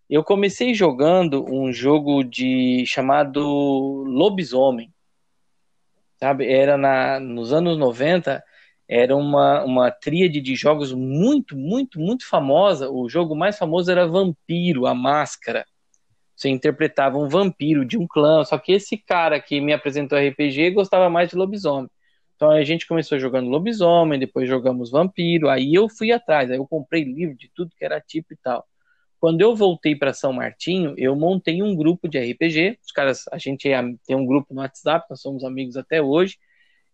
Eu 0.10 0.22
comecei 0.22 0.74
jogando 0.74 1.46
um 1.50 1.72
jogo 1.72 2.24
de 2.24 2.84
chamado 2.86 3.42
Lobisomem, 4.06 4.94
sabe? 6.20 6.46
Era 6.52 6.78
na, 6.78 7.22
nos 7.22 7.54
anos 7.54 7.78
90, 7.78 8.44
era 8.88 9.16
uma, 9.16 9.64
uma 9.64 9.92
tríade 9.92 10.42
de 10.42 10.56
jogos 10.56 10.94
muito, 10.94 11.56
muito, 11.58 12.00
muito 12.00 12.28
famosa. 12.28 12.90
O 12.90 13.10
jogo 13.10 13.36
mais 13.36 13.58
famoso 13.58 13.92
era 13.92 14.08
Vampiro, 14.08 14.86
a 14.86 14.94
Máscara. 14.94 15.66
Você 16.36 16.50
interpretava 16.50 17.18
um 17.18 17.30
vampiro 17.30 17.86
de 17.86 17.98
um 17.98 18.08
clã, 18.08 18.44
só 18.44 18.58
que 18.58 18.74
esse 18.74 18.98
cara 18.98 19.40
que 19.40 19.62
me 19.62 19.72
apresentou 19.72 20.18
RPG 20.18 20.72
gostava 20.72 21.10
mais 21.10 21.30
de 21.30 21.36
lobisomem. 21.36 21.90
Então 22.36 22.52
a 22.52 22.64
gente 22.64 22.88
começou 22.88 23.20
jogando 23.20 23.50
lobisomem, 23.50 24.20
depois 24.20 24.50
jogamos 24.50 24.92
vampiro, 24.92 25.50
aí 25.50 25.74
eu 25.74 25.88
fui 25.88 26.12
atrás, 26.12 26.50
aí 26.52 26.58
eu 26.58 26.68
comprei 26.68 27.04
livro 27.04 27.38
de 27.38 27.50
tudo 27.54 27.72
que 27.78 27.86
era 27.86 28.02
tipo 28.02 28.34
e 28.34 28.38
tal. 28.38 28.66
Quando 29.20 29.40
eu 29.42 29.56
voltei 29.56 29.96
para 29.96 30.12
São 30.14 30.34
Martinho, 30.34 30.94
eu 30.98 31.16
montei 31.16 31.64
um 31.64 31.76
grupo 31.76 32.10
de 32.10 32.18
RPG. 32.18 32.78
Os 32.86 32.92
caras, 32.92 33.24
a 33.32 33.38
gente 33.38 33.70
é- 33.72 33.82
tem 34.06 34.16
um 34.18 34.26
grupo 34.26 34.54
no 34.54 34.60
WhatsApp, 34.60 35.06
nós 35.10 35.22
somos 35.22 35.46
amigos 35.46 35.78
até 35.78 36.02
hoje, 36.02 36.38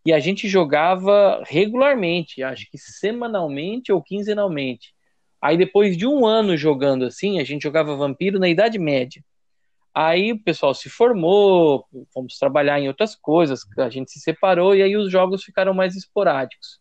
e 0.06 0.14
a 0.14 0.20
gente 0.20 0.48
jogava 0.48 1.44
regularmente, 1.46 2.42
acho 2.42 2.70
que 2.70 2.78
semanalmente 2.78 3.92
ou 3.92 4.02
quinzenalmente. 4.02 4.94
Aí 5.42 5.58
depois 5.58 5.98
de 5.98 6.06
um 6.06 6.26
ano 6.26 6.58
jogando 6.58 7.06
assim, 7.06 7.40
a 7.40 7.44
gente 7.44 7.64
jogava 7.64 7.96
vampiro 7.96 8.40
na 8.40 8.50
Idade 8.50 8.78
Média. 8.78 9.24
Aí 9.94 10.32
o 10.32 10.40
pessoal 10.40 10.74
se 10.74 10.90
formou, 10.90 11.86
fomos 12.14 12.38
trabalhar 12.38 12.80
em 12.80 12.88
outras 12.88 13.16
coisas, 13.16 13.62
a 13.78 13.90
gente 13.90 14.12
se 14.12 14.20
separou 14.20 14.76
e 14.76 14.84
aí 14.84 14.96
os 14.96 15.12
jogos 15.12 15.44
ficaram 15.44 15.74
mais 15.74 15.96
esporádicos. 15.96 16.80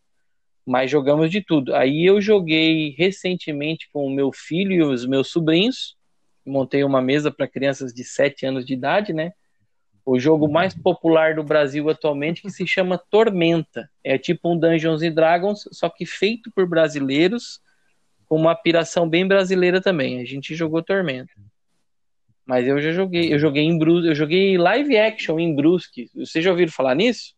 Mas 0.67 0.91
jogamos 0.91 1.31
de 1.31 1.43
tudo. 1.43 1.75
Aí 1.75 2.05
eu 2.05 2.21
joguei 2.21 2.95
recentemente 2.99 3.89
com 3.93 4.07
o 4.07 4.11
meu 4.11 4.31
filho 4.33 4.73
e 4.73 4.83
os 4.83 5.07
meus 5.07 5.29
sobrinhos. 5.29 5.97
Montei 6.47 6.85
uma 6.85 7.01
mesa 7.01 7.31
para 7.31 7.49
crianças 7.49 7.93
de 7.93 8.05
7 8.05 8.45
anos 8.47 8.67
de 8.67 8.75
idade, 8.75 9.13
né? 9.13 9.33
O 10.11 10.19
jogo 10.19 10.49
mais 10.49 10.75
popular 10.75 11.35
do 11.35 11.43
Brasil 11.43 11.87
atualmente 11.91 12.41
que 12.41 12.49
se 12.49 12.67
chama 12.67 12.97
Tormenta. 12.97 13.91
É 14.03 14.17
tipo 14.17 14.51
um 14.51 14.59
Dungeons 14.59 15.03
and 15.03 15.13
Dragons, 15.13 15.69
só 15.71 15.91
que 15.91 16.07
feito 16.07 16.51
por 16.51 16.67
brasileiros, 16.67 17.61
com 18.25 18.37
uma 18.37 18.55
piração 18.55 19.07
bem 19.07 19.29
brasileira 19.29 19.83
também. 19.83 20.19
A 20.19 20.25
gente 20.25 20.55
jogou 20.55 20.83
Tormenta. 20.83 21.31
Mas 22.47 22.67
eu 22.67 22.81
já 22.81 22.91
joguei, 22.91 23.35
eu 23.35 23.39
joguei 23.39 23.65
em 23.65 23.77
Brusque, 23.77 24.09
eu 24.09 24.15
joguei 24.15 24.57
live 24.57 24.97
action 24.97 25.39
em 25.39 25.55
Brusque. 25.55 26.11
Vocês 26.15 26.43
já 26.43 26.53
ouviram 26.53 26.73
falar 26.73 26.95
nisso? 26.95 27.35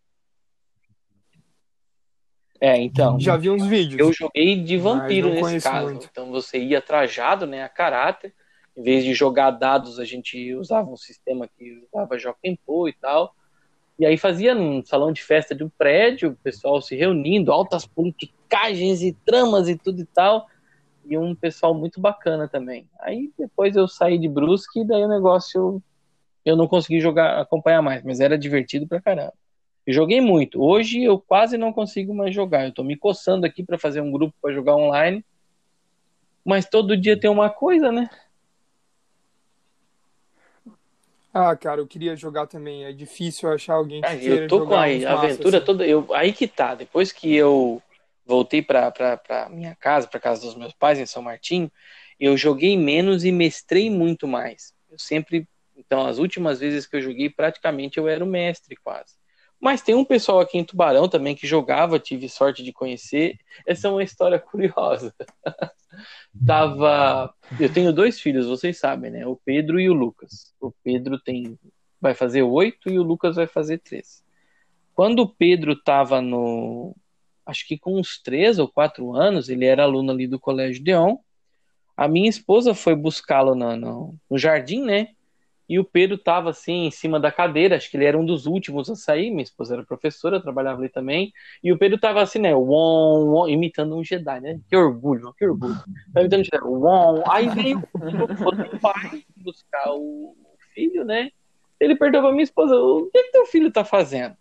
É, 2.60 2.78
então. 2.78 3.18
Já 3.18 3.36
vi 3.36 3.50
uns 3.50 3.66
vídeos. 3.66 3.98
Eu 3.98 4.12
joguei 4.12 4.54
de 4.62 4.76
vampiro 4.76 5.34
nesse 5.34 5.68
caso. 5.68 5.90
muito. 5.90 6.08
Então 6.08 6.30
você 6.30 6.60
ia 6.60 6.80
trajado, 6.80 7.48
né, 7.48 7.64
a 7.64 7.68
caráter. 7.68 8.32
Em 8.80 8.82
vez 8.82 9.04
de 9.04 9.12
jogar 9.12 9.50
dados, 9.50 9.98
a 9.98 10.06
gente 10.06 10.54
usava 10.54 10.90
um 10.90 10.96
sistema 10.96 11.46
que 11.46 11.84
usava 11.92 12.16
Pô 12.64 12.88
e 12.88 12.94
tal. 12.94 13.36
E 13.98 14.06
aí 14.06 14.16
fazia 14.16 14.54
num 14.54 14.82
salão 14.82 15.12
de 15.12 15.22
festa 15.22 15.54
de 15.54 15.62
um 15.62 15.68
prédio, 15.68 16.30
o 16.30 16.36
pessoal 16.36 16.80
se 16.80 16.96
reunindo, 16.96 17.52
altas 17.52 17.84
politicagens 17.84 19.02
e 19.02 19.12
tramas 19.12 19.68
e 19.68 19.76
tudo 19.76 20.00
e 20.00 20.06
tal. 20.06 20.46
E 21.04 21.18
um 21.18 21.34
pessoal 21.34 21.74
muito 21.74 22.00
bacana 22.00 22.48
também. 22.48 22.88
Aí 23.00 23.30
depois 23.38 23.76
eu 23.76 23.86
saí 23.86 24.18
de 24.18 24.30
Brusque 24.30 24.80
e 24.80 24.86
daí 24.86 25.04
o 25.04 25.08
negócio 25.08 25.82
eu 26.42 26.56
não 26.56 26.66
consegui 26.66 27.00
jogar, 27.00 27.38
acompanhar 27.38 27.82
mais, 27.82 28.02
mas 28.02 28.18
era 28.18 28.38
divertido 28.38 28.88
pra 28.88 28.98
caramba. 28.98 29.34
Eu 29.86 29.92
joguei 29.92 30.22
muito. 30.22 30.58
Hoje 30.58 31.04
eu 31.04 31.20
quase 31.20 31.58
não 31.58 31.70
consigo 31.70 32.14
mais 32.14 32.34
jogar. 32.34 32.64
Eu 32.64 32.72
tô 32.72 32.82
me 32.82 32.96
coçando 32.96 33.44
aqui 33.44 33.62
pra 33.62 33.76
fazer 33.76 34.00
um 34.00 34.10
grupo 34.10 34.34
pra 34.40 34.54
jogar 34.54 34.74
online. 34.74 35.22
Mas 36.42 36.66
todo 36.66 36.96
dia 36.96 37.20
tem 37.20 37.28
uma 37.28 37.50
coisa, 37.50 37.92
né? 37.92 38.08
Ah, 41.32 41.54
cara, 41.56 41.80
eu 41.80 41.86
queria 41.86 42.16
jogar 42.16 42.46
também. 42.46 42.84
É 42.84 42.92
difícil 42.92 43.48
achar 43.52 43.74
alguém 43.74 44.02
que 44.02 44.08
Ah, 44.08 44.16
queira 44.16 44.44
eu 44.44 44.48
tô 44.48 44.66
com 44.66 44.74
a 44.74 44.82
aventura 44.84 45.58
assim. 45.58 45.66
toda. 45.66 45.86
Eu, 45.86 46.12
aí 46.14 46.32
que 46.32 46.48
tá. 46.48 46.74
Depois 46.74 47.12
que 47.12 47.34
eu 47.34 47.80
voltei 48.26 48.62
pra, 48.62 48.90
pra, 48.90 49.16
pra 49.16 49.48
minha 49.48 49.74
casa, 49.76 50.08
pra 50.08 50.18
casa 50.20 50.42
dos 50.42 50.56
meus 50.56 50.72
pais 50.72 50.98
em 50.98 51.06
São 51.06 51.22
Martinho, 51.22 51.70
eu 52.18 52.36
joguei 52.36 52.76
menos 52.76 53.24
e 53.24 53.30
mestrei 53.30 53.88
muito 53.90 54.26
mais. 54.26 54.74
Eu 54.90 54.98
sempre. 54.98 55.48
Então, 55.76 56.04
as 56.06 56.18
últimas 56.18 56.60
vezes 56.60 56.86
que 56.86 56.96
eu 56.96 57.02
joguei, 57.02 57.30
praticamente 57.30 57.98
eu 57.98 58.08
era 58.08 58.24
o 58.24 58.26
mestre 58.26 58.76
quase. 58.76 59.14
Mas 59.60 59.82
tem 59.82 59.94
um 59.94 60.04
pessoal 60.04 60.40
aqui 60.40 60.56
em 60.56 60.64
Tubarão 60.64 61.08
também 61.08 61.34
que 61.34 61.46
jogava, 61.46 61.98
tive 61.98 62.28
sorte 62.28 62.62
de 62.62 62.72
conhecer. 62.72 63.38
Essa 63.66 63.88
é 63.88 63.90
uma 63.90 64.02
história 64.02 64.38
curiosa. 64.38 65.14
Tava. 66.46 67.34
Eu 67.58 67.70
tenho 67.72 67.92
dois 67.92 68.18
filhos, 68.18 68.46
vocês 68.46 68.78
sabem, 68.78 69.10
né? 69.10 69.26
O 69.26 69.36
Pedro 69.36 69.78
e 69.78 69.90
o 69.90 69.92
Lucas. 69.92 70.54
O 70.60 70.72
Pedro 70.82 71.18
tem 71.18 71.58
vai 72.00 72.14
fazer 72.14 72.42
oito 72.42 72.88
e 72.88 72.98
o 72.98 73.02
Lucas 73.02 73.36
vai 73.36 73.46
fazer 73.46 73.78
três. 73.78 74.24
Quando 74.94 75.20
o 75.20 75.28
Pedro 75.28 75.72
estava 75.72 76.22
no, 76.22 76.96
acho 77.44 77.66
que 77.66 77.78
com 77.78 77.98
uns 77.98 78.18
três 78.18 78.58
ou 78.58 78.68
quatro 78.68 79.14
anos, 79.14 79.48
ele 79.48 79.66
era 79.66 79.82
aluno 79.82 80.10
ali 80.10 80.26
do 80.26 80.40
Colégio 80.40 80.82
Deon. 80.82 81.18
A 81.96 82.08
minha 82.08 82.30
esposa 82.30 82.72
foi 82.72 82.94
buscá-lo 82.94 83.54
no, 83.54 83.76
no, 83.76 84.14
no 84.30 84.38
jardim, 84.38 84.82
né? 84.82 85.08
E 85.70 85.78
o 85.78 85.84
Pedro 85.84 86.16
estava 86.16 86.50
assim 86.50 86.86
em 86.86 86.90
cima 86.90 87.20
da 87.20 87.30
cadeira, 87.30 87.76
acho 87.76 87.88
que 87.88 87.96
ele 87.96 88.04
era 88.04 88.18
um 88.18 88.26
dos 88.26 88.44
últimos 88.44 88.90
a 88.90 88.96
sair. 88.96 89.30
Minha 89.30 89.44
esposa 89.44 89.74
era 89.74 89.84
professora, 89.84 90.42
trabalhava 90.42 90.80
ali 90.80 90.88
também. 90.88 91.32
E 91.62 91.72
o 91.72 91.78
Pedro 91.78 91.94
estava 91.94 92.20
assim, 92.20 92.40
né? 92.40 92.50
Imitando 93.48 93.96
um 93.96 94.02
Jedi, 94.02 94.40
né? 94.40 94.58
Que 94.68 94.76
orgulho, 94.76 95.32
que 95.32 95.46
orgulho. 95.46 95.76
Tava 96.12 96.26
imitando 96.26 96.40
um 96.40 96.44
Jedi. 96.44 96.60
Won. 96.64 97.22
Aí 97.24 97.48
veio 97.50 97.78
o 97.94 98.80
pai 98.80 99.22
buscar 99.36 99.92
o 99.92 100.34
filho, 100.74 101.04
né? 101.04 101.30
Ele 101.78 101.94
perguntou 101.94 102.22
pra 102.22 102.32
minha 102.32 102.42
esposa: 102.42 102.74
o 102.74 103.08
que, 103.08 103.22
que 103.22 103.30
teu 103.30 103.46
filho 103.46 103.70
tá 103.70 103.84
fazendo? 103.84 104.34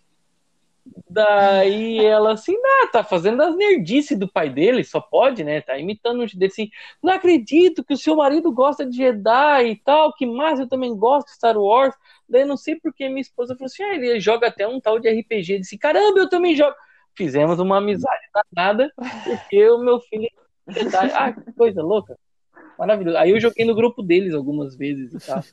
Daí 1.09 2.03
ela 2.05 2.33
assim, 2.33 2.55
tá 2.91 3.03
fazendo 3.03 3.41
as 3.41 3.55
nerdices 3.55 4.17
do 4.17 4.31
pai 4.31 4.49
dele, 4.49 4.83
só 4.83 4.99
pode, 4.99 5.43
né? 5.43 5.61
Tá 5.61 5.77
imitando 5.77 6.21
um 6.21 6.25
dele 6.25 6.45
assim, 6.45 6.69
não 7.01 7.13
acredito 7.13 7.83
que 7.83 7.93
o 7.93 7.97
seu 7.97 8.15
marido 8.15 8.51
gosta 8.51 8.85
de 8.85 8.97
Jedi 8.97 9.69
e 9.69 9.75
tal, 9.75 10.13
que 10.13 10.25
mais 10.25 10.59
eu 10.59 10.67
também 10.67 10.95
gosto 10.95 11.27
de 11.27 11.33
Star 11.33 11.57
Wars. 11.57 11.95
Daí 12.27 12.45
não 12.45 12.57
sei 12.57 12.75
porque 12.75 13.07
minha 13.07 13.21
esposa 13.21 13.55
falou 13.55 13.65
assim, 13.65 13.83
ah, 13.83 13.95
ele 13.95 14.19
joga 14.19 14.47
até 14.47 14.67
um 14.67 14.79
tal 14.79 14.99
de 14.99 15.09
RPG. 15.09 15.53
Eu 15.53 15.59
disse, 15.59 15.77
caramba, 15.77 16.19
eu 16.19 16.29
também 16.29 16.55
jogo. 16.55 16.75
Fizemos 17.15 17.59
uma 17.59 17.77
amizade 17.77 18.21
danada, 18.55 18.93
porque 19.23 19.69
o 19.69 19.79
meu 19.79 19.99
filho 19.99 20.29
é 20.67 20.73
Jedi. 20.73 21.11
Ah, 21.13 21.33
que 21.33 21.51
coisa 21.53 21.81
louca. 21.81 22.17
Maravilhoso. 22.77 23.17
Aí 23.17 23.31
eu 23.31 23.39
joguei 23.39 23.65
no 23.65 23.75
grupo 23.75 24.01
deles 24.01 24.33
algumas 24.33 24.75
vezes 24.75 25.13
e 25.13 25.25
tal. 25.25 25.43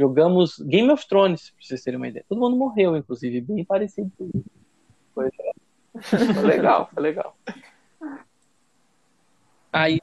Jogamos 0.00 0.58
Game 0.60 0.90
of 0.90 1.06
Thrones, 1.06 1.50
pra 1.50 1.62
vocês 1.62 1.82
terem 1.82 1.98
uma 1.98 2.08
ideia. 2.08 2.24
Todo 2.26 2.40
mundo 2.40 2.56
morreu, 2.56 2.96
inclusive, 2.96 3.42
bem 3.42 3.62
parecido 3.62 4.10
com 4.16 4.30
isso. 4.34 4.50
Foi, 5.14 5.28
foi 6.32 6.42
legal, 6.42 6.88
foi 6.90 7.02
legal. 7.02 7.36
Aí. 9.70 10.00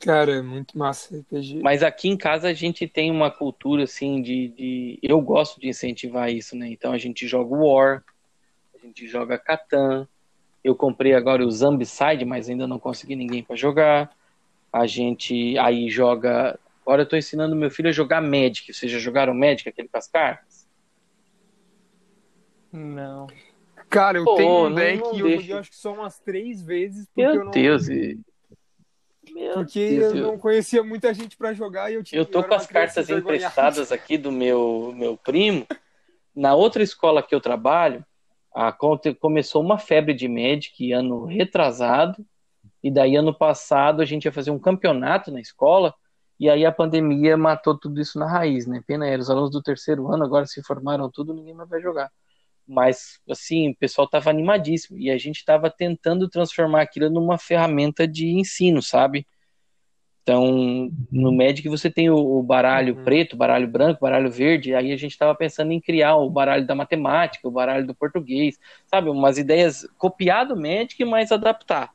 Cara, 0.00 0.32
é 0.32 0.42
muito 0.42 0.76
massa 0.76 1.16
RPG. 1.16 1.60
Mas 1.62 1.84
aqui 1.84 2.08
em 2.08 2.16
casa 2.16 2.48
a 2.48 2.52
gente 2.52 2.88
tem 2.88 3.08
uma 3.08 3.30
cultura 3.30 3.84
assim 3.84 4.20
de, 4.20 4.48
de. 4.48 4.98
Eu 5.00 5.20
gosto 5.20 5.60
de 5.60 5.68
incentivar 5.68 6.28
isso, 6.28 6.56
né? 6.56 6.68
Então 6.70 6.90
a 6.90 6.98
gente 6.98 7.28
joga 7.28 7.54
War, 7.54 8.02
a 8.74 8.84
gente 8.84 9.06
joga 9.06 9.38
Catan. 9.38 10.08
Eu 10.64 10.74
comprei 10.74 11.14
agora 11.14 11.46
o 11.46 11.50
Zombicide, 11.52 12.24
mas 12.24 12.48
ainda 12.48 12.66
não 12.66 12.80
consegui 12.80 13.14
ninguém 13.14 13.44
para 13.44 13.54
jogar. 13.54 14.10
A 14.72 14.88
gente 14.88 15.56
aí 15.56 15.88
joga. 15.88 16.58
Agora 16.82 17.02
eu 17.02 17.08
tô 17.08 17.16
ensinando 17.16 17.54
meu 17.54 17.70
filho 17.70 17.88
a 17.88 17.92
jogar 17.92 18.20
Magic. 18.20 18.72
Vocês 18.72 18.90
já 18.90 18.98
jogaram 18.98 19.34
Magic, 19.34 19.68
aquele 19.68 19.88
com 19.88 19.98
as 19.98 20.08
cartas? 20.08 20.68
Não. 22.72 23.26
Cara, 23.88 24.18
eu 24.18 24.24
Pô, 24.24 24.36
tenho 24.36 24.66
um 24.66 24.74
deck 24.74 25.02
e 25.16 25.20
eu 25.20 25.30
joguei 25.30 25.52
acho 25.52 25.70
que 25.70 25.76
só 25.76 25.92
umas 25.92 26.18
três 26.20 26.62
vezes. 26.62 27.06
Porque 27.06 27.22
Meu 27.22 27.34
eu 27.34 27.44
não, 27.44 27.50
Deus, 27.50 27.88
e- 27.88 28.20
Meu 29.32 29.54
Porque 29.54 29.88
Deus, 29.88 30.14
eu 30.14 30.22
não 30.22 30.38
conhecia 30.38 30.82
muita 30.82 31.12
gente 31.12 31.36
pra 31.36 31.52
jogar 31.52 31.90
e 31.90 31.94
eu 31.94 32.02
tinha 32.02 32.20
Eu 32.20 32.26
tô 32.26 32.42
com 32.42 32.54
as 32.54 32.66
cartas 32.66 33.10
emprestadas 33.10 33.92
aqui 33.92 34.16
do 34.16 34.30
meu, 34.30 34.92
meu 34.96 35.16
primo. 35.16 35.66
Na 36.34 36.54
outra 36.54 36.82
escola 36.82 37.22
que 37.22 37.34
eu 37.34 37.40
trabalho, 37.40 38.04
a, 38.54 38.72
começou 39.20 39.62
uma 39.62 39.78
febre 39.78 40.14
de 40.14 40.28
Magic 40.28 40.92
ano 40.92 41.24
retrasado, 41.24 42.24
e 42.82 42.90
daí 42.90 43.16
ano 43.16 43.34
passado 43.34 44.00
a 44.00 44.04
gente 44.04 44.24
ia 44.24 44.32
fazer 44.32 44.50
um 44.50 44.58
campeonato 44.58 45.30
na 45.30 45.40
escola, 45.40 45.94
e 46.40 46.50
aí 46.50 46.66
a 46.66 46.72
pandemia 46.72 47.36
matou 47.38 47.78
tudo 47.78 48.00
isso 48.00 48.18
na 48.18 48.26
raiz, 48.30 48.66
né? 48.66 48.82
Pena 48.86 49.06
era, 49.08 49.22
os 49.22 49.30
alunos 49.30 49.52
do 49.52 49.62
terceiro 49.62 50.12
ano 50.12 50.24
agora 50.24 50.46
se 50.46 50.62
formaram 50.64 51.10
tudo, 51.10 51.34
ninguém 51.34 51.54
mais 51.54 51.70
vai 51.70 51.82
jogar. 51.82 52.10
Mas, 52.66 53.20
assim, 53.30 53.70
o 53.70 53.76
pessoal 53.76 54.06
estava 54.06 54.30
animadíssimo, 54.30 54.98
e 54.98 55.10
a 55.10 55.18
gente 55.18 55.38
estava 55.38 55.70
tentando 55.70 56.28
transformar 56.28 56.82
aquilo 56.82 57.10
numa 57.10 57.38
ferramenta 57.38 58.08
de 58.08 58.28
ensino, 58.28 58.82
sabe? 58.82 59.26
Então, 60.22 60.90
no 61.10 61.32
Magic 61.32 61.68
você 61.68 61.90
tem 61.90 62.08
o, 62.10 62.16
o 62.16 62.42
baralho 62.42 62.96
Uhum. 62.96 63.02
preto, 63.02 63.36
baralho 63.36 63.66
branco, 63.68 64.00
baralho 64.00 64.30
verde. 64.30 64.74
Aí 64.74 64.92
a 64.92 64.96
gente 64.96 65.12
estava 65.12 65.34
pensando 65.34 65.72
em 65.72 65.80
criar 65.80 66.16
o 66.16 66.30
baralho 66.30 66.66
da 66.66 66.74
matemática, 66.74 67.48
o 67.48 67.50
baralho 67.50 67.86
do 67.86 67.94
português, 67.94 68.56
sabe? 68.86 69.10
Umas 69.10 69.38
ideias 69.38 69.86
copiar 69.98 70.46
do 70.46 70.56
Magic, 70.56 71.04
mas 71.04 71.32
adaptar. 71.32 71.90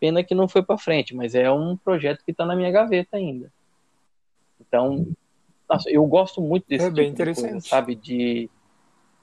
Pena 0.00 0.24
que 0.24 0.34
não 0.34 0.48
foi 0.48 0.62
para 0.64 0.78
frente, 0.78 1.14
mas 1.14 1.34
é 1.34 1.50
um 1.52 1.76
projeto 1.78 2.24
que 2.24 2.32
está 2.32 2.46
na 2.46 2.56
minha 2.56 2.70
gaveta 2.72 3.16
ainda. 3.18 3.52
Então, 4.60 5.06
nossa, 5.68 5.90
eu 5.90 6.04
gosto 6.06 6.40
muito 6.40 6.64
desse 6.68 6.86
É 6.86 6.90
bem 6.90 7.12
tipo 7.14 7.34
coisa, 7.34 7.60
sabe? 7.60 7.94
De 7.94 8.48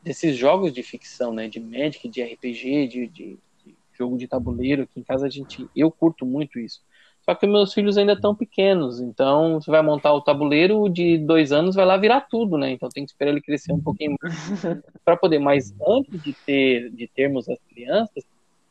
desses 0.02 0.36
jogos 0.36 0.74
de 0.74 0.84
ficção, 0.84 1.34
né? 1.34 1.48
De 1.48 1.60
Magic, 1.60 2.08
de 2.10 2.22
RPG, 2.22 2.88
de, 2.88 3.08
de- 3.08 3.40
de 3.66 3.76
jogo 3.98 4.18
de 4.18 4.28
tabuleiro. 4.28 4.84
Aqui 4.84 5.00
em 5.00 5.04
casa 5.04 5.28
a 5.28 5.30
gente, 5.30 5.70
eu 5.76 5.90
curto 5.92 6.26
muito 6.26 6.60
isso. 6.60 6.82
Só 7.22 7.34
que 7.34 7.48
meus 7.48 7.74
filhos 7.74 7.98
ainda 7.98 8.14
estão 8.14 8.36
pequenos, 8.36 9.00
então 9.00 9.62
você 9.62 9.72
vai 9.72 9.82
montar 9.82 10.12
o 10.14 10.20
tabuleiro 10.22 10.90
de 10.90 11.18
dois 11.18 11.54
anos, 11.54 11.74
vai 11.74 11.86
lá 11.86 11.96
virar 11.96 12.20
tudo, 12.22 12.58
né? 12.58 12.72
Então 12.72 12.90
tem 12.90 13.06
que 13.06 13.12
esperar 13.12 13.32
ele 13.32 13.42
crescer 13.42 13.72
um 13.72 13.80
pouquinho 13.82 14.16
mais 14.22 14.34
para 15.06 15.16
poder. 15.16 15.40
Mas 15.40 15.74
antes 15.88 16.22
de 16.22 16.36
ter, 16.46 16.92
de 16.92 17.08
termos 17.08 17.48
as 17.48 17.60
crianças, 17.70 18.26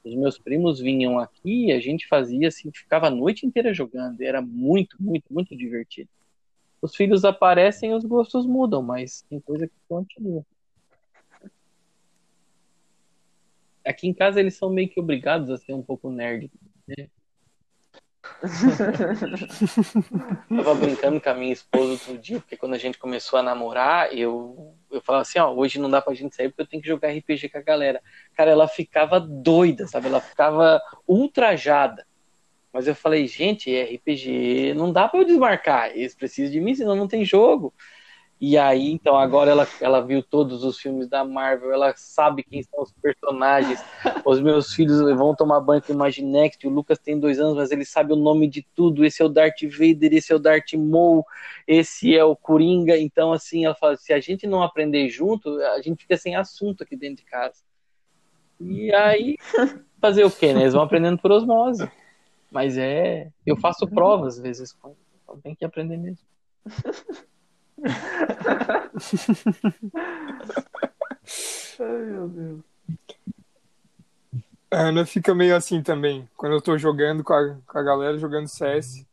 os 0.04 0.14
meus 0.14 0.38
primos 0.38 0.80
vinham 0.80 1.18
aqui 1.18 1.66
e 1.68 1.72
a 1.72 1.80
gente 1.80 2.06
fazia 2.08 2.48
assim, 2.48 2.70
ficava 2.74 3.06
a 3.06 3.10
noite 3.10 3.46
inteira 3.46 3.72
jogando. 3.72 4.20
Era 4.20 4.42
muito, 4.42 4.96
muito, 5.00 5.24
muito 5.32 5.56
divertido. 5.56 6.10
Os 6.82 6.96
filhos 6.96 7.24
aparecem 7.24 7.92
e 7.92 7.94
os 7.94 8.04
gostos 8.04 8.44
mudam, 8.44 8.82
mas 8.82 9.22
tem 9.30 9.38
coisa 9.38 9.68
que 9.68 9.74
continua. 9.88 10.44
Aqui 13.86 14.08
em 14.08 14.12
casa 14.12 14.40
eles 14.40 14.56
são 14.56 14.68
meio 14.68 14.88
que 14.88 14.98
obrigados 14.98 15.48
a 15.48 15.56
ser 15.56 15.74
um 15.74 15.82
pouco 15.82 16.10
nerd. 16.10 16.50
Né? 16.88 17.06
Tava 20.48 20.74
brincando 20.74 21.20
com 21.20 21.28
a 21.28 21.34
minha 21.34 21.52
esposa 21.52 21.92
outro 21.92 22.18
dia, 22.18 22.40
porque 22.40 22.56
quando 22.56 22.74
a 22.74 22.78
gente 22.78 22.98
começou 22.98 23.38
a 23.38 23.42
namorar, 23.42 24.12
eu, 24.12 24.74
eu 24.90 25.00
falava 25.00 25.22
assim, 25.22 25.38
ó, 25.38 25.52
hoje 25.52 25.78
não 25.78 25.90
dá 25.90 26.02
pra 26.02 26.14
gente 26.14 26.34
sair 26.34 26.48
porque 26.48 26.62
eu 26.62 26.66
tenho 26.66 26.82
que 26.82 26.88
jogar 26.88 27.10
RPG 27.10 27.48
com 27.48 27.58
a 27.58 27.62
galera. 27.62 28.02
Cara, 28.36 28.50
ela 28.50 28.66
ficava 28.66 29.20
doida, 29.20 29.86
sabe? 29.86 30.08
Ela 30.08 30.20
ficava 30.20 30.80
ultrajada. 31.06 32.04
Mas 32.72 32.88
eu 32.88 32.94
falei, 32.94 33.26
gente, 33.26 33.70
RPG 33.70 34.74
não 34.74 34.92
dá 34.92 35.06
pra 35.06 35.20
eu 35.20 35.24
desmarcar, 35.24 35.90
eles 35.90 36.14
precisam 36.14 36.50
de 36.50 36.60
mim, 36.60 36.74
senão 36.74 36.94
não 36.96 37.06
tem 37.06 37.24
jogo. 37.24 37.74
E 38.44 38.58
aí, 38.58 38.90
então, 38.90 39.16
agora 39.16 39.52
ela, 39.52 39.68
ela 39.80 40.00
viu 40.00 40.20
todos 40.20 40.64
os 40.64 40.76
filmes 40.76 41.08
da 41.08 41.24
Marvel, 41.24 41.72
ela 41.72 41.94
sabe 41.96 42.42
quem 42.42 42.60
são 42.60 42.82
os 42.82 42.92
personagens. 42.92 43.80
Os 44.26 44.40
meus 44.40 44.74
filhos 44.74 44.98
vão 45.16 45.32
tomar 45.32 45.60
banho 45.60 45.80
com 45.80 45.92
Imaginext, 45.92 46.66
o 46.66 46.68
Lucas 46.70 46.98
tem 46.98 47.20
dois 47.20 47.38
anos, 47.38 47.54
mas 47.54 47.70
ele 47.70 47.84
sabe 47.84 48.12
o 48.12 48.16
nome 48.16 48.48
de 48.48 48.66
tudo. 48.74 49.04
Esse 49.04 49.22
é 49.22 49.24
o 49.24 49.28
Darth 49.28 49.62
Vader, 49.62 50.12
esse 50.12 50.32
é 50.32 50.34
o 50.34 50.40
Darth 50.40 50.72
Maul, 50.72 51.24
esse 51.68 52.16
é 52.16 52.24
o 52.24 52.34
Coringa. 52.34 52.98
Então, 52.98 53.32
assim, 53.32 53.64
ela 53.64 53.76
fala, 53.76 53.96
se 53.96 54.12
a 54.12 54.18
gente 54.18 54.44
não 54.44 54.60
aprender 54.60 55.08
junto, 55.08 55.48
a 55.60 55.80
gente 55.80 56.02
fica 56.02 56.16
sem 56.16 56.34
assunto 56.34 56.82
aqui 56.82 56.96
dentro 56.96 57.24
de 57.24 57.30
casa. 57.30 57.62
E 58.60 58.92
aí, 58.92 59.36
fazer 60.00 60.24
o 60.24 60.30
quê, 60.32 60.52
né? 60.52 60.62
Eles 60.62 60.74
vão 60.74 60.82
aprendendo 60.82 61.16
por 61.16 61.30
osmose. 61.30 61.88
Mas 62.52 62.76
é... 62.76 63.32
Eu 63.46 63.56
faço 63.56 63.88
provas, 63.88 64.36
às 64.36 64.42
vezes, 64.42 64.76
então 65.22 65.40
tem 65.40 65.54
que 65.54 65.64
aprender 65.64 65.96
mesmo. 65.96 66.26
Ai, 71.80 72.04
meu 72.04 72.28
Deus. 72.28 72.60
A 74.70 74.88
Ana 74.88 75.04
fica 75.04 75.34
meio 75.34 75.56
assim 75.56 75.82
também, 75.82 76.28
quando 76.36 76.52
eu 76.54 76.60
tô 76.62 76.78
jogando 76.78 77.24
com 77.24 77.32
a, 77.32 77.56
com 77.66 77.78
a 77.78 77.82
galera, 77.82 78.18
jogando 78.18 78.48
CS. 78.48 79.06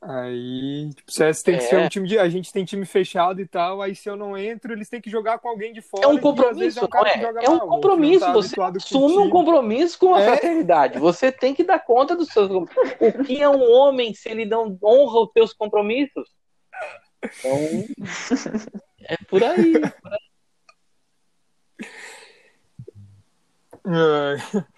Aí, 0.00 0.90
tipo, 0.94 1.10
CS 1.10 1.42
tem 1.42 1.58
que 1.58 1.64
É. 1.64 1.66
ser 1.66 1.76
um 1.78 1.88
time 1.88 2.06
de. 2.06 2.18
A 2.20 2.28
gente 2.28 2.52
tem 2.52 2.64
time 2.64 2.86
fechado 2.86 3.40
e 3.40 3.46
tal, 3.46 3.82
aí 3.82 3.96
se 3.96 4.08
eu 4.08 4.16
não 4.16 4.38
entro, 4.38 4.72
eles 4.72 4.88
têm 4.88 5.00
que 5.00 5.10
jogar 5.10 5.40
com 5.40 5.48
alguém 5.48 5.72
de 5.72 5.82
fora. 5.82 6.04
É 6.04 6.06
um 6.06 6.14
e 6.14 6.18
às 6.18 6.56
vezes 6.56 6.78
compromisso, 6.78 6.78
é 6.78 6.84
um 6.84 6.88
que 6.88 7.08
é? 7.08 7.44
É 7.44 7.50
um 7.50 7.56
mal, 7.56 7.68
compromisso, 7.68 8.20
tá 8.26 8.32
você 8.32 8.54
assume 8.60 9.18
um 9.18 9.28
compromisso 9.28 9.98
com 9.98 10.14
a 10.14 10.20
É. 10.22 10.26
fraternidade. 10.26 11.00
Você 11.00 11.32
tem 11.32 11.52
que 11.52 11.64
dar 11.64 11.80
conta 11.80 12.14
dos 12.14 12.28
seus 12.28 12.48
O 12.48 13.24
que 13.24 13.42
é 13.42 13.48
um 13.48 13.60
homem 13.72 14.14
se 14.14 14.28
ele 14.28 14.44
não 14.44 14.78
honra 14.82 15.22
os 15.22 15.32
seus 15.32 15.52
compromissos? 15.52 16.28
Então, 17.40 17.84
é 19.02 19.16
por 19.28 19.42
aí. 19.42 19.72
É. 23.84 24.36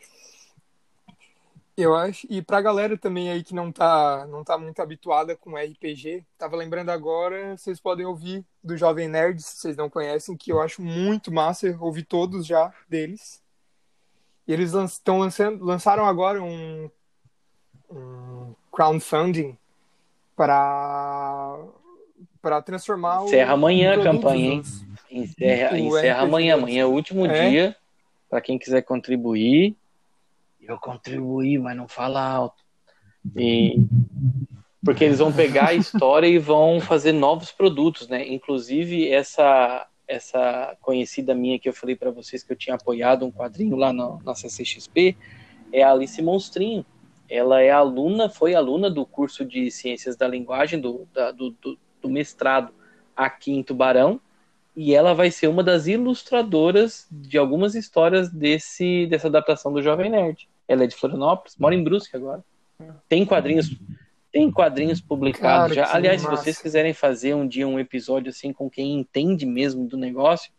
Eu 1.81 1.95
acho, 1.97 2.27
e 2.29 2.43
pra 2.43 2.61
galera 2.61 2.99
também 2.99 3.31
aí 3.31 3.43
que 3.43 3.55
não 3.55 3.73
tá, 3.73 4.27
não 4.29 4.45
tá 4.45 4.59
muito 4.59 4.81
habituada 4.83 5.35
com 5.35 5.57
RPG, 5.57 6.25
tava 6.37 6.57
lembrando 6.57 6.91
agora, 6.91 7.57
vocês 7.57 7.81
podem 7.81 8.05
ouvir 8.05 8.45
do 8.63 8.77
Jovem 8.77 9.09
Nerd, 9.09 9.41
se 9.43 9.57
vocês 9.57 9.77
não 9.77 9.89
conhecem, 9.89 10.37
que 10.37 10.53
eu 10.53 10.61
acho 10.61 10.83
muito 10.83 11.33
massa, 11.33 11.69
eu 11.69 11.81
ouvi 11.81 12.03
todos 12.03 12.47
já 12.47 12.73
deles. 12.89 13.43
E 14.47 14.53
eles 14.53 14.75
estão 14.75 15.19
lançando, 15.19 15.65
lançaram 15.65 16.05
agora 16.05 16.43
um, 16.43 16.91
um 17.91 18.55
crowdfunding 18.73 19.57
para 20.37 21.59
para 22.43 22.63
transformar 22.63 23.23
o 23.23 23.27
Encerra 23.27 23.53
amanhã 23.53 24.01
a 24.01 24.03
campanha, 24.03 24.53
hein? 24.55 24.63
Encerra, 25.11 25.73
O 25.75 25.77
encerra 25.77 26.19
RPG 26.19 26.25
amanhã. 26.25 26.55
Amanhã 26.55 26.83
é 26.83 26.87
o 26.87 26.91
último 26.91 27.27
É. 27.27 27.49
dia 27.51 27.77
para 28.31 28.41
quem 28.41 28.59
quiser 28.59 28.83
contribuir. 28.83 29.77
Eu 30.63 30.79
contribuí, 30.79 31.59
mas 31.59 31.77
não 31.77 31.89
fala 31.89 32.23
alto. 32.23 32.63
E 33.37 33.77
porque 34.83 35.05
eles 35.05 35.19
vão 35.19 35.33
pegar 35.33 35.69
a 35.69 35.75
história 35.75 36.27
e 36.27 36.39
vão 36.39 36.81
fazer 36.81 37.13
novos 37.13 37.53
produtos, 37.53 38.09
né? 38.09 38.27
Inclusive 38.27 39.11
essa 39.11 39.87
essa 40.09 40.77
conhecida 40.81 41.35
minha 41.37 41.57
que 41.57 41.69
eu 41.69 41.73
falei 41.73 41.95
para 41.95 42.11
vocês 42.11 42.43
que 42.43 42.53
eu 42.53 42.57
tinha 42.57 42.75
apoiado 42.75 43.25
um 43.25 43.31
quadrinho 43.31 43.77
lá 43.77 43.93
no, 43.93 44.21
na 44.25 44.35
CCXP 44.35 45.17
é 45.73 45.85
a 45.85 45.93
Alice 45.93 46.21
Monstrinho. 46.21 46.85
Ela 47.29 47.61
é 47.63 47.71
aluna, 47.71 48.29
foi 48.29 48.57
aluna 48.57 48.91
do 48.91 49.07
curso 49.07 49.45
de 49.45 49.71
Ciências 49.71 50.17
da 50.17 50.27
Linguagem 50.27 50.81
do, 50.81 51.07
da, 51.13 51.31
do, 51.31 51.51
do, 51.51 51.79
do 52.03 52.11
mestrado 52.11 52.75
aqui 53.15 53.53
em 53.53 53.63
Tubarão 53.63 54.21
e 54.77 54.95
ela 54.95 55.15
vai 55.15 55.31
ser 55.31 55.49
uma 55.49 55.63
das 55.63 55.87
ilustradoras 55.87 57.07
de 57.11 57.37
algumas 57.37 57.75
histórias 57.75 58.31
desse 58.31 59.07
dessa 59.07 59.29
adaptação 59.29 59.73
do 59.73 59.83
Jovem 59.83 60.11
Nerd. 60.11 60.49
Ela 60.69 60.85
é 60.85 60.87
de 60.87 60.95
Florianópolis, 60.95 61.57
mora 61.59 61.75
em 61.75 61.83
Brusque 61.83 62.17
agora. 62.17 62.45
Tem 63.09 63.27
quadrinhos 63.27 63.77
tem 64.33 64.51
quadrinhos 64.51 65.01
publicados 65.01 65.75
Cara, 65.75 65.89
já. 65.89 65.95
Aliás, 65.95 66.23
massa. 66.23 66.37
se 66.37 66.43
vocês 66.45 66.63
quiserem 66.63 66.95
fazer 66.95 67.35
um 67.35 67.47
dia 67.47 67.67
um 67.67 67.81
episódio 67.81 68.31
assim 68.31 68.53
com 68.53 68.71
quem 68.71 68.95
entende 68.95 69.45
mesmo 69.45 69.89
do 69.89 69.97
negócio, 69.97 70.53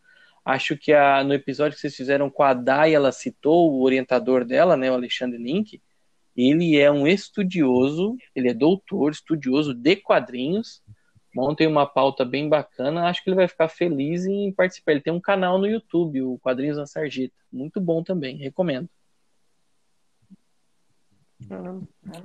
acho 0.43 0.75
que 0.75 0.91
a, 0.91 1.23
no 1.23 1.33
episódio 1.33 1.75
que 1.75 1.81
vocês 1.81 1.95
fizeram 1.95 2.29
com 2.29 2.43
a 2.43 2.53
Dai, 2.53 2.93
ela 2.93 3.11
citou 3.11 3.71
o 3.71 3.81
orientador 3.81 4.43
dela, 4.43 4.75
né, 4.75 4.91
o 4.91 4.95
Alexandre 4.95 5.41
Link. 5.41 5.81
Ele 6.35 6.77
é 6.77 6.91
um 6.91 7.07
estudioso, 7.07 8.17
ele 8.35 8.49
é 8.49 8.53
doutor, 8.53 9.11
estudioso 9.11 9.73
de 9.73 9.95
quadrinhos. 9.95 10.81
Montem 11.33 11.65
uma 11.65 11.85
pauta 11.85 12.25
bem 12.25 12.49
bacana, 12.49 13.07
acho 13.07 13.23
que 13.23 13.29
ele 13.29 13.37
vai 13.37 13.47
ficar 13.47 13.69
feliz 13.69 14.25
em 14.25 14.51
participar. 14.51 14.91
Ele 14.91 15.01
tem 15.01 15.13
um 15.13 15.21
canal 15.21 15.57
no 15.57 15.67
YouTube, 15.67 16.21
o 16.21 16.37
Quadrinhos 16.39 16.77
na 16.77 16.85
Sarjeta. 16.85 17.33
Muito 17.51 17.79
bom 17.79 18.03
também, 18.03 18.37
recomendo. 18.37 18.89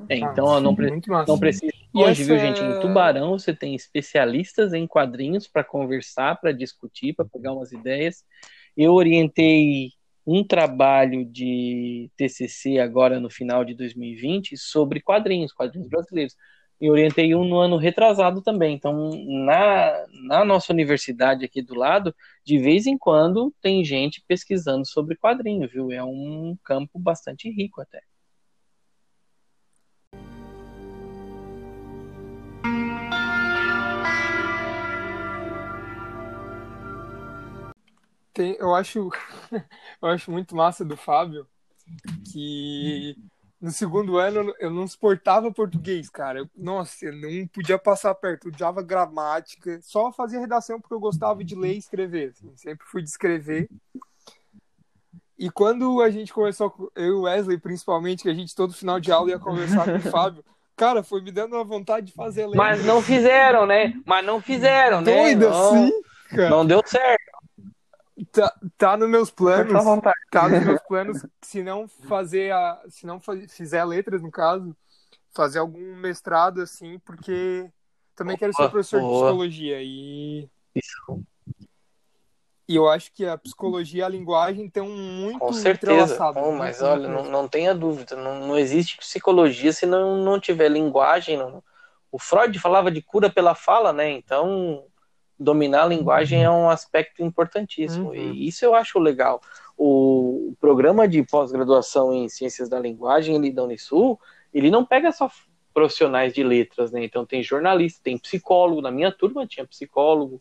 É, 0.08 0.16
então 0.16 0.52
ah, 0.52 0.60
não, 0.60 0.74
pre 0.74 0.90
não 1.26 1.38
precisa 1.38 1.72
longe, 1.94 2.22
viu, 2.22 2.38
gente? 2.38 2.62
Em 2.62 2.80
Tubarão 2.80 3.38
você 3.38 3.54
tem 3.54 3.74
especialistas 3.74 4.72
em 4.74 4.86
quadrinhos 4.86 5.48
para 5.48 5.64
conversar, 5.64 6.38
para 6.40 6.52
discutir, 6.52 7.14
para 7.14 7.24
pegar 7.24 7.52
umas 7.52 7.72
ideias. 7.72 8.24
Eu 8.76 8.92
orientei 8.92 9.92
um 10.26 10.44
trabalho 10.44 11.24
de 11.24 12.10
TCC 12.16 12.78
agora 12.78 13.18
no 13.20 13.30
final 13.30 13.64
de 13.64 13.74
2020 13.74 14.56
sobre 14.56 15.00
quadrinhos, 15.00 15.52
quadrinhos 15.52 15.88
brasileiros. 15.88 16.34
E 16.80 16.90
orientei 16.90 17.34
um 17.34 17.44
no 17.44 17.58
ano 17.58 17.76
retrasado 17.76 18.42
também. 18.42 18.74
Então, 18.74 19.10
na, 19.26 20.06
na 20.28 20.44
nossa 20.44 20.72
universidade 20.72 21.44
aqui 21.44 21.62
do 21.62 21.74
lado, 21.74 22.14
de 22.44 22.58
vez 22.58 22.86
em 22.86 22.98
quando 22.98 23.54
tem 23.62 23.84
gente 23.84 24.22
pesquisando 24.26 24.86
sobre 24.86 25.16
quadrinhos, 25.16 25.72
viu? 25.72 25.90
É 25.90 26.04
um 26.04 26.56
campo 26.62 26.98
bastante 26.98 27.50
rico 27.50 27.80
até. 27.80 28.02
Tem, 38.34 38.54
eu 38.58 38.74
acho 38.74 39.08
eu 40.02 40.08
acho 40.08 40.30
muito 40.30 40.54
massa 40.54 40.84
do 40.84 40.94
Fábio 40.94 41.48
que 42.30 43.16
no 43.60 43.70
segundo 43.70 44.18
ano 44.18 44.54
eu 44.58 44.70
não 44.70 44.86
suportava 44.86 45.50
português, 45.50 46.08
cara. 46.10 46.40
Eu, 46.40 46.50
nossa, 46.56 47.06
eu 47.06 47.12
não 47.12 47.46
podia 47.48 47.78
passar 47.78 48.14
perto. 48.14 48.48
Eu 48.48 48.52
odiava 48.52 48.82
gramática. 48.82 49.78
Só 49.82 50.12
fazia 50.12 50.40
redação 50.40 50.80
porque 50.80 50.94
eu 50.94 51.00
gostava 51.00 51.42
de 51.42 51.54
ler 51.54 51.74
e 51.74 51.78
escrever. 51.78 52.30
Assim. 52.30 52.52
Sempre 52.56 52.86
fui 52.86 53.02
de 53.02 53.08
escrever. 53.08 53.68
E 55.38 55.50
quando 55.50 56.00
a 56.00 56.10
gente 56.10 56.32
começou, 56.32 56.90
eu 56.94 57.04
e 57.04 57.10
o 57.10 57.22
Wesley 57.22 57.58
principalmente, 57.58 58.22
que 58.22 58.30
a 58.30 58.34
gente 58.34 58.54
todo 58.54 58.72
final 58.72 58.98
de 58.98 59.12
aula 59.12 59.30
ia 59.30 59.38
conversar 59.38 59.84
com 59.84 59.96
o 59.96 60.10
Fábio, 60.10 60.44
cara, 60.74 61.02
foi 61.02 61.20
me 61.20 61.30
dando 61.30 61.56
uma 61.56 61.64
vontade 61.64 62.06
de 62.06 62.12
fazer 62.12 62.46
ler. 62.46 62.56
Mas 62.56 62.84
não 62.84 63.02
fizeram, 63.02 63.66
né? 63.66 63.92
Mas 64.06 64.24
não 64.24 64.40
fizeram, 64.40 65.00
né? 65.02 65.12
Doido 65.12 65.50
não, 65.50 65.68
assim, 65.68 66.02
cara. 66.30 66.50
Não 66.50 66.64
deu 66.64 66.82
certo. 66.86 67.25
Tá, 68.32 68.54
tá 68.78 68.96
nos 68.96 69.08
meus 69.08 69.30
planos. 69.30 69.72
Tá 70.30 70.48
nos 70.48 70.64
meus 70.64 70.82
planos, 70.82 71.26
se 71.42 71.62
não 71.62 71.86
fazer 71.86 72.52
a. 72.52 72.80
Se 72.88 73.06
não 73.06 73.20
fizer 73.48 73.84
letras, 73.84 74.22
no 74.22 74.30
caso, 74.30 74.74
fazer 75.34 75.58
algum 75.58 75.94
mestrado, 75.96 76.62
assim, 76.62 76.98
porque 77.00 77.70
também 78.14 78.34
Opa, 78.34 78.40
quero 78.40 78.54
ser 78.54 78.70
professor 78.70 79.00
boa. 79.00 79.12
de 79.12 79.20
psicologia. 79.20 79.82
E. 79.82 80.48
Isso. 80.74 81.22
E 82.68 82.74
eu 82.74 82.88
acho 82.88 83.12
que 83.12 83.24
a 83.24 83.38
psicologia 83.38 84.00
e 84.00 84.02
a 84.02 84.08
linguagem 84.08 84.66
estão 84.66 84.88
muito 84.88 85.38
Com 85.38 85.52
certeza. 85.52 86.32
Bom, 86.32 86.56
mas 86.56 86.82
olha, 86.82 87.06
não, 87.06 87.24
não 87.24 87.46
tenha 87.46 87.72
dúvida, 87.72 88.16
não, 88.16 88.48
não 88.48 88.58
existe 88.58 88.96
psicologia 88.96 89.72
se 89.72 89.86
não, 89.86 90.16
não 90.16 90.40
tiver 90.40 90.68
linguagem. 90.68 91.36
Não... 91.36 91.62
O 92.10 92.18
Freud 92.18 92.58
falava 92.58 92.90
de 92.90 93.00
cura 93.00 93.30
pela 93.30 93.54
fala, 93.54 93.92
né? 93.92 94.10
Então, 94.10 94.84
dominar 95.38 95.84
a 95.84 95.88
linguagem 95.88 96.42
é 96.42 96.50
um 96.50 96.70
aspecto 96.70 97.22
importantíssimo. 97.22 98.08
Uhum. 98.08 98.14
E 98.14 98.48
isso 98.48 98.64
eu 98.64 98.74
acho 98.74 98.98
legal. 98.98 99.40
O, 99.76 100.54
programa 100.60 101.06
de 101.06 101.22
pós-graduação 101.22 102.12
em 102.12 102.28
Ciências 102.28 102.68
da 102.68 102.78
Linguagem, 102.78 103.36
ele 103.36 103.52
da 103.52 103.62
Unisul, 103.62 104.18
ele 104.52 104.70
não 104.70 104.84
pega 104.84 105.12
só 105.12 105.30
profissionais 105.74 106.32
de 106.32 106.42
letras, 106.42 106.90
né? 106.90 107.04
Então 107.04 107.26
tem 107.26 107.42
jornalista, 107.42 108.00
tem 108.02 108.16
psicólogo, 108.16 108.80
na 108.80 108.90
minha 108.90 109.12
turma 109.12 109.46
tinha 109.46 109.66
psicólogo, 109.66 110.40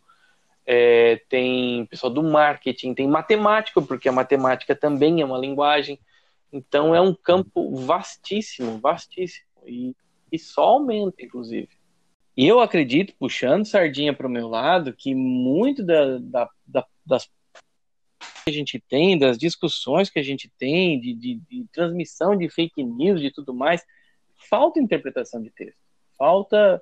é, 0.66 1.22
tem 1.28 1.86
pessoal 1.88 2.12
do 2.12 2.24
marketing, 2.24 2.94
tem 2.94 3.08
matemática, 3.08 3.82
porque 3.82 4.08
a 4.08 4.14
matemática 4.14 4.74
também 4.74 5.22
é 5.22 5.26
uma 5.26 5.38
linguagem. 5.38 6.00
Então 6.52 6.96
é 6.96 7.02
um 7.02 7.14
campo 7.14 7.76
vastíssimo, 7.76 8.80
vastíssimo. 8.80 9.46
E, 9.66 9.94
e 10.32 10.40
só 10.40 10.64
aumenta, 10.64 11.22
inclusive. 11.22 11.70
E 12.38 12.46
eu 12.46 12.60
acredito, 12.60 13.16
puxando 13.18 13.66
sardinha 13.66 14.14
para 14.14 14.28
o 14.28 14.30
meu 14.30 14.48
lado, 14.48 14.94
que 14.94 15.16
muito 15.16 15.84
da, 15.84 16.18
da, 16.18 16.50
da, 16.66 16.86
das 17.06 17.30
que 18.44 18.50
a 18.50 18.52
gente 18.52 18.80
tem, 18.80 19.18
das 19.18 19.38
discussões 19.38 20.10
que 20.10 20.20
a 20.20 20.24
gente 20.24 20.52
tem, 20.58 21.00
de, 21.00 21.14
de, 21.14 21.36
de, 21.50 21.66
transmissão 21.72 22.38
de 22.38 22.50
fake 22.50 22.84
news, 22.84 23.22
de 23.22 23.32
tudo 23.32 23.54
mais, 23.54 23.84
falta 24.50 24.80
interpretação 24.80 25.42
de 25.42 25.50
texto, 25.50 25.80
falta 26.18 26.82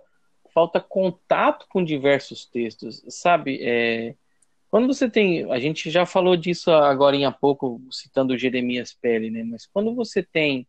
falta 0.54 0.80
contato 0.80 1.66
com 1.68 1.84
diversos 1.84 2.46
textos, 2.46 3.04
sabe? 3.10 3.60
É, 3.62 4.16
quando 4.70 4.86
você 4.86 5.10
tem, 5.10 5.52
a 5.52 5.60
gente 5.60 5.90
já 5.90 6.06
falou 6.06 6.38
disso 6.38 6.72
agora 6.72 7.16
em 7.16 7.26
há 7.26 7.32
pouco, 7.32 7.82
citando 7.92 8.38
Jeremias 8.38 8.94
Pele, 8.94 9.32
né? 9.32 9.44
Mas 9.44 9.66
quando 9.66 9.96
você 9.96 10.22
tem 10.22 10.68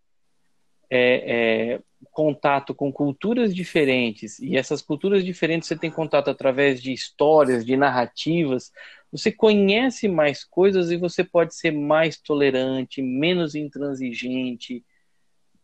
é, 0.91 1.74
é, 1.74 1.80
contato 2.11 2.74
com 2.74 2.93
culturas 2.93 3.55
diferentes, 3.55 4.39
e 4.39 4.57
essas 4.57 4.80
culturas 4.82 5.24
diferentes 5.24 5.68
você 5.68 5.76
tem 5.76 5.91
contato 5.91 6.28
através 6.30 6.82
de 6.82 6.93
histórias, 6.93 7.64
de 7.64 7.76
narrativas, 7.76 8.70
você 9.11 9.30
conhece 9.30 10.09
mais 10.09 10.45
coisas 10.45 10.91
e 10.91 10.97
você 10.97 11.22
pode 11.22 11.55
ser 11.55 11.70
mais 11.70 12.20
tolerante, 12.20 13.01
menos 13.01 13.55
intransigente, 13.55 14.85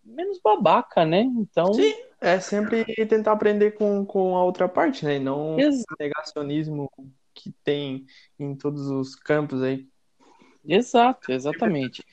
menos 0.05 0.41
babaca, 0.43 1.05
né? 1.05 1.23
Então. 1.23 1.73
Sim, 1.73 1.95
é 2.21 2.39
sempre 2.39 2.85
tentar 3.07 3.33
aprender 3.33 3.73
com, 3.73 4.05
com 4.05 4.37
a 4.37 4.45
outra 4.45 4.69
parte, 4.69 5.05
né? 5.05 5.17
E 5.17 5.19
não 5.19 5.57
o 5.57 5.97
negacionismo 5.99 6.91
que 7.35 7.53
tem 7.65 8.05
em 8.39 8.55
todos 8.55 8.89
os 8.89 9.15
campos 9.15 9.63
aí. 9.63 9.87
Exato, 10.65 11.33
exatamente. 11.33 12.05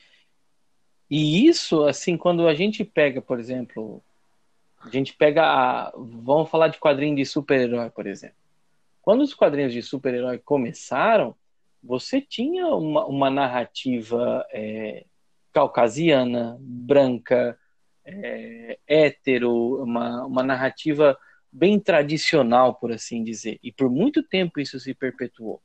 E 1.09 1.47
isso, 1.47 1.83
assim, 1.85 2.17
quando 2.17 2.47
a 2.47 2.53
gente 2.53 2.83
pega, 2.83 3.21
por 3.21 3.39
exemplo, 3.39 4.03
a 4.79 4.89
gente 4.89 5.13
pega 5.13 5.43
a, 5.43 5.93
vamos 5.95 6.49
falar 6.49 6.67
de 6.67 6.79
quadrinho 6.79 7.15
de 7.15 7.25
super-herói, 7.25 7.89
por 7.89 8.05
exemplo. 8.05 8.35
Quando 9.01 9.21
os 9.21 9.33
quadrinhos 9.33 9.73
de 9.73 9.81
super-herói 9.81 10.37
começaram, 10.37 11.35
você 11.81 12.19
tinha 12.19 12.67
uma, 12.67 13.05
uma 13.05 13.29
narrativa 13.29 14.45
é, 14.51 15.05
caucasiana, 15.53 16.57
branca, 16.59 17.57
é, 18.03 18.77
hétero, 18.85 19.83
uma, 19.83 20.25
uma 20.25 20.43
narrativa 20.43 21.17
bem 21.51 21.79
tradicional, 21.79 22.75
por 22.75 22.91
assim 22.91 23.23
dizer. 23.23 23.59
E 23.63 23.71
por 23.71 23.89
muito 23.89 24.21
tempo 24.21 24.59
isso 24.59 24.79
se 24.79 24.93
perpetuou. 24.93 25.61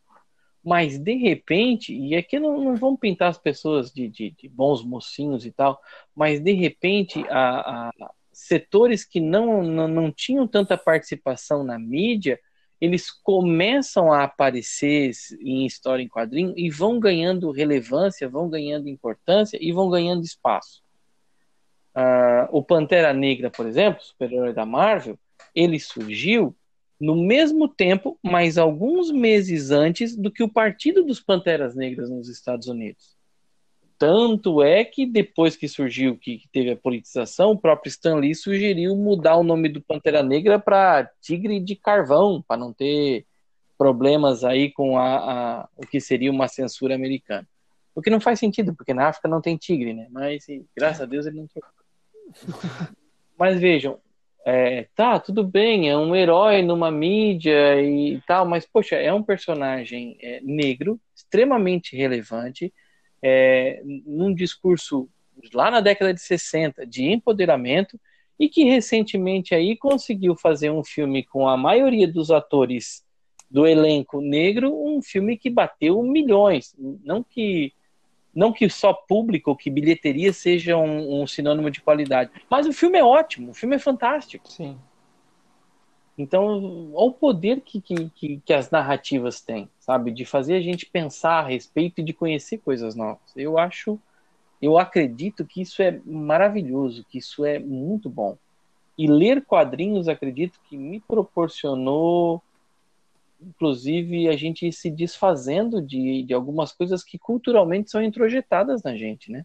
Mas, 0.65 0.99
de 0.99 1.15
repente, 1.15 1.93
e 1.95 2.15
aqui 2.15 2.39
não, 2.39 2.63
não 2.63 2.77
vamos 2.77 3.01
pintar 3.01 3.31
as 3.31 3.39
pessoas 3.39 3.93
de, 3.93 4.09
de, 4.09 4.31
de, 4.31 4.49
bons 4.49 4.85
mocinhos 4.85 5.45
e 5.45 5.51
tal, 5.51 5.81
mas, 6.15 6.41
de 6.41 6.53
repente, 6.53 7.25
a, 7.29 7.89
a 7.89 8.11
setores 8.33 9.05
que 9.05 9.21
não, 9.21 9.63
não, 9.63 9.89
não 9.89 10.13
tinham 10.13 10.47
tanta 10.47 10.79
participação 10.79 11.65
na 11.65 11.79
mídia, 11.79 12.39
eles 12.81 13.11
começam 13.11 14.13
a 14.13 14.25
aparecer 14.25 15.13
em 15.41 15.65
história 15.65 16.03
em 16.03 16.09
quadrinho 16.09 16.53
e 16.57 16.69
vão 16.69 16.99
ganhando 16.99 17.53
relevância, 17.53 18.29
vão 18.29 18.49
ganhando 18.49 18.89
importância 18.89 19.59
e 19.61 19.71
vão 19.73 19.89
ganhando 19.89 20.25
espaço. 20.25 20.83
Uh, 21.95 22.49
o 22.51 22.63
Pantera 22.63 23.13
Negra, 23.13 23.51
por 23.51 23.67
exemplo, 23.67 24.03
super-herói 24.03 24.53
da 24.53 24.67
Marvel, 24.67 25.19
ele 25.55 25.79
surgiu 25.79 26.57
no 27.03 27.17
mesmo 27.17 27.67
tempo, 27.67 28.17
mas 28.23 28.57
alguns 28.57 29.11
meses 29.11 29.73
antes 29.73 30.17
do 30.17 30.31
que 30.31 30.41
o 30.41 30.49
Partido 30.49 31.03
dos 31.03 31.21
Panteras 31.21 31.75
Negras 31.75 32.09
nos 32.09 32.29
Estados 32.29 32.69
Unidos. 32.69 33.17
Tanto 33.99 34.63
é 34.63 34.85
que 34.85 35.05
depois 35.05 35.57
que 35.57 35.67
surgiu, 35.67 36.17
que 36.17 36.43
teve 36.53 36.71
a 36.71 36.77
politização, 36.77 37.51
o 37.51 37.59
próprio 37.59 37.91
Stan 37.91 38.15
Lee 38.15 38.37
sugeriu 38.37 38.97
mudar 38.97 39.37
o 39.37 39.43
nome 39.43 39.69
do 39.69 39.81
Pantera 39.81 40.23
Negra 40.23 40.61
para 40.61 41.11
Tigre 41.21 41.59
de 41.59 41.75
Carvão, 41.75 42.41
para 42.41 42.57
não 42.57 42.73
ter 42.73 43.27
problemas 43.77 44.45
aí 44.45 44.71
com 44.71 44.97
a, 44.97 45.17
a, 45.17 45.69
o 45.77 45.85
que 45.85 46.01
seria 46.01 46.31
uma 46.31 46.47
censura 46.47 46.95
americana. 46.95 47.49
O 47.97 48.01
que 48.01 48.11
não 48.11 48.21
faz 48.21 48.39
sentido, 48.39 48.77
porque 48.77 48.95
na 48.95 49.09
África 49.09 49.27
não 49.27 49.41
tem 49.41 49.57
tigre, 49.57 49.93
né? 49.93 50.07
Mas 50.09 50.47
graças 50.77 51.01
a 51.01 51.07
Deus 51.07 51.27
ele 51.27 51.39
não 51.41 51.49
Mas 53.37 53.59
vejam, 53.59 53.99
é, 54.45 54.89
tá, 54.97 55.21
tudo 55.21 55.45
bem, 55.45 55.89
é 55.89 55.97
um 55.97 56.15
herói 56.15 56.63
numa 56.63 56.91
mídia 56.91 57.81
e 57.81 58.21
tal, 58.27 58.47
mas 58.47 58.67
poxa, 58.67 58.97
é 58.97 59.13
um 59.13 59.23
personagem 59.23 60.17
é, 60.21 60.41
negro, 60.43 61.01
extremamente 61.15 61.97
relevante, 61.97 62.73
é, 63.23 63.81
num 64.05 64.35
discurso 64.35 65.09
lá 65.55 65.71
na 65.71 65.81
década 65.81 66.13
de 66.13 66.21
60 66.21 66.85
de 66.87 67.05
empoderamento 67.05 67.99
e 68.39 68.49
que 68.49 68.65
recentemente 68.65 69.55
aí 69.55 69.77
conseguiu 69.77 70.35
fazer 70.37 70.71
um 70.71 70.83
filme 70.83 71.25
com 71.25 71.49
a 71.49 71.57
maioria 71.57 72.09
dos 72.09 72.31
atores 72.31 73.05
do 73.49 73.67
elenco 73.67 74.21
negro, 74.21 74.73
um 74.75 75.01
filme 75.01 75.37
que 75.37 75.51
bateu 75.51 76.03
milhões, 76.03 76.75
não 77.05 77.23
que 77.23 77.73
não 78.35 78.53
que 78.53 78.69
só 78.69 78.93
público, 78.93 79.57
que 79.57 79.71
bilheteria 79.71 80.33
seja 80.33 80.77
um, 80.77 81.23
um, 81.23 81.27
sinônimo 81.27 81.71
de 81.71 81.81
qualidade. 81.81 82.31
Mas 82.51 82.67
o 82.67 82.73
filme 82.73 82.99
é 82.99 83.05
ótimo, 83.05 83.51
o 83.51 83.55
filme 83.55 83.77
é 83.77 83.79
fantástico. 83.79 84.51
Sim. 84.51 84.79
Então, 86.17 86.91
olha 86.95 87.07
o 87.07 87.13
poder 87.13 87.61
que, 87.61 87.81
que, 87.81 88.11
que, 88.11 88.41
que, 88.45 88.53
as 88.53 88.71
narrativas 88.71 89.41
têm, 89.41 89.69
sabe? 89.79 90.11
De 90.11 90.25
fazer 90.25 90.57
a 90.57 90.61
gente 90.61 90.87
pensar 90.87 91.41
a 91.41 91.49
respeito 91.49 92.01
e 92.01 92.05
de 92.05 92.13
conhecer 92.13 92.59
coisas 92.59 92.95
novas. 92.95 93.35
Eu 93.37 93.59
acho, 93.59 93.99
eu 94.61 94.79
acredito 94.79 95.45
que 95.45 95.63
isso 95.63 95.83
é 95.83 96.01
maravilhoso, 96.05 97.05
que 97.09 97.19
isso 97.19 97.45
é 97.45 97.59
muito 97.59 98.11
bom. 98.11 98.37
E 98.97 99.07
ler 99.07 99.45
quadrinhos, 99.45 100.07
acredito 100.07 100.61
que 100.69 100.77
me 100.77 101.01
proporcionou 101.01 102.43
inclusive, 103.47 104.29
a 104.29 104.37
gente 104.37 104.71
se 104.73 104.91
desfazendo 104.91 105.81
de, 105.81 106.23
de 106.23 106.35
algumas 106.35 106.73
coisas 106.73 107.03
que 107.03 107.19
culturalmente 107.19 107.91
são 107.91 108.03
introjetadas 108.03 108.83
na 108.83 108.97
gente, 108.97 109.31
né? 109.31 109.45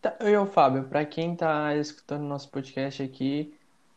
Tá, 0.00 0.16
eu, 0.20 0.46
Fábio, 0.46 0.84
para 0.84 1.04
quem 1.04 1.32
está 1.32 1.74
escutando 1.76 2.22
nosso 2.22 2.50
podcast 2.50 3.02
aqui 3.02 3.52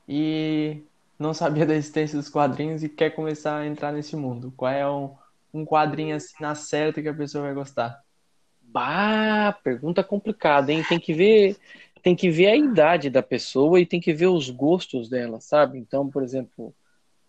e 0.07 0.82
não 1.17 1.34
sabia 1.36 1.65
da 1.65 1.76
existência 1.76 2.17
dos 2.17 2.30
quadrinhos 2.30 2.84
e 2.84 2.89
quer 2.89 3.11
começar 3.11 3.57
a 3.57 3.67
entrar 3.67 3.91
nesse 3.91 4.15
mundo, 4.15 4.53
qual 4.55 4.72
é 4.72 4.89
um, 4.89 5.15
um 5.53 5.65
quadrinho 5.65 6.15
assim 6.15 6.36
na 6.39 6.55
certa 6.55 7.01
que 7.01 7.09
a 7.09 7.13
pessoa 7.13 7.45
vai 7.45 7.53
gostar? 7.53 8.01
Bah, 8.61 9.57
pergunta 9.63 10.03
complicada, 10.03 10.72
hein? 10.72 10.84
Tem 10.88 10.99
que 10.99 11.13
ver, 11.13 11.57
tem 12.03 12.15
que 12.15 12.30
ver 12.30 12.47
a 12.47 12.55
idade 12.55 13.09
da 13.09 13.24
pessoa 13.24 13.80
e 13.80 13.86
tem 13.86 13.99
que 13.99 14.13
ver 14.13 14.28
os 14.28 14.49
gostos 14.49 15.09
dela, 15.09 15.39
sabe? 15.41 15.80
Então, 15.80 16.07
por 16.07 16.24
exemplo, 16.24 16.74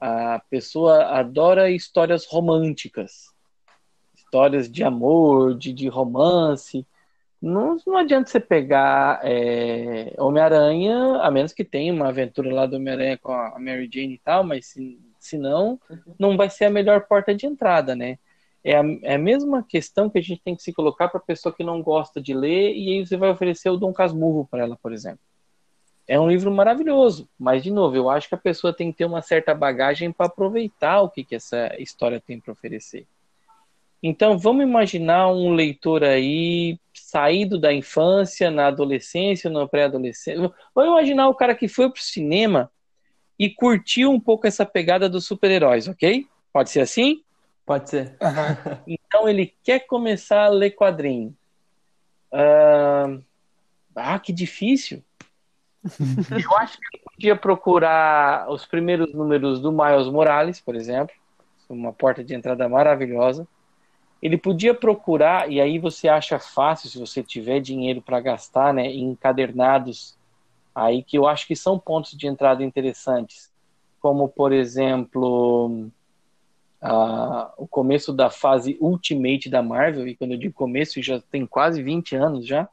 a 0.01 0.40
pessoa 0.48 1.05
adora 1.18 1.70
histórias 1.70 2.24
românticas, 2.26 3.34
histórias 4.14 4.70
de 4.70 4.82
amor, 4.82 5.57
de, 5.57 5.72
de 5.72 5.88
romance. 5.88 6.86
Não, 7.40 7.76
não 7.86 7.96
adianta 7.96 8.30
você 8.30 8.40
pegar 8.40 9.20
é, 9.22 10.14
Homem-Aranha, 10.18 11.20
a 11.20 11.30
menos 11.30 11.53
que 11.53 11.64
tenha 11.64 11.92
uma 11.92 12.09
aventura 12.09 12.53
lá 12.53 12.66
do 12.66 12.76
Homem-Aranha 12.76 13.18
com 13.18 13.32
a 13.32 13.59
Mary 13.59 13.88
Jane 13.92 14.14
e 14.14 14.18
tal, 14.18 14.42
mas 14.44 14.66
se, 14.66 14.98
se 15.18 15.36
não, 15.36 15.78
não 16.18 16.36
vai 16.36 16.48
ser 16.48 16.66
a 16.66 16.70
melhor 16.70 17.07
porta 17.07 17.34
de 17.34 17.46
entrada, 17.46 17.94
né? 17.94 18.18
É 18.62 18.76
a, 18.76 18.82
é 19.03 19.14
a 19.14 19.18
mesma 19.18 19.62
questão 19.62 20.11
que 20.11 20.18
a 20.18 20.22
gente 20.22 20.42
tem 20.42 20.55
que 20.55 20.62
se 20.62 20.72
colocar 20.72 21.09
para 21.09 21.18
a 21.18 21.24
pessoa 21.24 21.55
que 21.55 21.64
não 21.64 21.82
gosta 21.82 22.20
de 22.20 22.34
ler, 22.34 22.74
e 22.74 22.90
aí 22.90 23.07
você 23.07 23.16
vai 23.16 23.30
oferecer 23.30 23.70
o 23.70 23.76
Dom 23.76 23.92
Casmurro 23.92 24.46
para 24.51 24.62
ela, 24.62 24.78
por 24.82 24.92
exemplo. 24.92 25.30
É 26.11 26.18
um 26.18 26.28
livro 26.28 26.50
maravilhoso, 26.50 27.28
mas 27.38 27.62
de 27.62 27.70
novo, 27.70 27.94
eu 27.94 28.11
acho 28.11 28.28
que 28.28 28.34
a 28.34 28.38
pessoa 28.38 28.72
tem 28.72 28.90
que 28.90 28.98
ter 28.98 29.04
uma 29.04 29.22
certa 29.22 29.54
bagagem 29.54 30.11
para 30.11 30.26
aproveitar 30.26 31.02
o 31.02 31.08
que, 31.08 31.22
que 31.22 31.36
essa 31.36 31.72
história 31.78 32.20
tem 32.20 32.40
para 32.40 32.50
oferecer. 32.50 33.06
Então, 34.02 34.36
vamos 34.36 34.64
imaginar 34.64 35.28
um 35.28 35.52
leitor 35.52 36.02
aí 36.02 36.80
saído 36.92 37.61
da 37.61 37.72
infância, 37.72 38.50
na 38.50 38.66
adolescência, 38.66 39.48
na 39.48 39.68
pré-adolescência. 39.68 40.52
Vamos 40.74 40.90
imaginar 40.90 41.28
o 41.28 41.34
cara 41.36 41.54
que 41.54 41.68
foi 41.68 41.88
para 41.88 42.00
o 42.00 42.02
cinema 42.02 42.68
e 43.38 43.48
curtiu 43.48 44.11
um 44.11 44.18
pouco 44.18 44.48
essa 44.48 44.66
pegada 44.66 45.08
dos 45.08 45.24
super-heróis, 45.26 45.86
ok? 45.86 46.26
Pode 46.52 46.70
ser 46.70 46.80
assim? 46.80 47.22
Pode 47.64 47.88
ser. 47.88 48.16
então, 48.84 49.28
ele 49.28 49.54
quer 49.62 49.86
começar 49.86 50.46
a 50.46 50.48
ler 50.48 50.72
quadrinho. 50.72 51.32
Ah, 52.32 54.18
que 54.18 54.32
difícil. 54.32 55.04
Eu 56.31 56.57
acho 56.59 56.78
que 56.78 56.85
ele 56.97 57.03
podia 57.14 57.37
procurar 57.37 58.51
os 58.51 58.66
primeiros 58.66 59.14
números 59.14 59.61
do 59.61 59.72
Miles 59.72 60.09
Morales, 60.09 60.61
por 60.61 60.74
exemplo, 60.74 61.14
uma 61.68 61.93
porta 61.93 62.22
de 62.22 62.35
entrada 62.35 62.68
maravilhosa. 62.68 63.47
Ele 64.20 64.37
podia 64.37 64.74
procurar, 64.74 65.51
e 65.51 65.61
aí 65.61 65.78
você 65.78 66.07
acha 66.07 66.39
fácil, 66.39 66.91
se 66.91 66.99
você 66.99 67.22
tiver 67.22 67.61
dinheiro 67.61 68.03
para 68.03 68.20
gastar, 68.20 68.74
né, 68.74 68.87
em 68.87 69.12
encadernados, 69.12 70.14
aí 70.74 71.03
que 71.03 71.16
eu 71.16 71.26
acho 71.26 71.47
que 71.47 71.57
são 71.57 71.78
pontos 71.78 72.12
de 72.12 72.26
entrada 72.26 72.62
interessantes, 72.62 73.51
como, 73.99 74.28
por 74.28 74.53
exemplo, 74.53 75.89
o 77.57 77.66
começo 77.66 78.12
da 78.12 78.28
fase 78.28 78.76
Ultimate 78.81 79.49
da 79.49 79.62
Marvel, 79.62 80.07
e 80.07 80.14
quando 80.14 80.33
eu 80.33 80.39
digo 80.39 80.53
começo, 80.53 81.03
já 81.03 81.20
tem 81.31 81.47
quase 81.47 81.83
20 81.83 82.14
anos 82.14 82.47
já, 82.47 82.68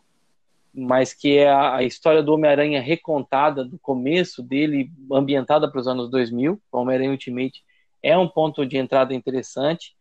mas 0.80 1.11
que 1.11 1.38
é 1.38 1.51
a, 1.51 1.82
história 1.82 2.21
do 2.21 2.32
Homem-Aranha 2.32 2.80
recontada 2.80 3.65
do 3.65 3.80
começo 3.80 4.43
dele, 4.43 4.91
ambientada 5.11 5.67
para 5.67 5.82
os 5.82 5.88
anos 5.88 6.07
2000, 6.11 6.61
o 6.71 6.78
Homem-Aranha 6.78 7.09
Ultimate 7.09 7.63
é 8.03 8.15
um 8.15 8.28
ponto 8.28 8.63
de 8.63 8.78
entrada 8.78 9.11
interessante. 9.11 9.95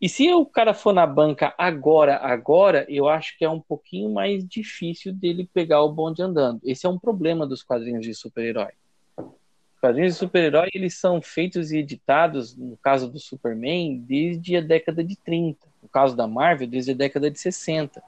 E 0.00 0.08
se 0.08 0.32
o 0.32 0.46
cara 0.46 0.72
for 0.72 0.94
na 0.94 1.06
banca 1.06 1.54
agora, 1.58 2.16
agora, 2.16 2.86
eu 2.88 3.06
acho 3.06 3.36
que 3.36 3.44
é 3.44 3.50
um 3.50 3.60
pouquinho 3.60 4.08
mais 4.14 4.48
difícil 4.48 5.12
dele 5.12 5.46
pegar 5.52 5.82
o 5.82 5.92
bonde 5.92 6.22
andando. 6.22 6.58
Esse 6.64 6.86
é 6.86 6.88
um 6.88 6.98
problema 6.98 7.46
dos 7.46 7.62
quadrinhos 7.62 8.00
de 8.00 8.14
super-herói. 8.14 8.72
Os 9.18 9.80
quadrinhos 9.80 10.14
de 10.14 10.18
super-herói, 10.18 10.70
eles 10.72 10.94
são 10.94 11.20
feitos 11.20 11.70
e 11.70 11.76
editados, 11.76 12.56
no 12.56 12.78
caso 12.78 13.10
do 13.10 13.18
Superman, 13.18 13.98
desde 13.98 14.56
a 14.56 14.62
década 14.62 15.04
de 15.04 15.16
30. 15.16 15.66
No 15.82 15.88
caso 15.88 16.16
da 16.16 16.26
Marvel, 16.26 16.66
desde 16.66 16.92
a 16.92 16.94
década 16.94 17.30
de 17.30 17.38
60 17.38 18.02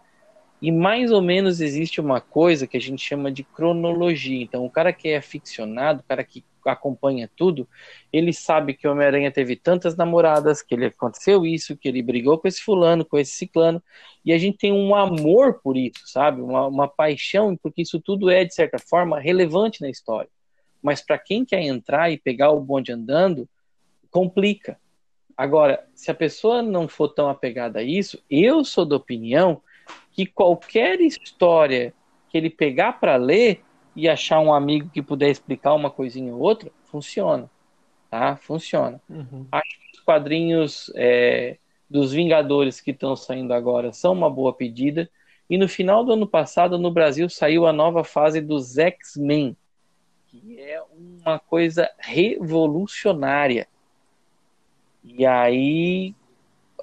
e 0.61 0.73
mais 0.73 1.13
ou 1.13 1.21
menos 1.21 1.61
existe 1.61 2.01
uma 2.01 2.21
coisa 2.21 2.67
que 2.67 2.77
a 2.77 2.81
gente 2.81 3.03
chama 3.03 3.31
de 3.31 3.45
cronologia. 3.45 4.43
Então, 4.43 4.65
o 4.65 4.71
cara 4.71 4.93
que 4.93 5.09
é 5.09 5.17
aficionado, 5.17 6.01
o 6.01 6.05
cara 6.05 6.25
que 6.25 6.45
acompanha 6.65 7.31
tudo, 7.37 7.69
ele 8.13 8.33
sabe 8.33 8.75
que 8.75 8.89
o 8.89 8.93
Homem-Aranha 8.93 9.31
teve 9.31 9.55
tantas 9.55 9.97
namoradas, 9.97 10.63
que 10.63 10.75
ele 10.75 10.87
aconteceu 10.87 11.47
isso, 11.47 11.77
que 11.77 11.89
ele 11.89 12.03
brigou 12.03 12.39
com 12.39 12.49
esse 12.49 12.61
fulano, 12.61 13.05
com 13.05 13.19
esse 13.19 13.33
ciclano, 13.33 13.83
e 14.25 14.33
a 14.33 14.39
gente 14.39 14.59
tem 14.59 14.73
um 14.73 14.95
amor 14.95 15.61
por 15.63 15.77
isso, 15.77 16.01
sabe? 16.07 16.41
Uma, 16.41 16.67
uma 16.67 16.89
paixão, 16.89 17.57
porque 17.57 17.83
isso 17.83 18.01
tudo 18.01 18.31
é, 18.31 18.45
de 18.45 18.55
certa 18.55 18.79
forma, 18.79 19.21
relevante 19.21 19.81
na 19.81 19.91
história. 19.91 20.31
Mas 20.83 21.01
para 21.01 21.19
quem 21.19 21.45
quer 21.45 21.63
entrar 21.63 22.11
e 22.11 22.19
pegar 22.19 22.51
o 22.51 22.61
bonde 22.61 22.93
andando, 22.93 23.49
complica. 24.11 24.79
Agora, 25.37 25.87
se 25.95 26.11
a 26.11 26.15
pessoa 26.15 26.63
não 26.63 26.89
for 26.89 27.09
tão 27.09 27.29
apegada 27.29 27.81
a 27.81 27.83
isso, 27.83 28.23
eu 28.31 28.65
sou 28.65 28.87
da 28.87 28.97
opinião 28.97 29.61
que 30.13 30.27
qualquer 30.27 31.01
história 31.01 31.93
que 32.29 32.39
ele 32.39 32.51
pegar 32.51 32.95
para 32.95 33.17
ler 33.17 33.63
e 33.95 34.09
achar 34.09 34.41
um 34.41 34.53
amigo 34.53 34.91
que 34.91 35.03
puder 35.03 35.31
explicar 35.31 35.75
uma 35.75 35.91
coisinha 35.91 36.33
ou 36.33 36.41
outra, 36.41 36.71
funciona. 36.85 37.51
Tá? 38.11 38.37
Funciona. 38.37 39.01
Uhum. 39.09 39.47
Acho 39.51 39.81
que 39.81 39.99
os 39.99 40.01
quadrinhos 40.01 40.93
é, 40.95 41.57
dos 41.89 42.13
Vingadores 42.13 42.81
que 42.81 42.91
estão 42.91 43.17
saindo 43.17 43.53
agora 43.55 43.93
são 43.93 44.13
uma 44.13 44.31
boa 44.31 44.53
pedida. 44.53 45.09
E 45.49 45.57
no 45.57 45.69
final 45.69 46.05
do 46.05 46.13
ano 46.13 46.27
passado, 46.27 46.79
no 46.79 46.91
Brasil, 46.91 47.29
saiu 47.29 47.67
a 47.67 47.73
nova 47.73 48.05
fase 48.05 48.41
dos 48.41 48.77
X-Men, 48.77 49.57
que 50.29 50.61
é 50.61 50.83
uma 51.25 51.39
coisa 51.39 51.89
revolucionária. 51.99 53.67
E 55.05 55.25
aí 55.25 56.15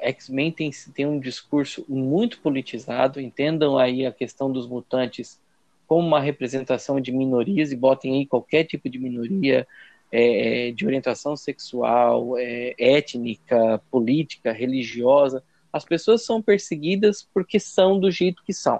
X-Men 0.09 0.51
tem, 0.51 0.71
tem 0.93 1.05
um 1.05 1.19
discurso 1.19 1.85
muito 1.87 2.39
politizado, 2.39 3.21
entendam 3.21 3.77
aí 3.77 4.05
a 4.05 4.11
questão 4.11 4.51
dos 4.51 4.67
mutantes 4.67 5.39
como 5.87 6.07
uma 6.07 6.19
representação 6.19 6.99
de 6.99 7.11
minorias 7.11 7.71
e 7.71 7.75
botem 7.75 8.15
aí 8.15 8.25
qualquer 8.25 8.63
tipo 8.63 8.89
de 8.89 8.97
minoria 8.97 9.67
é, 10.11 10.67
é, 10.67 10.71
de 10.71 10.85
orientação 10.85 11.35
sexual, 11.35 12.37
é, 12.37 12.75
étnica, 12.77 13.81
política, 13.89 14.51
religiosa. 14.51 15.43
As 15.71 15.83
pessoas 15.83 16.23
são 16.23 16.41
perseguidas 16.41 17.27
porque 17.33 17.59
são 17.59 17.99
do 17.99 18.11
jeito 18.11 18.43
que 18.43 18.53
são. 18.53 18.79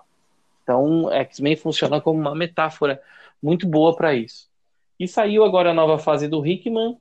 Então, 0.61 1.11
X-Men 1.11 1.55
funciona 1.55 1.99
como 1.99 2.19
uma 2.19 2.35
metáfora 2.35 3.01
muito 3.41 3.67
boa 3.67 3.95
para 3.95 4.13
isso. 4.13 4.49
E 4.99 5.07
saiu 5.07 5.43
agora 5.43 5.71
a 5.71 5.73
nova 5.73 5.97
fase 5.97 6.27
do 6.27 6.45
Hickman, 6.45 6.97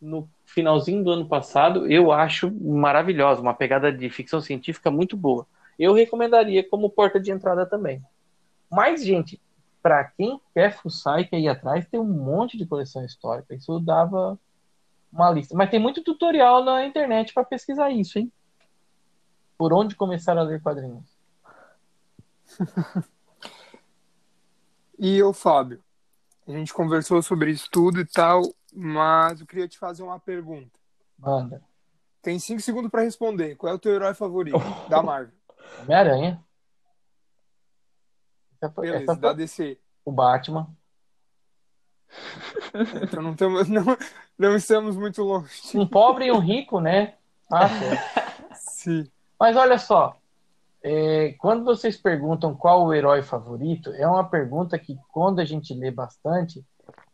no 0.00 0.28
finalzinho 0.46 1.04
do 1.04 1.10
ano 1.10 1.28
passado, 1.28 1.86
eu 1.90 2.10
acho 2.10 2.50
maravilhosa, 2.50 3.42
uma 3.42 3.52
pegada 3.54 3.92
de 3.92 4.08
ficção 4.08 4.40
científica 4.40 4.90
muito 4.90 5.16
boa. 5.16 5.46
eu 5.78 5.92
recomendaria 5.92 6.66
como 6.66 6.88
porta 6.88 7.20
de 7.20 7.30
entrada 7.30 7.66
também. 7.66 8.02
Mas, 8.70 9.04
gente, 9.04 9.38
para 9.82 10.04
quem 10.04 10.40
quer 10.54 10.74
fuçar 10.74 11.20
e 11.20 11.26
quer 11.26 11.38
ir 11.38 11.48
atrás, 11.48 11.86
tem 11.86 12.00
um 12.00 12.04
monte 12.04 12.56
de 12.56 12.66
coleção 12.66 13.04
histórica. 13.04 13.54
Isso 13.54 13.78
dava 13.78 14.38
uma 15.12 15.30
lista. 15.30 15.54
Mas 15.54 15.70
tem 15.70 15.78
muito 15.78 16.02
tutorial 16.02 16.64
na 16.64 16.86
internet 16.86 17.34
para 17.34 17.44
pesquisar 17.44 17.90
isso, 17.90 18.18
hein? 18.18 18.32
Por 19.58 19.72
onde 19.72 19.94
começar 19.94 20.38
a 20.38 20.42
ler 20.42 20.62
quadrinhos? 20.62 21.16
E 24.98 25.18
eu, 25.18 25.30
Fábio, 25.34 25.82
a 26.48 26.52
gente 26.52 26.72
conversou 26.72 27.20
sobre 27.20 27.50
isso 27.50 27.68
tudo 27.70 28.00
e 28.00 28.06
tal, 28.06 28.42
mas 28.76 29.40
eu 29.40 29.46
queria 29.46 29.66
te 29.66 29.78
fazer 29.78 30.02
uma 30.02 30.20
pergunta. 30.20 30.78
Manda. 31.18 31.62
Tem 32.20 32.38
cinco 32.38 32.60
segundos 32.60 32.90
para 32.90 33.02
responder. 33.02 33.56
Qual 33.56 33.72
é 33.72 33.74
o 33.74 33.78
teu 33.78 33.94
herói 33.94 34.12
favorito 34.12 34.58
da 34.90 35.02
Marvel? 35.02 35.32
Homem-Aranha. 35.82 36.44
Essa 38.60 38.72
foi- 38.72 38.86
Beleza, 38.86 39.04
essa 39.12 39.20
da 39.20 39.28
foi 39.28 39.36
DC. 39.36 39.78
o 40.04 40.12
Batman. 40.12 40.68
Então 43.02 43.22
não, 43.22 43.34
tamo, 43.34 43.62
não, 43.68 43.84
não 44.38 44.56
estamos 44.56 44.96
muito 44.96 45.22
longe. 45.22 45.50
Um 45.76 45.86
pobre 45.86 46.26
e 46.26 46.32
um 46.32 46.38
rico, 46.38 46.80
né? 46.80 47.14
Ah. 47.52 47.68
Sim. 48.54 49.10
Mas 49.38 49.56
olha 49.56 49.78
só, 49.78 50.18
é, 50.82 51.32
quando 51.38 51.64
vocês 51.64 51.96
perguntam 51.96 52.54
qual 52.56 52.84
o 52.84 52.94
herói 52.94 53.22
favorito, 53.22 53.90
é 53.94 54.06
uma 54.06 54.28
pergunta 54.28 54.78
que, 54.78 54.96
quando 55.12 55.40
a 55.40 55.44
gente 55.44 55.74
lê 55.74 55.90
bastante, 55.90 56.64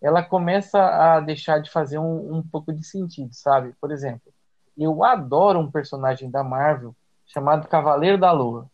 ela 0.00 0.22
começa 0.22 0.80
a 0.80 1.20
deixar 1.20 1.58
de 1.60 1.70
fazer 1.70 1.98
um, 1.98 2.36
um 2.36 2.42
pouco 2.42 2.72
de 2.72 2.84
sentido, 2.84 3.32
sabe? 3.32 3.74
Por 3.80 3.92
exemplo, 3.92 4.32
eu 4.76 5.04
adoro 5.04 5.58
um 5.58 5.70
personagem 5.70 6.30
da 6.30 6.42
Marvel 6.42 6.94
chamado 7.26 7.68
Cavaleiro 7.68 8.18
da 8.18 8.32
Lua. 8.32 8.70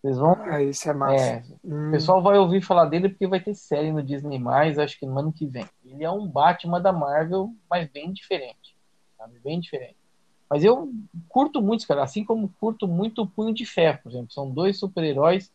Vocês 0.00 0.16
vão. 0.16 0.36
Ah, 0.44 0.62
esse 0.62 0.88
é 0.88 0.92
massa. 0.92 1.24
É, 1.24 1.42
Hum, 1.64 1.88
o 1.88 1.90
pessoal 1.90 2.22
vai 2.22 2.38
ouvir 2.38 2.62
falar 2.62 2.86
dele 2.86 3.08
porque 3.08 3.26
vai 3.26 3.40
ter 3.40 3.54
série 3.54 3.90
no 3.90 4.02
Disney+, 4.02 4.40
acho 4.82 4.98
que 4.98 5.06
no 5.06 5.18
ano 5.18 5.32
que 5.32 5.46
vem. 5.46 5.66
Ele 5.84 6.04
é 6.04 6.10
um 6.10 6.26
Batman 6.26 6.80
da 6.80 6.92
Marvel, 6.92 7.52
mas 7.68 7.88
bem 7.88 8.12
diferente. 8.12 8.76
Sabe? 9.16 9.38
Bem 9.40 9.58
diferente. 9.58 9.96
Mas 10.48 10.64
eu 10.64 10.90
curto 11.28 11.60
muito, 11.60 11.86
cara. 11.86 12.02
Assim 12.02 12.24
como 12.24 12.48
curto 12.60 12.86
muito 12.86 13.22
o 13.22 13.26
Punho 13.26 13.52
de 13.52 13.66
Ferro, 13.66 13.98
por 14.02 14.12
exemplo. 14.12 14.32
São 14.32 14.48
dois 14.48 14.78
super-heróis 14.78 15.52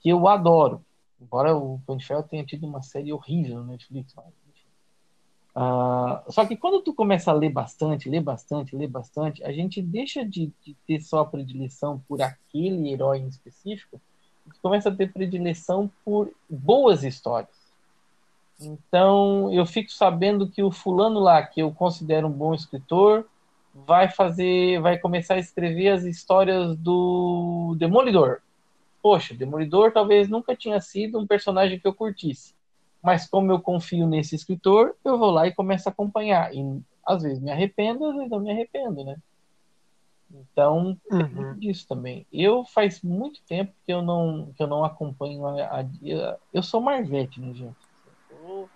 que 0.00 0.10
eu 0.10 0.28
adoro. 0.28 0.84
Embora 1.20 1.56
o 1.56 1.80
Ferro 2.00 2.22
tenha 2.22 2.44
tido 2.44 2.66
uma 2.66 2.82
série 2.82 3.12
horrível 3.12 3.58
no 3.58 3.66
Netflix. 3.66 4.14
Mas. 4.14 4.26
Ah, 5.54 6.22
só 6.28 6.44
que 6.44 6.56
quando 6.56 6.82
tu 6.82 6.92
começa 6.92 7.30
a 7.30 7.34
ler 7.34 7.50
bastante, 7.50 8.10
ler 8.10 8.20
bastante, 8.20 8.76
ler 8.76 8.88
bastante, 8.88 9.42
a 9.42 9.50
gente 9.50 9.80
deixa 9.80 10.24
de, 10.24 10.52
de 10.62 10.74
ter 10.86 11.00
só 11.00 11.24
predileção 11.24 12.02
por 12.06 12.20
aquele 12.20 12.92
herói 12.92 13.18
em 13.18 13.28
específico 13.28 13.98
gente 14.46 14.60
começa 14.60 14.88
a 14.88 14.94
ter 14.94 15.12
predileção 15.12 15.90
por 16.04 16.30
boas 16.48 17.04
histórias. 17.04 17.50
Então, 18.60 19.52
eu 19.52 19.66
fico 19.66 19.92
sabendo 19.92 20.48
que 20.48 20.62
o 20.62 20.70
fulano 20.70 21.20
lá, 21.20 21.42
que 21.42 21.60
eu 21.60 21.70
considero 21.72 22.26
um 22.26 22.32
bom 22.32 22.54
escritor, 22.54 23.26
vai 23.74 24.08
fazer, 24.08 24.80
vai 24.80 24.98
começar 24.98 25.34
a 25.34 25.38
escrever 25.38 25.88
as 25.88 26.04
histórias 26.04 26.74
do 26.76 27.76
Demolidor. 27.78 28.40
Poxa, 29.02 29.34
Demolidor 29.34 29.92
talvez 29.92 30.28
nunca 30.28 30.56
tinha 30.56 30.80
sido 30.80 31.18
um 31.18 31.26
personagem 31.26 31.78
que 31.78 31.86
eu 31.86 31.94
curtisse. 31.94 32.54
Mas 33.02 33.28
como 33.28 33.52
eu 33.52 33.60
confio 33.60 34.06
nesse 34.06 34.34
escritor, 34.34 34.96
eu 35.04 35.18
vou 35.18 35.30
lá 35.30 35.46
e 35.46 35.54
começo 35.54 35.88
a 35.88 35.92
acompanhar. 35.92 36.52
E 36.54 36.60
às 37.06 37.22
vezes 37.22 37.40
me 37.40 37.50
arrependo, 37.52 38.04
às 38.04 38.14
vezes 38.16 38.30
não 38.30 38.40
me 38.40 38.50
arrependo, 38.50 39.04
né? 39.04 39.16
Então, 40.30 40.98
uhum. 41.10 41.58
disso 41.58 41.86
também. 41.86 42.26
Eu 42.32 42.64
faz 42.64 43.00
muito 43.02 43.40
tempo 43.46 43.72
que 43.84 43.92
eu 43.92 44.02
não 44.02 44.52
que 44.56 44.62
eu 44.62 44.66
não 44.66 44.84
acompanho 44.84 45.46
a, 45.46 45.80
a- 45.80 46.38
eu 46.52 46.62
sou 46.62 46.80
Marvete, 46.80 47.40
né, 47.40 47.54
gente? 47.54 47.76
Eu 48.30 48.68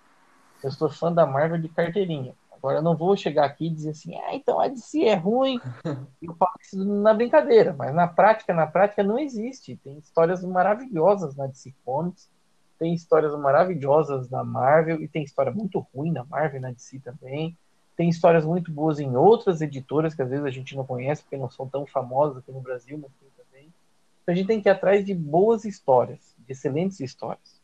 eu 0.63 0.71
sou 0.71 0.89
fã 0.89 1.11
da 1.11 1.25
Marvel 1.25 1.59
de 1.59 1.67
carteirinha. 1.69 2.33
Agora 2.61 2.77
eu 2.77 2.83
não 2.83 2.95
vou 2.95 3.17
chegar 3.17 3.45
aqui 3.45 3.65
e 3.65 3.69
dizer 3.71 3.89
assim, 3.89 4.15
ah, 4.15 4.35
então 4.35 4.59
a 4.59 4.67
DC 4.67 5.03
é 5.03 5.15
ruim. 5.15 5.59
Eu 6.21 6.35
falo 6.35 6.51
isso 6.61 6.85
na 6.85 7.11
brincadeira, 7.11 7.73
mas 7.73 7.91
na 7.91 8.07
prática, 8.07 8.53
na 8.53 8.67
prática 8.67 9.01
não 9.01 9.17
existe. 9.17 9.77
Tem 9.77 9.97
histórias 9.97 10.43
maravilhosas 10.43 11.35
na 11.35 11.47
DC 11.47 11.73
Comics, 11.83 12.29
tem 12.77 12.93
histórias 12.93 13.35
maravilhosas 13.35 14.29
na 14.29 14.43
Marvel 14.43 15.01
e 15.01 15.07
tem 15.07 15.23
história 15.23 15.51
muito 15.51 15.79
ruim 15.91 16.11
na 16.11 16.23
Marvel 16.23 16.59
e 16.59 16.61
na 16.61 16.69
DC 16.69 16.99
também. 16.99 17.57
Tem 17.97 18.07
histórias 18.07 18.45
muito 18.45 18.71
boas 18.71 18.99
em 18.99 19.15
outras 19.15 19.59
editoras 19.61 20.13
que 20.13 20.21
às 20.21 20.29
vezes 20.29 20.45
a 20.45 20.51
gente 20.51 20.75
não 20.75 20.85
conhece 20.85 21.23
porque 21.23 21.37
não 21.37 21.49
são 21.49 21.67
tão 21.67 21.87
famosas 21.87 22.37
aqui 22.37 22.51
no 22.51 22.61
Brasil, 22.61 22.99
mas 23.01 23.11
tem 23.19 23.29
também. 23.35 23.73
Então 24.21 24.33
a 24.33 24.35
gente 24.35 24.47
tem 24.47 24.61
que 24.61 24.69
ir 24.69 24.71
atrás 24.71 25.03
de 25.03 25.15
boas 25.15 25.65
histórias, 25.65 26.35
de 26.37 26.51
excelentes 26.51 26.99
histórias. 26.99 27.60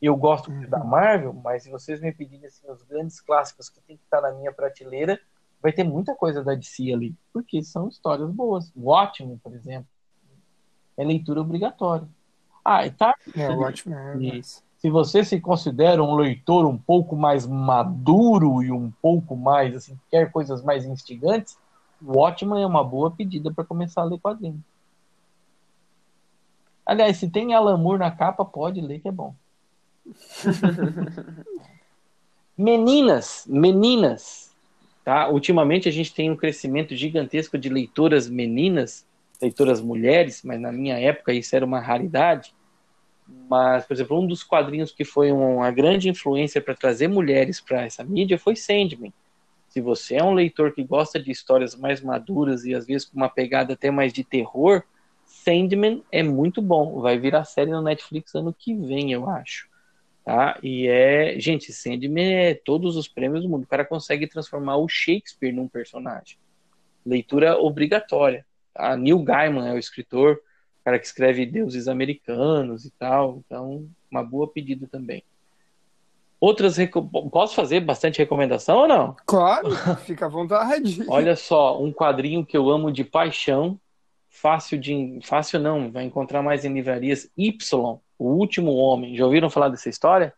Eu 0.00 0.16
gosto 0.16 0.50
muito 0.50 0.70
da 0.70 0.82
Marvel, 0.82 1.32
mas 1.32 1.62
se 1.62 1.70
vocês 1.70 2.00
me 2.00 2.12
pedirem 2.12 2.46
assim, 2.46 2.70
os 2.70 2.82
grandes 2.82 3.20
clássicos 3.20 3.68
que 3.68 3.80
tem 3.82 3.96
que 3.96 4.04
estar 4.04 4.20
na 4.20 4.32
minha 4.32 4.50
prateleira, 4.50 5.20
vai 5.62 5.72
ter 5.72 5.84
muita 5.84 6.14
coisa 6.14 6.42
da 6.42 6.54
DC 6.54 6.92
ali, 6.92 7.14
porque 7.32 7.62
são 7.62 7.88
histórias 7.88 8.30
boas. 8.30 8.72
Watchmen, 8.74 9.36
por 9.38 9.54
exemplo, 9.54 9.86
é 10.96 11.04
leitura 11.04 11.40
obrigatória. 11.40 12.08
Ah, 12.64 12.86
e 12.86 12.90
tá 12.90 13.14
É 13.36 13.48
ótimo. 13.50 13.94
É, 13.94 14.40
se 14.80 14.88
você 14.88 15.22
se 15.22 15.38
considera 15.38 16.02
um 16.02 16.14
leitor 16.14 16.64
um 16.64 16.78
pouco 16.78 17.14
mais 17.14 17.46
maduro 17.46 18.62
e 18.62 18.72
um 18.72 18.90
pouco 19.02 19.36
mais, 19.36 19.76
assim, 19.76 19.98
quer 20.10 20.32
coisas 20.32 20.62
mais 20.62 20.86
instigantes, 20.86 21.58
o 22.02 22.16
Watchman 22.16 22.62
é 22.62 22.66
uma 22.66 22.82
boa 22.82 23.10
pedida 23.10 23.52
para 23.52 23.64
começar 23.64 24.00
a 24.00 24.04
ler 24.04 24.18
quadrinhos. 24.18 24.62
Aliás, 26.86 27.18
se 27.18 27.28
tem 27.28 27.52
Alan 27.52 27.76
Moore 27.76 27.98
na 27.98 28.10
capa, 28.10 28.42
pode 28.42 28.80
ler 28.80 29.00
que 29.00 29.08
é 29.08 29.12
bom. 29.12 29.34
Meninas, 32.56 33.46
meninas, 33.48 34.54
tá? 35.02 35.28
Ultimamente 35.30 35.88
a 35.88 35.92
gente 35.92 36.12
tem 36.12 36.30
um 36.30 36.36
crescimento 36.36 36.94
gigantesco 36.94 37.56
de 37.56 37.70
leitoras 37.70 38.28
meninas, 38.28 39.06
leitoras 39.40 39.80
mulheres, 39.80 40.42
mas 40.44 40.60
na 40.60 40.70
minha 40.70 40.98
época 40.98 41.32
isso 41.32 41.56
era 41.56 41.64
uma 41.64 41.80
raridade. 41.80 42.54
Mas, 43.48 43.86
por 43.86 43.94
exemplo, 43.94 44.20
um 44.20 44.26
dos 44.26 44.42
quadrinhos 44.42 44.92
que 44.92 45.04
foi 45.04 45.32
uma 45.32 45.70
grande 45.70 46.08
influência 46.08 46.60
para 46.60 46.74
trazer 46.74 47.08
mulheres 47.08 47.60
para 47.60 47.82
essa 47.82 48.04
mídia 48.04 48.38
foi 48.38 48.56
Sandman. 48.56 49.12
Se 49.68 49.80
você 49.80 50.16
é 50.16 50.24
um 50.24 50.34
leitor 50.34 50.72
que 50.72 50.82
gosta 50.82 51.18
de 51.18 51.30
histórias 51.30 51.76
mais 51.76 52.02
maduras 52.02 52.64
e 52.64 52.74
às 52.74 52.86
vezes 52.86 53.06
com 53.06 53.16
uma 53.16 53.28
pegada 53.28 53.72
até 53.72 53.90
mais 53.90 54.12
de 54.12 54.24
terror, 54.24 54.82
Sandman 55.24 56.02
é 56.10 56.22
muito 56.22 56.60
bom. 56.60 57.00
Vai 57.00 57.18
virar 57.18 57.44
série 57.44 57.70
no 57.70 57.80
Netflix 57.80 58.34
ano 58.34 58.52
que 58.52 58.74
vem, 58.74 59.12
eu 59.12 59.30
acho. 59.30 59.69
Tá? 60.24 60.58
E 60.62 60.86
é, 60.86 61.38
gente, 61.40 61.72
Sandman 61.72 62.34
é 62.34 62.54
todos 62.54 62.96
os 62.96 63.08
prêmios 63.08 63.42
do 63.42 63.48
mundo. 63.48 63.64
O 63.64 63.66
cara 63.66 63.84
consegue 63.84 64.26
transformar 64.26 64.76
o 64.76 64.88
Shakespeare 64.88 65.52
num 65.52 65.66
personagem. 65.68 66.36
Leitura 67.04 67.58
obrigatória. 67.58 68.44
Tá? 68.74 68.96
Neil 68.96 69.18
Gaiman 69.22 69.68
é 69.68 69.72
o 69.72 69.78
escritor, 69.78 70.34
o 70.80 70.84
cara 70.84 70.98
que 70.98 71.06
escreve 71.06 71.46
Deuses 71.46 71.88
Americanos 71.88 72.84
e 72.84 72.90
tal. 72.90 73.42
Então, 73.44 73.88
uma 74.10 74.22
boa 74.22 74.46
pedida 74.46 74.86
também. 74.86 75.24
Outras 76.38 76.76
reco- 76.78 77.02
posso 77.30 77.54
fazer 77.54 77.80
bastante 77.80 78.18
recomendação 78.18 78.78
ou 78.78 78.88
não? 78.88 79.14
Claro, 79.26 79.68
fica 80.06 80.26
à 80.26 80.28
vontade. 80.28 81.04
Olha 81.08 81.36
só, 81.36 81.82
um 81.82 81.92
quadrinho 81.92 82.46
que 82.46 82.56
eu 82.56 82.70
amo 82.70 82.90
de 82.90 83.04
paixão, 83.04 83.78
fácil 84.30 84.78
de 84.78 85.18
fácil 85.22 85.60
não, 85.60 85.90
vai 85.92 86.04
encontrar 86.04 86.42
mais 86.42 86.64
em 86.64 86.72
livrarias. 86.72 87.30
Y, 87.36 87.98
o 88.20 88.34
último 88.34 88.74
homem. 88.74 89.16
Já 89.16 89.24
ouviram 89.24 89.48
falar 89.48 89.70
dessa 89.70 89.88
história? 89.88 90.34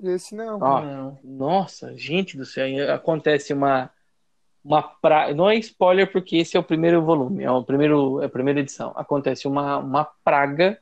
Esse 0.00 0.36
não. 0.36 0.56
Ó, 0.62 0.80
Não. 0.80 1.18
Nossa, 1.24 1.96
gente 1.98 2.36
do 2.36 2.46
céu, 2.46 2.94
acontece 2.94 3.52
uma 3.52 3.90
uma 4.62 4.82
pra... 4.82 5.32
não 5.34 5.48
é 5.50 5.56
spoiler 5.56 6.12
porque 6.12 6.36
esse 6.36 6.54
é 6.56 6.60
o 6.60 6.64
primeiro 6.64 7.02
volume, 7.02 7.42
é 7.42 7.50
o 7.50 7.64
primeiro 7.64 8.22
é 8.22 8.26
a 8.26 8.28
primeira 8.28 8.60
edição. 8.60 8.92
Acontece 8.94 9.48
uma 9.48 9.78
uma 9.78 10.04
praga 10.04 10.78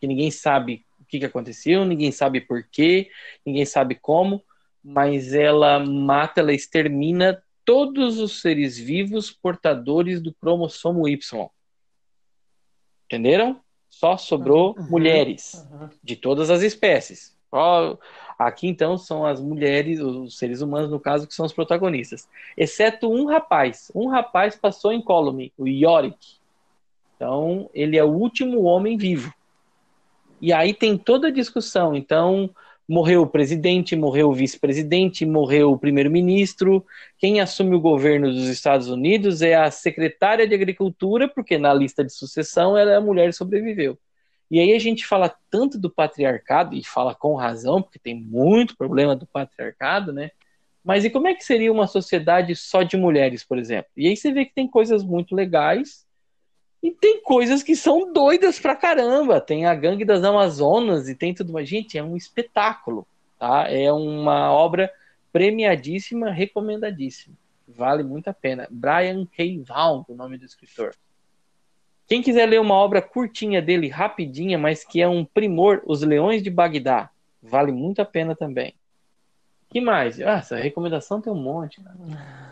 que 0.00 0.06
ninguém 0.06 0.30
sabe 0.30 0.86
o 0.98 1.04
que 1.04 1.18
que 1.18 1.26
aconteceu, 1.26 1.84
ninguém 1.84 2.10
sabe 2.10 2.40
por 2.40 2.62
quê, 2.62 3.10
ninguém 3.44 3.66
sabe 3.66 3.96
como, 3.96 4.42
mas 4.82 5.34
ela 5.34 5.78
mata, 5.78 6.40
ela 6.40 6.54
extermina 6.54 7.42
todos 7.62 8.18
os 8.18 8.40
seres 8.40 8.78
vivos 8.78 9.30
portadores 9.30 10.22
do 10.22 10.32
cromossomo 10.32 11.06
Y. 11.06 11.46
Entenderam? 13.04 13.60
Só 13.90 14.16
sobrou 14.16 14.74
Uhum. 14.78 14.86
mulheres 14.88 15.66
Uhum. 15.70 15.88
de 16.02 16.16
todas 16.16 16.48
as 16.48 16.62
espécies. 16.62 17.36
Ó, 17.52 17.96
Aqui 18.38 18.66
então 18.66 18.96
são 18.96 19.26
as 19.26 19.38
mulheres, 19.38 20.00
os 20.00 20.38
seres 20.38 20.62
humanos, 20.62 20.90
no 20.90 20.98
caso, 20.98 21.26
que 21.26 21.34
são 21.34 21.44
os 21.44 21.52
protagonistas. 21.52 22.26
Exceto 22.56 23.12
um 23.12 23.26
rapaz. 23.26 23.92
Um 23.94 24.08
rapaz 24.08 24.56
passou 24.56 24.94
incólume, 24.94 25.52
o 25.58 25.68
Yorick. 25.68 26.16
Então, 27.14 27.68
ele 27.74 27.98
é 27.98 28.02
o 28.02 28.08
último 28.08 28.62
homem 28.62 28.96
vivo. 28.96 29.30
E 30.40 30.54
aí 30.54 30.72
tem 30.72 30.96
toda 30.96 31.28
a 31.28 31.30
discussão. 31.30 31.94
Então, 31.94 32.48
morreu 32.90 33.22
o 33.22 33.26
presidente, 33.26 33.94
morreu 33.94 34.30
o 34.30 34.34
vice-presidente, 34.34 35.24
morreu 35.24 35.70
o 35.70 35.78
primeiro-ministro. 35.78 36.84
Quem 37.16 37.40
assume 37.40 37.76
o 37.76 37.80
governo 37.80 38.32
dos 38.32 38.48
Estados 38.48 38.88
Unidos 38.88 39.42
é 39.42 39.54
a 39.54 39.70
secretária 39.70 40.44
de 40.44 40.56
Agricultura, 40.56 41.28
porque 41.28 41.56
na 41.56 41.72
lista 41.72 42.04
de 42.04 42.12
sucessão 42.12 42.76
ela 42.76 42.90
é 42.90 42.96
a 42.96 43.00
mulher 43.00 43.26
que 43.28 43.36
sobreviveu. 43.36 43.96
E 44.50 44.58
aí 44.58 44.74
a 44.74 44.78
gente 44.80 45.06
fala 45.06 45.32
tanto 45.48 45.78
do 45.78 45.88
patriarcado, 45.88 46.74
e 46.74 46.84
fala 46.84 47.14
com 47.14 47.36
razão, 47.36 47.80
porque 47.80 48.00
tem 48.00 48.20
muito 48.20 48.76
problema 48.76 49.14
do 49.14 49.24
patriarcado, 49.24 50.12
né? 50.12 50.32
Mas 50.82 51.04
e 51.04 51.10
como 51.10 51.28
é 51.28 51.34
que 51.34 51.44
seria 51.44 51.70
uma 51.70 51.86
sociedade 51.86 52.56
só 52.56 52.82
de 52.82 52.96
mulheres, 52.96 53.44
por 53.44 53.56
exemplo? 53.56 53.92
E 53.96 54.08
aí 54.08 54.16
você 54.16 54.32
vê 54.32 54.44
que 54.44 54.54
tem 54.54 54.66
coisas 54.66 55.04
muito 55.04 55.36
legais 55.36 56.04
e 56.82 56.90
tem 56.90 57.22
coisas 57.22 57.62
que 57.62 57.76
são 57.76 58.12
doidas 58.12 58.58
pra 58.58 58.74
caramba. 58.74 59.40
Tem 59.40 59.66
a 59.66 59.74
Gangue 59.74 60.04
das 60.04 60.24
Amazonas 60.24 61.08
e 61.08 61.14
tem 61.14 61.34
tudo 61.34 61.52
mais. 61.52 61.68
Gente, 61.68 61.98
é 61.98 62.02
um 62.02 62.16
espetáculo, 62.16 63.06
tá? 63.38 63.66
É 63.68 63.92
uma 63.92 64.50
obra 64.50 64.90
premiadíssima, 65.32 66.30
recomendadíssima. 66.30 67.36
Vale 67.68 68.02
muito 68.02 68.28
a 68.28 68.34
pena. 68.34 68.66
Brian 68.70 69.26
K. 69.26 69.62
Vaughan, 69.62 70.04
o 70.08 70.14
nome 70.14 70.38
do 70.38 70.44
escritor. 70.44 70.94
Quem 72.08 72.22
quiser 72.22 72.46
ler 72.46 72.60
uma 72.60 72.74
obra 72.74 73.00
curtinha 73.00 73.62
dele, 73.62 73.88
rapidinha, 73.88 74.58
mas 74.58 74.82
que 74.82 75.00
é 75.00 75.06
um 75.06 75.24
primor, 75.24 75.80
Os 75.86 76.02
Leões 76.02 76.42
de 76.42 76.50
Bagdá, 76.50 77.08
vale 77.40 77.70
muito 77.70 78.02
a 78.02 78.04
pena 78.04 78.34
também 78.34 78.74
que 79.70 79.80
mais? 79.80 80.20
Ah, 80.20 80.38
essa 80.38 80.56
recomendação 80.56 81.20
tem 81.20 81.32
um 81.32 81.40
monte. 81.40 81.80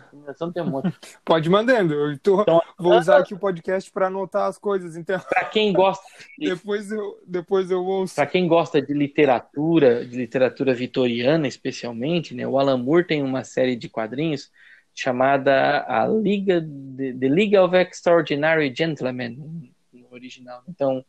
Recomendação 0.05 0.51
tem 0.51 0.63
um 0.63 0.69
monte. 0.69 0.97
Pode 1.25 1.49
mandando. 1.49 1.93
Eu 1.93 2.17
tô, 2.17 2.41
então, 2.41 2.61
vou 2.77 2.97
usar 2.97 3.17
aqui 3.17 3.33
o 3.33 3.37
podcast 3.37 3.91
para 3.91 4.07
anotar 4.07 4.47
as 4.47 4.57
coisas. 4.57 4.95
Então, 4.95 5.19
para 5.19 5.43
quem 5.45 5.73
gosta, 5.73 6.03
de... 6.37 6.49
depois 6.49 6.89
eu 6.91 7.21
depois 7.27 7.69
eu 7.69 7.85
ouço. 7.85 8.15
Para 8.15 8.25
quem 8.25 8.47
gosta 8.47 8.81
de 8.81 8.93
literatura, 8.93 10.05
de 10.05 10.15
literatura 10.15 10.73
vitoriana, 10.73 11.47
especialmente, 11.47 12.33
né? 12.33 12.47
O 12.47 12.57
Alan 12.57 12.77
Moore 12.77 13.05
tem 13.05 13.21
uma 13.21 13.43
série 13.43 13.75
de 13.75 13.89
quadrinhos 13.89 14.49
chamada 14.95 15.85
a 15.87 16.07
Liga 16.07 16.61
The 16.61 17.27
League 17.27 17.57
of 17.57 17.75
Extraordinary 17.75 18.73
Gentlemen 18.73 19.71
no 19.93 20.07
original. 20.11 20.63
Então, 20.67 21.03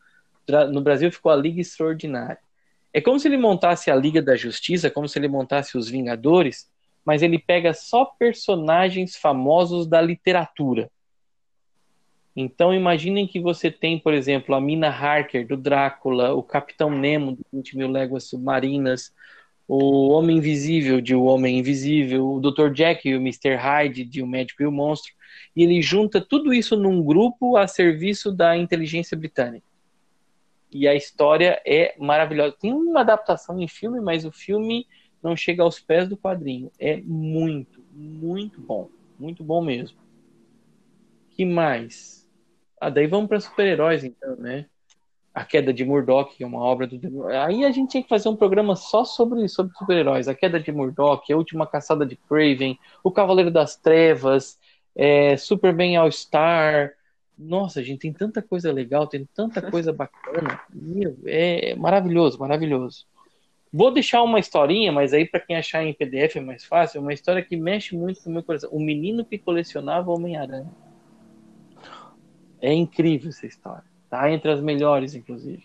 no 0.72 0.80
Brasil 0.80 1.10
ficou 1.12 1.30
a 1.30 1.36
Liga 1.36 1.60
Extraordinária. 1.60 2.38
É 2.92 3.00
como 3.00 3.20
se 3.20 3.28
ele 3.28 3.36
montasse 3.36 3.90
a 3.90 3.94
Liga 3.94 4.20
da 4.20 4.34
Justiça, 4.34 4.90
como 4.90 5.08
se 5.08 5.18
ele 5.18 5.28
montasse 5.28 5.78
os 5.78 5.88
Vingadores, 5.88 6.68
mas 7.04 7.22
ele 7.22 7.38
pega 7.38 7.72
só 7.72 8.04
personagens 8.04 9.16
famosos 9.16 9.86
da 9.86 10.00
literatura. 10.00 10.90
Então 12.34 12.74
imaginem 12.74 13.26
que 13.26 13.40
você 13.40 13.70
tem, 13.70 13.98
por 13.98 14.12
exemplo, 14.12 14.54
a 14.54 14.60
Mina 14.60 14.88
Harker 14.88 15.46
do 15.46 15.56
Drácula, 15.56 16.34
o 16.34 16.42
Capitão 16.42 16.90
Nemo 16.90 17.32
do 17.32 17.44
20 17.52 17.76
Mil 17.76 17.90
Léguas 17.90 18.24
Submarinas, 18.24 19.12
o 19.68 20.08
Homem 20.08 20.38
Invisível 20.38 21.00
de 21.00 21.14
O 21.14 21.24
Homem 21.24 21.58
Invisível, 21.58 22.28
o 22.28 22.40
Dr. 22.40 22.72
Jack 22.72 23.08
e 23.08 23.14
o 23.14 23.20
Mr. 23.20 23.54
Hyde 23.54 24.04
de 24.04 24.20
O 24.20 24.26
Médico 24.26 24.62
e 24.62 24.66
o 24.66 24.72
Monstro, 24.72 25.12
e 25.54 25.62
ele 25.62 25.80
junta 25.80 26.20
tudo 26.20 26.52
isso 26.52 26.76
num 26.76 27.02
grupo 27.02 27.56
a 27.56 27.68
serviço 27.68 28.32
da 28.32 28.56
inteligência 28.56 29.16
britânica 29.16 29.69
e 30.72 30.86
a 30.86 30.94
história 30.94 31.60
é 31.66 31.94
maravilhosa. 31.98 32.56
Tem 32.58 32.72
uma 32.72 33.00
adaptação 33.00 33.58
em 33.60 33.68
filme, 33.68 34.00
mas 34.00 34.24
o 34.24 34.32
filme 34.32 34.86
não 35.22 35.36
chega 35.36 35.62
aos 35.62 35.80
pés 35.80 36.08
do 36.08 36.16
quadrinho. 36.16 36.70
É 36.78 37.00
muito, 37.02 37.82
muito 37.92 38.60
bom. 38.60 38.88
Muito 39.18 39.44
bom 39.44 39.62
mesmo. 39.62 39.98
que 41.30 41.44
mais? 41.44 42.28
Ah, 42.80 42.88
daí 42.88 43.06
vamos 43.06 43.28
para 43.28 43.40
super-heróis, 43.40 44.04
então, 44.04 44.36
né? 44.36 44.66
A 45.34 45.44
Queda 45.44 45.72
de 45.72 45.84
Murdoch, 45.84 46.34
que 46.34 46.42
é 46.42 46.46
uma 46.46 46.60
obra 46.60 46.86
do. 46.86 47.28
Aí 47.28 47.64
a 47.64 47.70
gente 47.70 47.90
tinha 47.90 48.02
que 48.02 48.08
fazer 48.08 48.28
um 48.28 48.36
programa 48.36 48.74
só 48.74 49.04
sobre, 49.04 49.46
sobre 49.48 49.76
super-heróis. 49.76 50.26
A 50.26 50.34
Queda 50.34 50.58
de 50.58 50.72
Murdoch, 50.72 51.30
A 51.32 51.36
Última 51.36 51.66
Caçada 51.66 52.06
de 52.06 52.16
Craven, 52.16 52.78
O 53.04 53.12
Cavaleiro 53.12 53.50
das 53.50 53.76
Trevas, 53.76 54.58
é, 54.96 55.36
Superman 55.36 55.96
All-Star, 55.96 56.94
nossa, 57.40 57.82
gente, 57.82 58.00
tem 58.00 58.12
tanta 58.12 58.42
coisa 58.42 58.70
legal, 58.70 59.06
tem 59.06 59.26
tanta 59.34 59.62
coisa 59.70 59.92
bacana. 59.92 60.60
Meu, 60.72 61.16
é 61.24 61.74
maravilhoso, 61.74 62.38
maravilhoso. 62.38 63.06
Vou 63.72 63.90
deixar 63.90 64.22
uma 64.22 64.38
historinha, 64.38 64.92
mas 64.92 65.14
aí 65.14 65.26
para 65.26 65.40
quem 65.40 65.56
achar 65.56 65.82
em 65.82 65.94
PDF 65.94 66.36
é 66.36 66.40
mais 66.40 66.64
fácil, 66.64 67.00
uma 67.00 67.14
história 67.14 67.42
que 67.42 67.56
mexe 67.56 67.96
muito 67.96 68.22
com 68.22 68.28
o 68.28 68.32
meu 68.32 68.42
coração. 68.42 68.68
O 68.70 68.80
menino 68.80 69.24
que 69.24 69.38
colecionava 69.38 70.10
Homem-Aranha. 70.10 70.70
É 72.60 72.72
incrível 72.74 73.30
essa 73.30 73.46
história. 73.46 73.84
Tá 74.10 74.30
entre 74.30 74.50
as 74.50 74.60
melhores, 74.60 75.14
inclusive. 75.14 75.62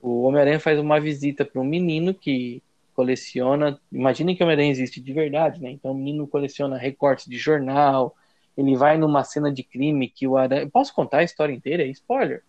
O 0.00 0.22
Homem-Aranha 0.22 0.58
faz 0.58 0.80
uma 0.80 0.98
visita 0.98 1.44
para 1.44 1.60
um 1.60 1.64
menino 1.64 2.12
que 2.12 2.60
coleciona. 2.94 3.78
Imaginem 3.92 4.34
que 4.34 4.42
o 4.42 4.46
Homem-Aranha 4.46 4.72
existe 4.72 5.00
de 5.00 5.12
verdade, 5.12 5.62
né? 5.62 5.70
Então 5.70 5.92
o 5.92 5.94
menino 5.94 6.26
coleciona 6.26 6.76
recortes 6.76 7.26
de 7.26 7.36
jornal, 7.36 8.16
ele 8.56 8.76
vai 8.76 8.98
numa 8.98 9.24
cena 9.24 9.52
de 9.52 9.62
crime 9.62 10.08
que 10.08 10.26
o 10.26 10.36
Aranha. 10.36 10.68
Posso 10.70 10.94
contar 10.94 11.18
a 11.18 11.22
história 11.22 11.52
inteira? 11.52 11.82
É 11.82 11.88
spoiler. 11.88 12.42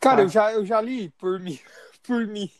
Cara, 0.00 0.22
ah. 0.22 0.24
eu, 0.24 0.28
já, 0.28 0.52
eu 0.52 0.66
já 0.66 0.80
li 0.80 1.10
por 1.18 1.38
mim. 1.38 1.58
Por 2.04 2.26
mim. 2.26 2.50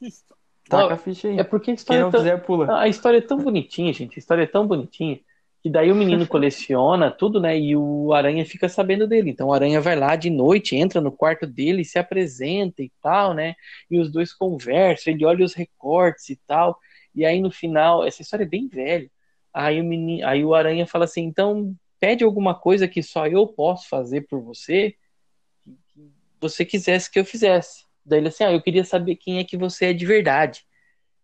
Taca 0.69 0.95
a 0.95 0.97
ficha 0.97 1.27
aí. 1.27 1.37
É 1.37 1.43
porque 1.43 1.73
a 1.73 1.75
história. 1.75 1.99
Quem 1.99 2.05
não 2.05 2.13
tão... 2.13 2.21
quiser, 2.21 2.41
pula. 2.45 2.79
A 2.79 2.87
história 2.87 3.19
é 3.19 3.21
tão 3.21 3.39
bonitinha, 3.39 3.93
gente. 3.93 4.17
A 4.17 4.21
história 4.21 4.45
é 4.45 4.47
tão 4.47 4.69
bonitinha. 4.69 5.19
Que 5.61 5.69
daí 5.69 5.91
o 5.91 5.97
menino 5.97 6.27
coleciona 6.29 7.11
tudo, 7.11 7.41
né? 7.41 7.59
E 7.59 7.77
o 7.77 8.13
Aranha 8.13 8.47
fica 8.47 8.69
sabendo 8.69 9.07
dele. 9.07 9.31
Então 9.31 9.49
o 9.49 9.53
Aranha 9.53 9.81
vai 9.81 9.97
lá 9.97 10.15
de 10.15 10.31
noite, 10.31 10.77
entra 10.77 11.01
no 11.01 11.11
quarto 11.11 11.45
dele, 11.45 11.85
se 11.85 11.99
apresenta 11.99 12.83
e 12.83 12.93
tal, 13.03 13.35
né? 13.35 13.57
E 13.91 13.99
os 13.99 14.13
dois 14.13 14.33
conversam, 14.33 15.13
ele 15.13 15.25
olha 15.25 15.45
os 15.45 15.55
recortes 15.55 16.31
e 16.31 16.37
tal. 16.47 16.79
E 17.13 17.25
aí 17.25 17.41
no 17.41 17.51
final, 17.51 18.05
essa 18.05 18.23
história 18.23 18.45
é 18.45 18.49
bem 18.49 18.69
velha. 18.69 19.11
Aí 19.53 19.81
o, 19.81 19.85
menino, 19.85 20.27
aí 20.27 20.45
o 20.45 20.55
Aranha 20.55 20.87
fala 20.87 21.05
assim: 21.05 21.23
então 21.23 21.75
pede 22.01 22.25
alguma 22.25 22.55
coisa 22.55 22.89
que 22.89 23.03
só 23.03 23.27
eu 23.27 23.47
posso 23.47 23.89
fazer 23.89 24.23
por 24.23 24.41
você, 24.43 24.97
que 25.65 26.11
você 26.41 26.65
quisesse 26.65 27.11
que 27.11 27.19
eu 27.19 27.25
fizesse. 27.25 27.85
Daí 28.05 28.21
ele 28.21 28.29
assim: 28.29 28.45
ah, 28.45 28.53
eu 28.53 28.63
queria 28.63 28.85
saber 28.85 29.17
quem 29.17 29.39
é 29.39 29.45
que 29.45 29.57
você 29.57 29.87
é 29.87 29.93
de 29.93 30.07
verdade. 30.07 30.65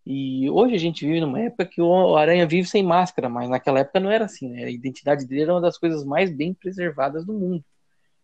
E 0.06 0.48
hoje 0.50 0.74
a 0.74 0.78
gente 0.78 1.04
vive 1.04 1.20
numa 1.20 1.40
época 1.40 1.66
que 1.66 1.82
o 1.82 2.16
Aranha 2.16 2.46
vive 2.46 2.66
sem 2.66 2.82
máscara, 2.82 3.28
mas 3.28 3.50
naquela 3.50 3.80
época 3.80 4.00
não 4.00 4.10
era 4.10 4.24
assim, 4.24 4.48
né? 4.48 4.64
A 4.64 4.70
identidade 4.70 5.26
dele 5.26 5.42
era 5.42 5.52
uma 5.52 5.60
das 5.60 5.76
coisas 5.76 6.02
mais 6.04 6.30
bem 6.30 6.54
preservadas 6.54 7.26
do 7.26 7.34
mundo. 7.34 7.62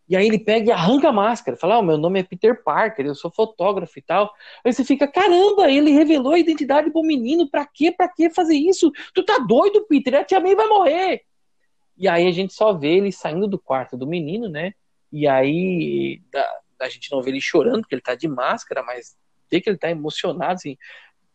E 0.08 0.16
aí 0.16 0.26
ele 0.26 0.38
pega 0.38 0.68
e 0.68 0.72
arranca 0.72 1.08
a 1.08 1.12
máscara, 1.12 1.56
fala: 1.56 1.78
oh, 1.78 1.82
meu 1.82 1.96
nome 1.96 2.20
é 2.20 2.22
Peter 2.22 2.62
Parker, 2.62 3.06
eu 3.06 3.14
sou 3.14 3.30
fotógrafo 3.30 3.98
e 3.98 4.02
tal. 4.02 4.32
Aí 4.64 4.72
você 4.72 4.84
fica: 4.84 5.08
caramba, 5.08 5.70
ele 5.70 5.90
revelou 5.90 6.32
a 6.34 6.38
identidade 6.38 6.90
pro 6.90 7.02
menino, 7.02 7.48
pra 7.48 7.66
quê? 7.66 7.90
Pra 7.90 8.08
que 8.08 8.28
fazer 8.30 8.56
isso? 8.56 8.92
Tu 9.14 9.24
tá 9.24 9.38
doido, 9.38 9.86
Peter? 9.86 10.14
A 10.14 10.24
tia 10.24 10.40
May 10.40 10.54
vai 10.54 10.66
morrer. 10.66 11.22
E 11.96 12.08
aí 12.08 12.26
a 12.26 12.32
gente 12.32 12.52
só 12.52 12.72
vê 12.72 12.96
ele 12.96 13.12
saindo 13.12 13.46
do 13.46 13.58
quarto 13.58 13.96
do 13.96 14.06
menino, 14.06 14.48
né? 14.48 14.74
E 15.10 15.26
aí 15.26 16.20
a 16.80 16.88
gente 16.88 17.10
não 17.10 17.22
vê 17.22 17.30
ele 17.30 17.40
chorando, 17.40 17.80
porque 17.82 17.94
ele 17.94 18.02
tá 18.02 18.14
de 18.14 18.28
máscara, 18.28 18.82
mas 18.82 19.16
vê 19.50 19.60
que 19.60 19.70
ele 19.70 19.78
tá 19.78 19.90
emocionado, 19.90 20.54
assim. 20.54 20.76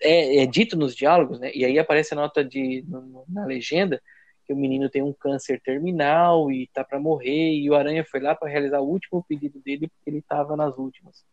É, 0.02 0.44
é 0.44 0.46
dito 0.46 0.78
nos 0.78 0.96
diálogos, 0.96 1.40
né? 1.40 1.52
E 1.54 1.66
aí 1.66 1.80
aparece 1.80 2.14
a 2.14 2.18
nota 2.18 2.44
de, 2.44 2.86
na 3.28 3.46
legenda 3.46 4.02
que 4.50 4.54
o 4.54 4.58
menino 4.58 4.90
tem 4.90 5.04
um 5.04 5.14
câncer 5.14 5.62
terminal 5.62 6.52
e 6.52 6.66
tá 6.74 6.84
para 6.84 7.00
morrer 7.00 7.54
e 7.54 7.70
o 7.70 7.76
Aranha 7.76 8.04
foi 8.04 8.20
lá 8.20 8.34
para 8.34 8.50
realizar 8.50 8.80
o 8.80 8.90
último 8.90 9.24
pedido 9.24 9.60
dele 9.60 9.88
porque 9.88 10.10
ele 10.10 10.24
tava 10.24 10.56
nas 10.56 10.76
últimas. 10.76 11.24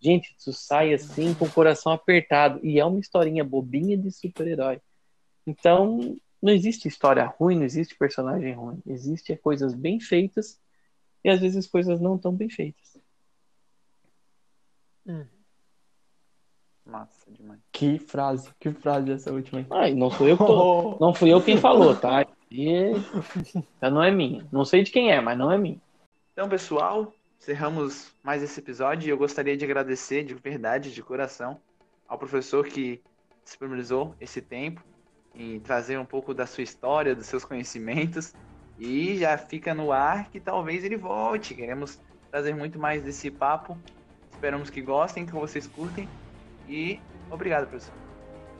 Gente, 0.00 0.34
isso 0.38 0.54
sai 0.54 0.94
assim 0.94 1.34
com 1.34 1.44
o 1.44 1.50
coração 1.50 1.92
apertado 1.92 2.58
e 2.64 2.80
é 2.80 2.84
uma 2.84 2.98
historinha 2.98 3.44
bobinha 3.44 3.94
de 3.98 4.10
super-herói. 4.10 4.80
Então, 5.46 6.16
não 6.40 6.50
existe 6.50 6.88
história 6.88 7.26
ruim, 7.26 7.56
não 7.56 7.64
existe 7.64 7.94
personagem 7.94 8.54
ruim. 8.54 8.80
Existe 8.86 9.36
coisas 9.36 9.74
bem 9.74 10.00
feitas 10.00 10.58
e 11.22 11.28
às 11.28 11.40
vezes 11.40 11.66
coisas 11.66 12.00
não 12.00 12.16
tão 12.16 12.34
bem 12.34 12.48
feitas. 12.48 12.96
Hum. 15.06 15.26
Massa 16.86 17.30
demais. 17.30 17.60
Que 17.70 17.98
frase, 17.98 18.50
que 18.58 18.70
frase 18.72 19.12
essa 19.12 19.30
última 19.30 19.60
aí. 19.60 19.66
Ai, 19.70 19.94
não 19.94 20.10
sou 20.10 20.26
eu 20.26 20.38
que 20.38 20.46
tô, 20.46 20.96
não 20.98 21.12
fui 21.12 21.30
eu 21.30 21.44
quem 21.44 21.58
falou, 21.58 21.94
tá? 21.94 22.26
E 22.52 22.92
não 23.80 24.02
é 24.02 24.10
minha. 24.10 24.46
Não 24.52 24.64
sei 24.64 24.82
de 24.82 24.90
quem 24.90 25.10
é, 25.10 25.20
mas 25.20 25.38
não 25.38 25.50
é 25.50 25.56
minha. 25.56 25.80
Então, 26.32 26.48
pessoal, 26.48 27.14
encerramos 27.40 28.14
mais 28.22 28.42
esse 28.42 28.60
episódio 28.60 29.08
e 29.08 29.10
eu 29.10 29.16
gostaria 29.16 29.56
de 29.56 29.64
agradecer 29.64 30.22
de 30.22 30.34
verdade, 30.34 30.92
de 30.92 31.02
coração, 31.02 31.58
ao 32.06 32.18
professor 32.18 32.66
que 32.66 33.00
disponibilizou 33.44 34.14
esse 34.20 34.42
tempo 34.42 34.82
em 35.34 35.58
trazer 35.60 35.98
um 35.98 36.04
pouco 36.04 36.34
da 36.34 36.46
sua 36.46 36.62
história, 36.62 37.14
dos 37.14 37.26
seus 37.26 37.44
conhecimentos. 37.44 38.34
E 38.78 39.16
já 39.16 39.38
fica 39.38 39.74
no 39.74 39.92
ar 39.92 40.28
que 40.30 40.40
talvez 40.40 40.84
ele 40.84 40.96
volte. 40.96 41.54
Queremos 41.54 42.00
trazer 42.30 42.54
muito 42.54 42.78
mais 42.78 43.02
desse 43.02 43.30
papo. 43.30 43.78
Esperamos 44.30 44.70
que 44.70 44.82
gostem, 44.82 45.24
que 45.24 45.32
vocês 45.32 45.66
curtem. 45.66 46.08
E 46.68 47.00
obrigado, 47.30 47.66
professor. 47.66 48.01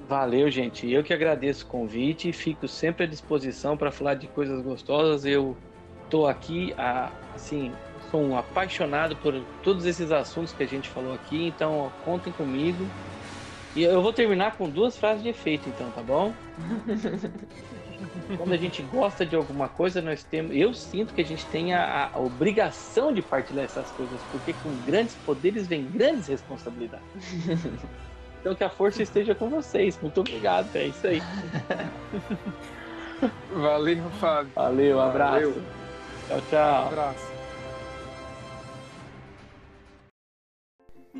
Valeu, 0.08 0.50
gente. 0.50 0.90
Eu 0.90 1.02
que 1.02 1.12
agradeço 1.12 1.64
o 1.64 1.68
convite 1.68 2.28
e 2.28 2.32
fico 2.32 2.66
sempre 2.66 3.04
à 3.04 3.06
disposição 3.06 3.76
para 3.76 3.90
falar 3.90 4.14
de 4.14 4.26
coisas 4.26 4.62
gostosas. 4.62 5.24
Eu 5.24 5.56
estou 6.04 6.26
aqui, 6.26 6.74
assim, 7.34 7.72
sou 8.10 8.22
um 8.22 8.36
apaixonado 8.36 9.16
por 9.16 9.34
todos 9.62 9.86
esses 9.86 10.12
assuntos 10.12 10.52
que 10.52 10.62
a 10.62 10.66
gente 10.66 10.88
falou 10.88 11.14
aqui, 11.14 11.46
então 11.46 11.90
contem 12.04 12.32
comigo. 12.32 12.86
E 13.74 13.82
eu 13.82 14.02
vou 14.02 14.12
terminar 14.12 14.56
com 14.56 14.68
duas 14.68 14.98
frases 14.98 15.22
de 15.22 15.30
efeito, 15.30 15.68
então, 15.68 15.90
tá 15.90 16.02
bom? 16.02 16.34
Quando 18.36 18.52
a 18.52 18.56
gente 18.56 18.82
gosta 18.82 19.24
de 19.24 19.34
alguma 19.34 19.68
coisa, 19.68 20.02
nós 20.02 20.22
temos. 20.22 20.54
Eu 20.54 20.74
sinto 20.74 21.14
que 21.14 21.22
a 21.22 21.24
gente 21.24 21.46
tem 21.46 21.72
a, 21.72 22.10
a 22.12 22.18
obrigação 22.18 23.12
de 23.12 23.22
partilhar 23.22 23.64
essas 23.64 23.90
coisas, 23.92 24.20
porque 24.30 24.52
com 24.52 24.70
grandes 24.84 25.14
poderes 25.14 25.66
vem 25.66 25.84
grandes 25.84 26.26
responsabilidades. 26.26 27.06
Então 28.42 28.56
que 28.56 28.64
a 28.64 28.68
força 28.68 29.04
esteja 29.04 29.36
com 29.36 29.48
vocês. 29.48 29.96
Muito 30.02 30.20
obrigado. 30.20 30.74
É 30.74 30.88
isso 30.88 31.06
aí. 31.06 31.22
Valeu, 33.54 34.10
Fábio. 34.18 34.50
Valeu, 34.52 35.00
abraço. 35.00 35.50
Valeu. 35.50 35.62
Tchau, 36.26 36.40
tchau. 36.50 36.86
abraço. 36.88 37.32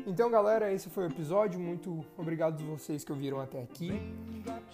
Então, 0.05 0.29
galera, 0.29 0.73
esse 0.73 0.89
foi 0.89 1.05
o 1.05 1.07
episódio. 1.07 1.57
Muito 1.57 2.03
obrigado 2.17 2.61
a 2.61 2.65
vocês 2.65 3.05
que 3.05 3.11
ouviram 3.13 3.39
até 3.39 3.61
aqui. 3.61 4.01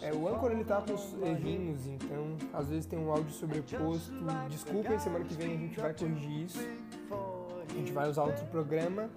É, 0.01 0.11
o 0.11 0.27
Anchor 0.27 0.51
ele 0.51 0.63
tá 0.63 0.81
com 0.81 0.95
os 0.95 1.13
errinhos, 1.21 1.85
então 1.85 2.35
às 2.51 2.69
vezes 2.69 2.87
tem 2.87 2.97
um 2.97 3.11
áudio 3.11 3.31
sobreposto. 3.31 4.11
Desculpem, 4.49 4.97
semana 4.97 5.23
que 5.23 5.35
vem 5.35 5.53
a 5.53 5.57
gente 5.57 5.79
vai 5.79 5.93
corrigir 5.93 6.45
isso. 6.45 6.67
A 7.69 7.73
gente 7.73 7.91
vai 7.91 8.09
usar 8.09 8.23
outro 8.23 8.43
programa. 8.47 9.07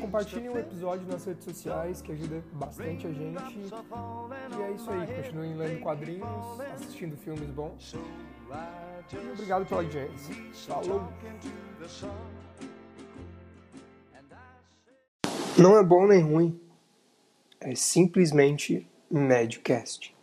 Compartilhem 0.00 0.48
o 0.48 0.58
episódio 0.58 1.06
nas 1.06 1.24
redes 1.24 1.44
sociais, 1.44 2.00
que 2.00 2.12
ajuda 2.12 2.42
bastante 2.52 3.06
a 3.06 3.12
gente. 3.12 3.58
E 3.58 4.62
é 4.62 4.70
isso 4.72 4.90
aí. 4.90 5.06
Continuem 5.22 5.54
lendo 5.56 5.80
quadrinhos, 5.80 6.60
assistindo 6.74 7.16
filmes 7.16 7.50
bons. 7.50 7.94
E 9.12 9.32
obrigado 9.32 9.66
pela 9.66 9.82
audiência. 9.82 10.34
Falou! 10.66 11.08
Não 15.58 15.76
é 15.76 15.84
bom 15.84 16.06
nem 16.06 16.22
ruim. 16.22 16.60
É 17.60 17.74
simplesmente 17.74 18.86
Medcast. 19.10 20.14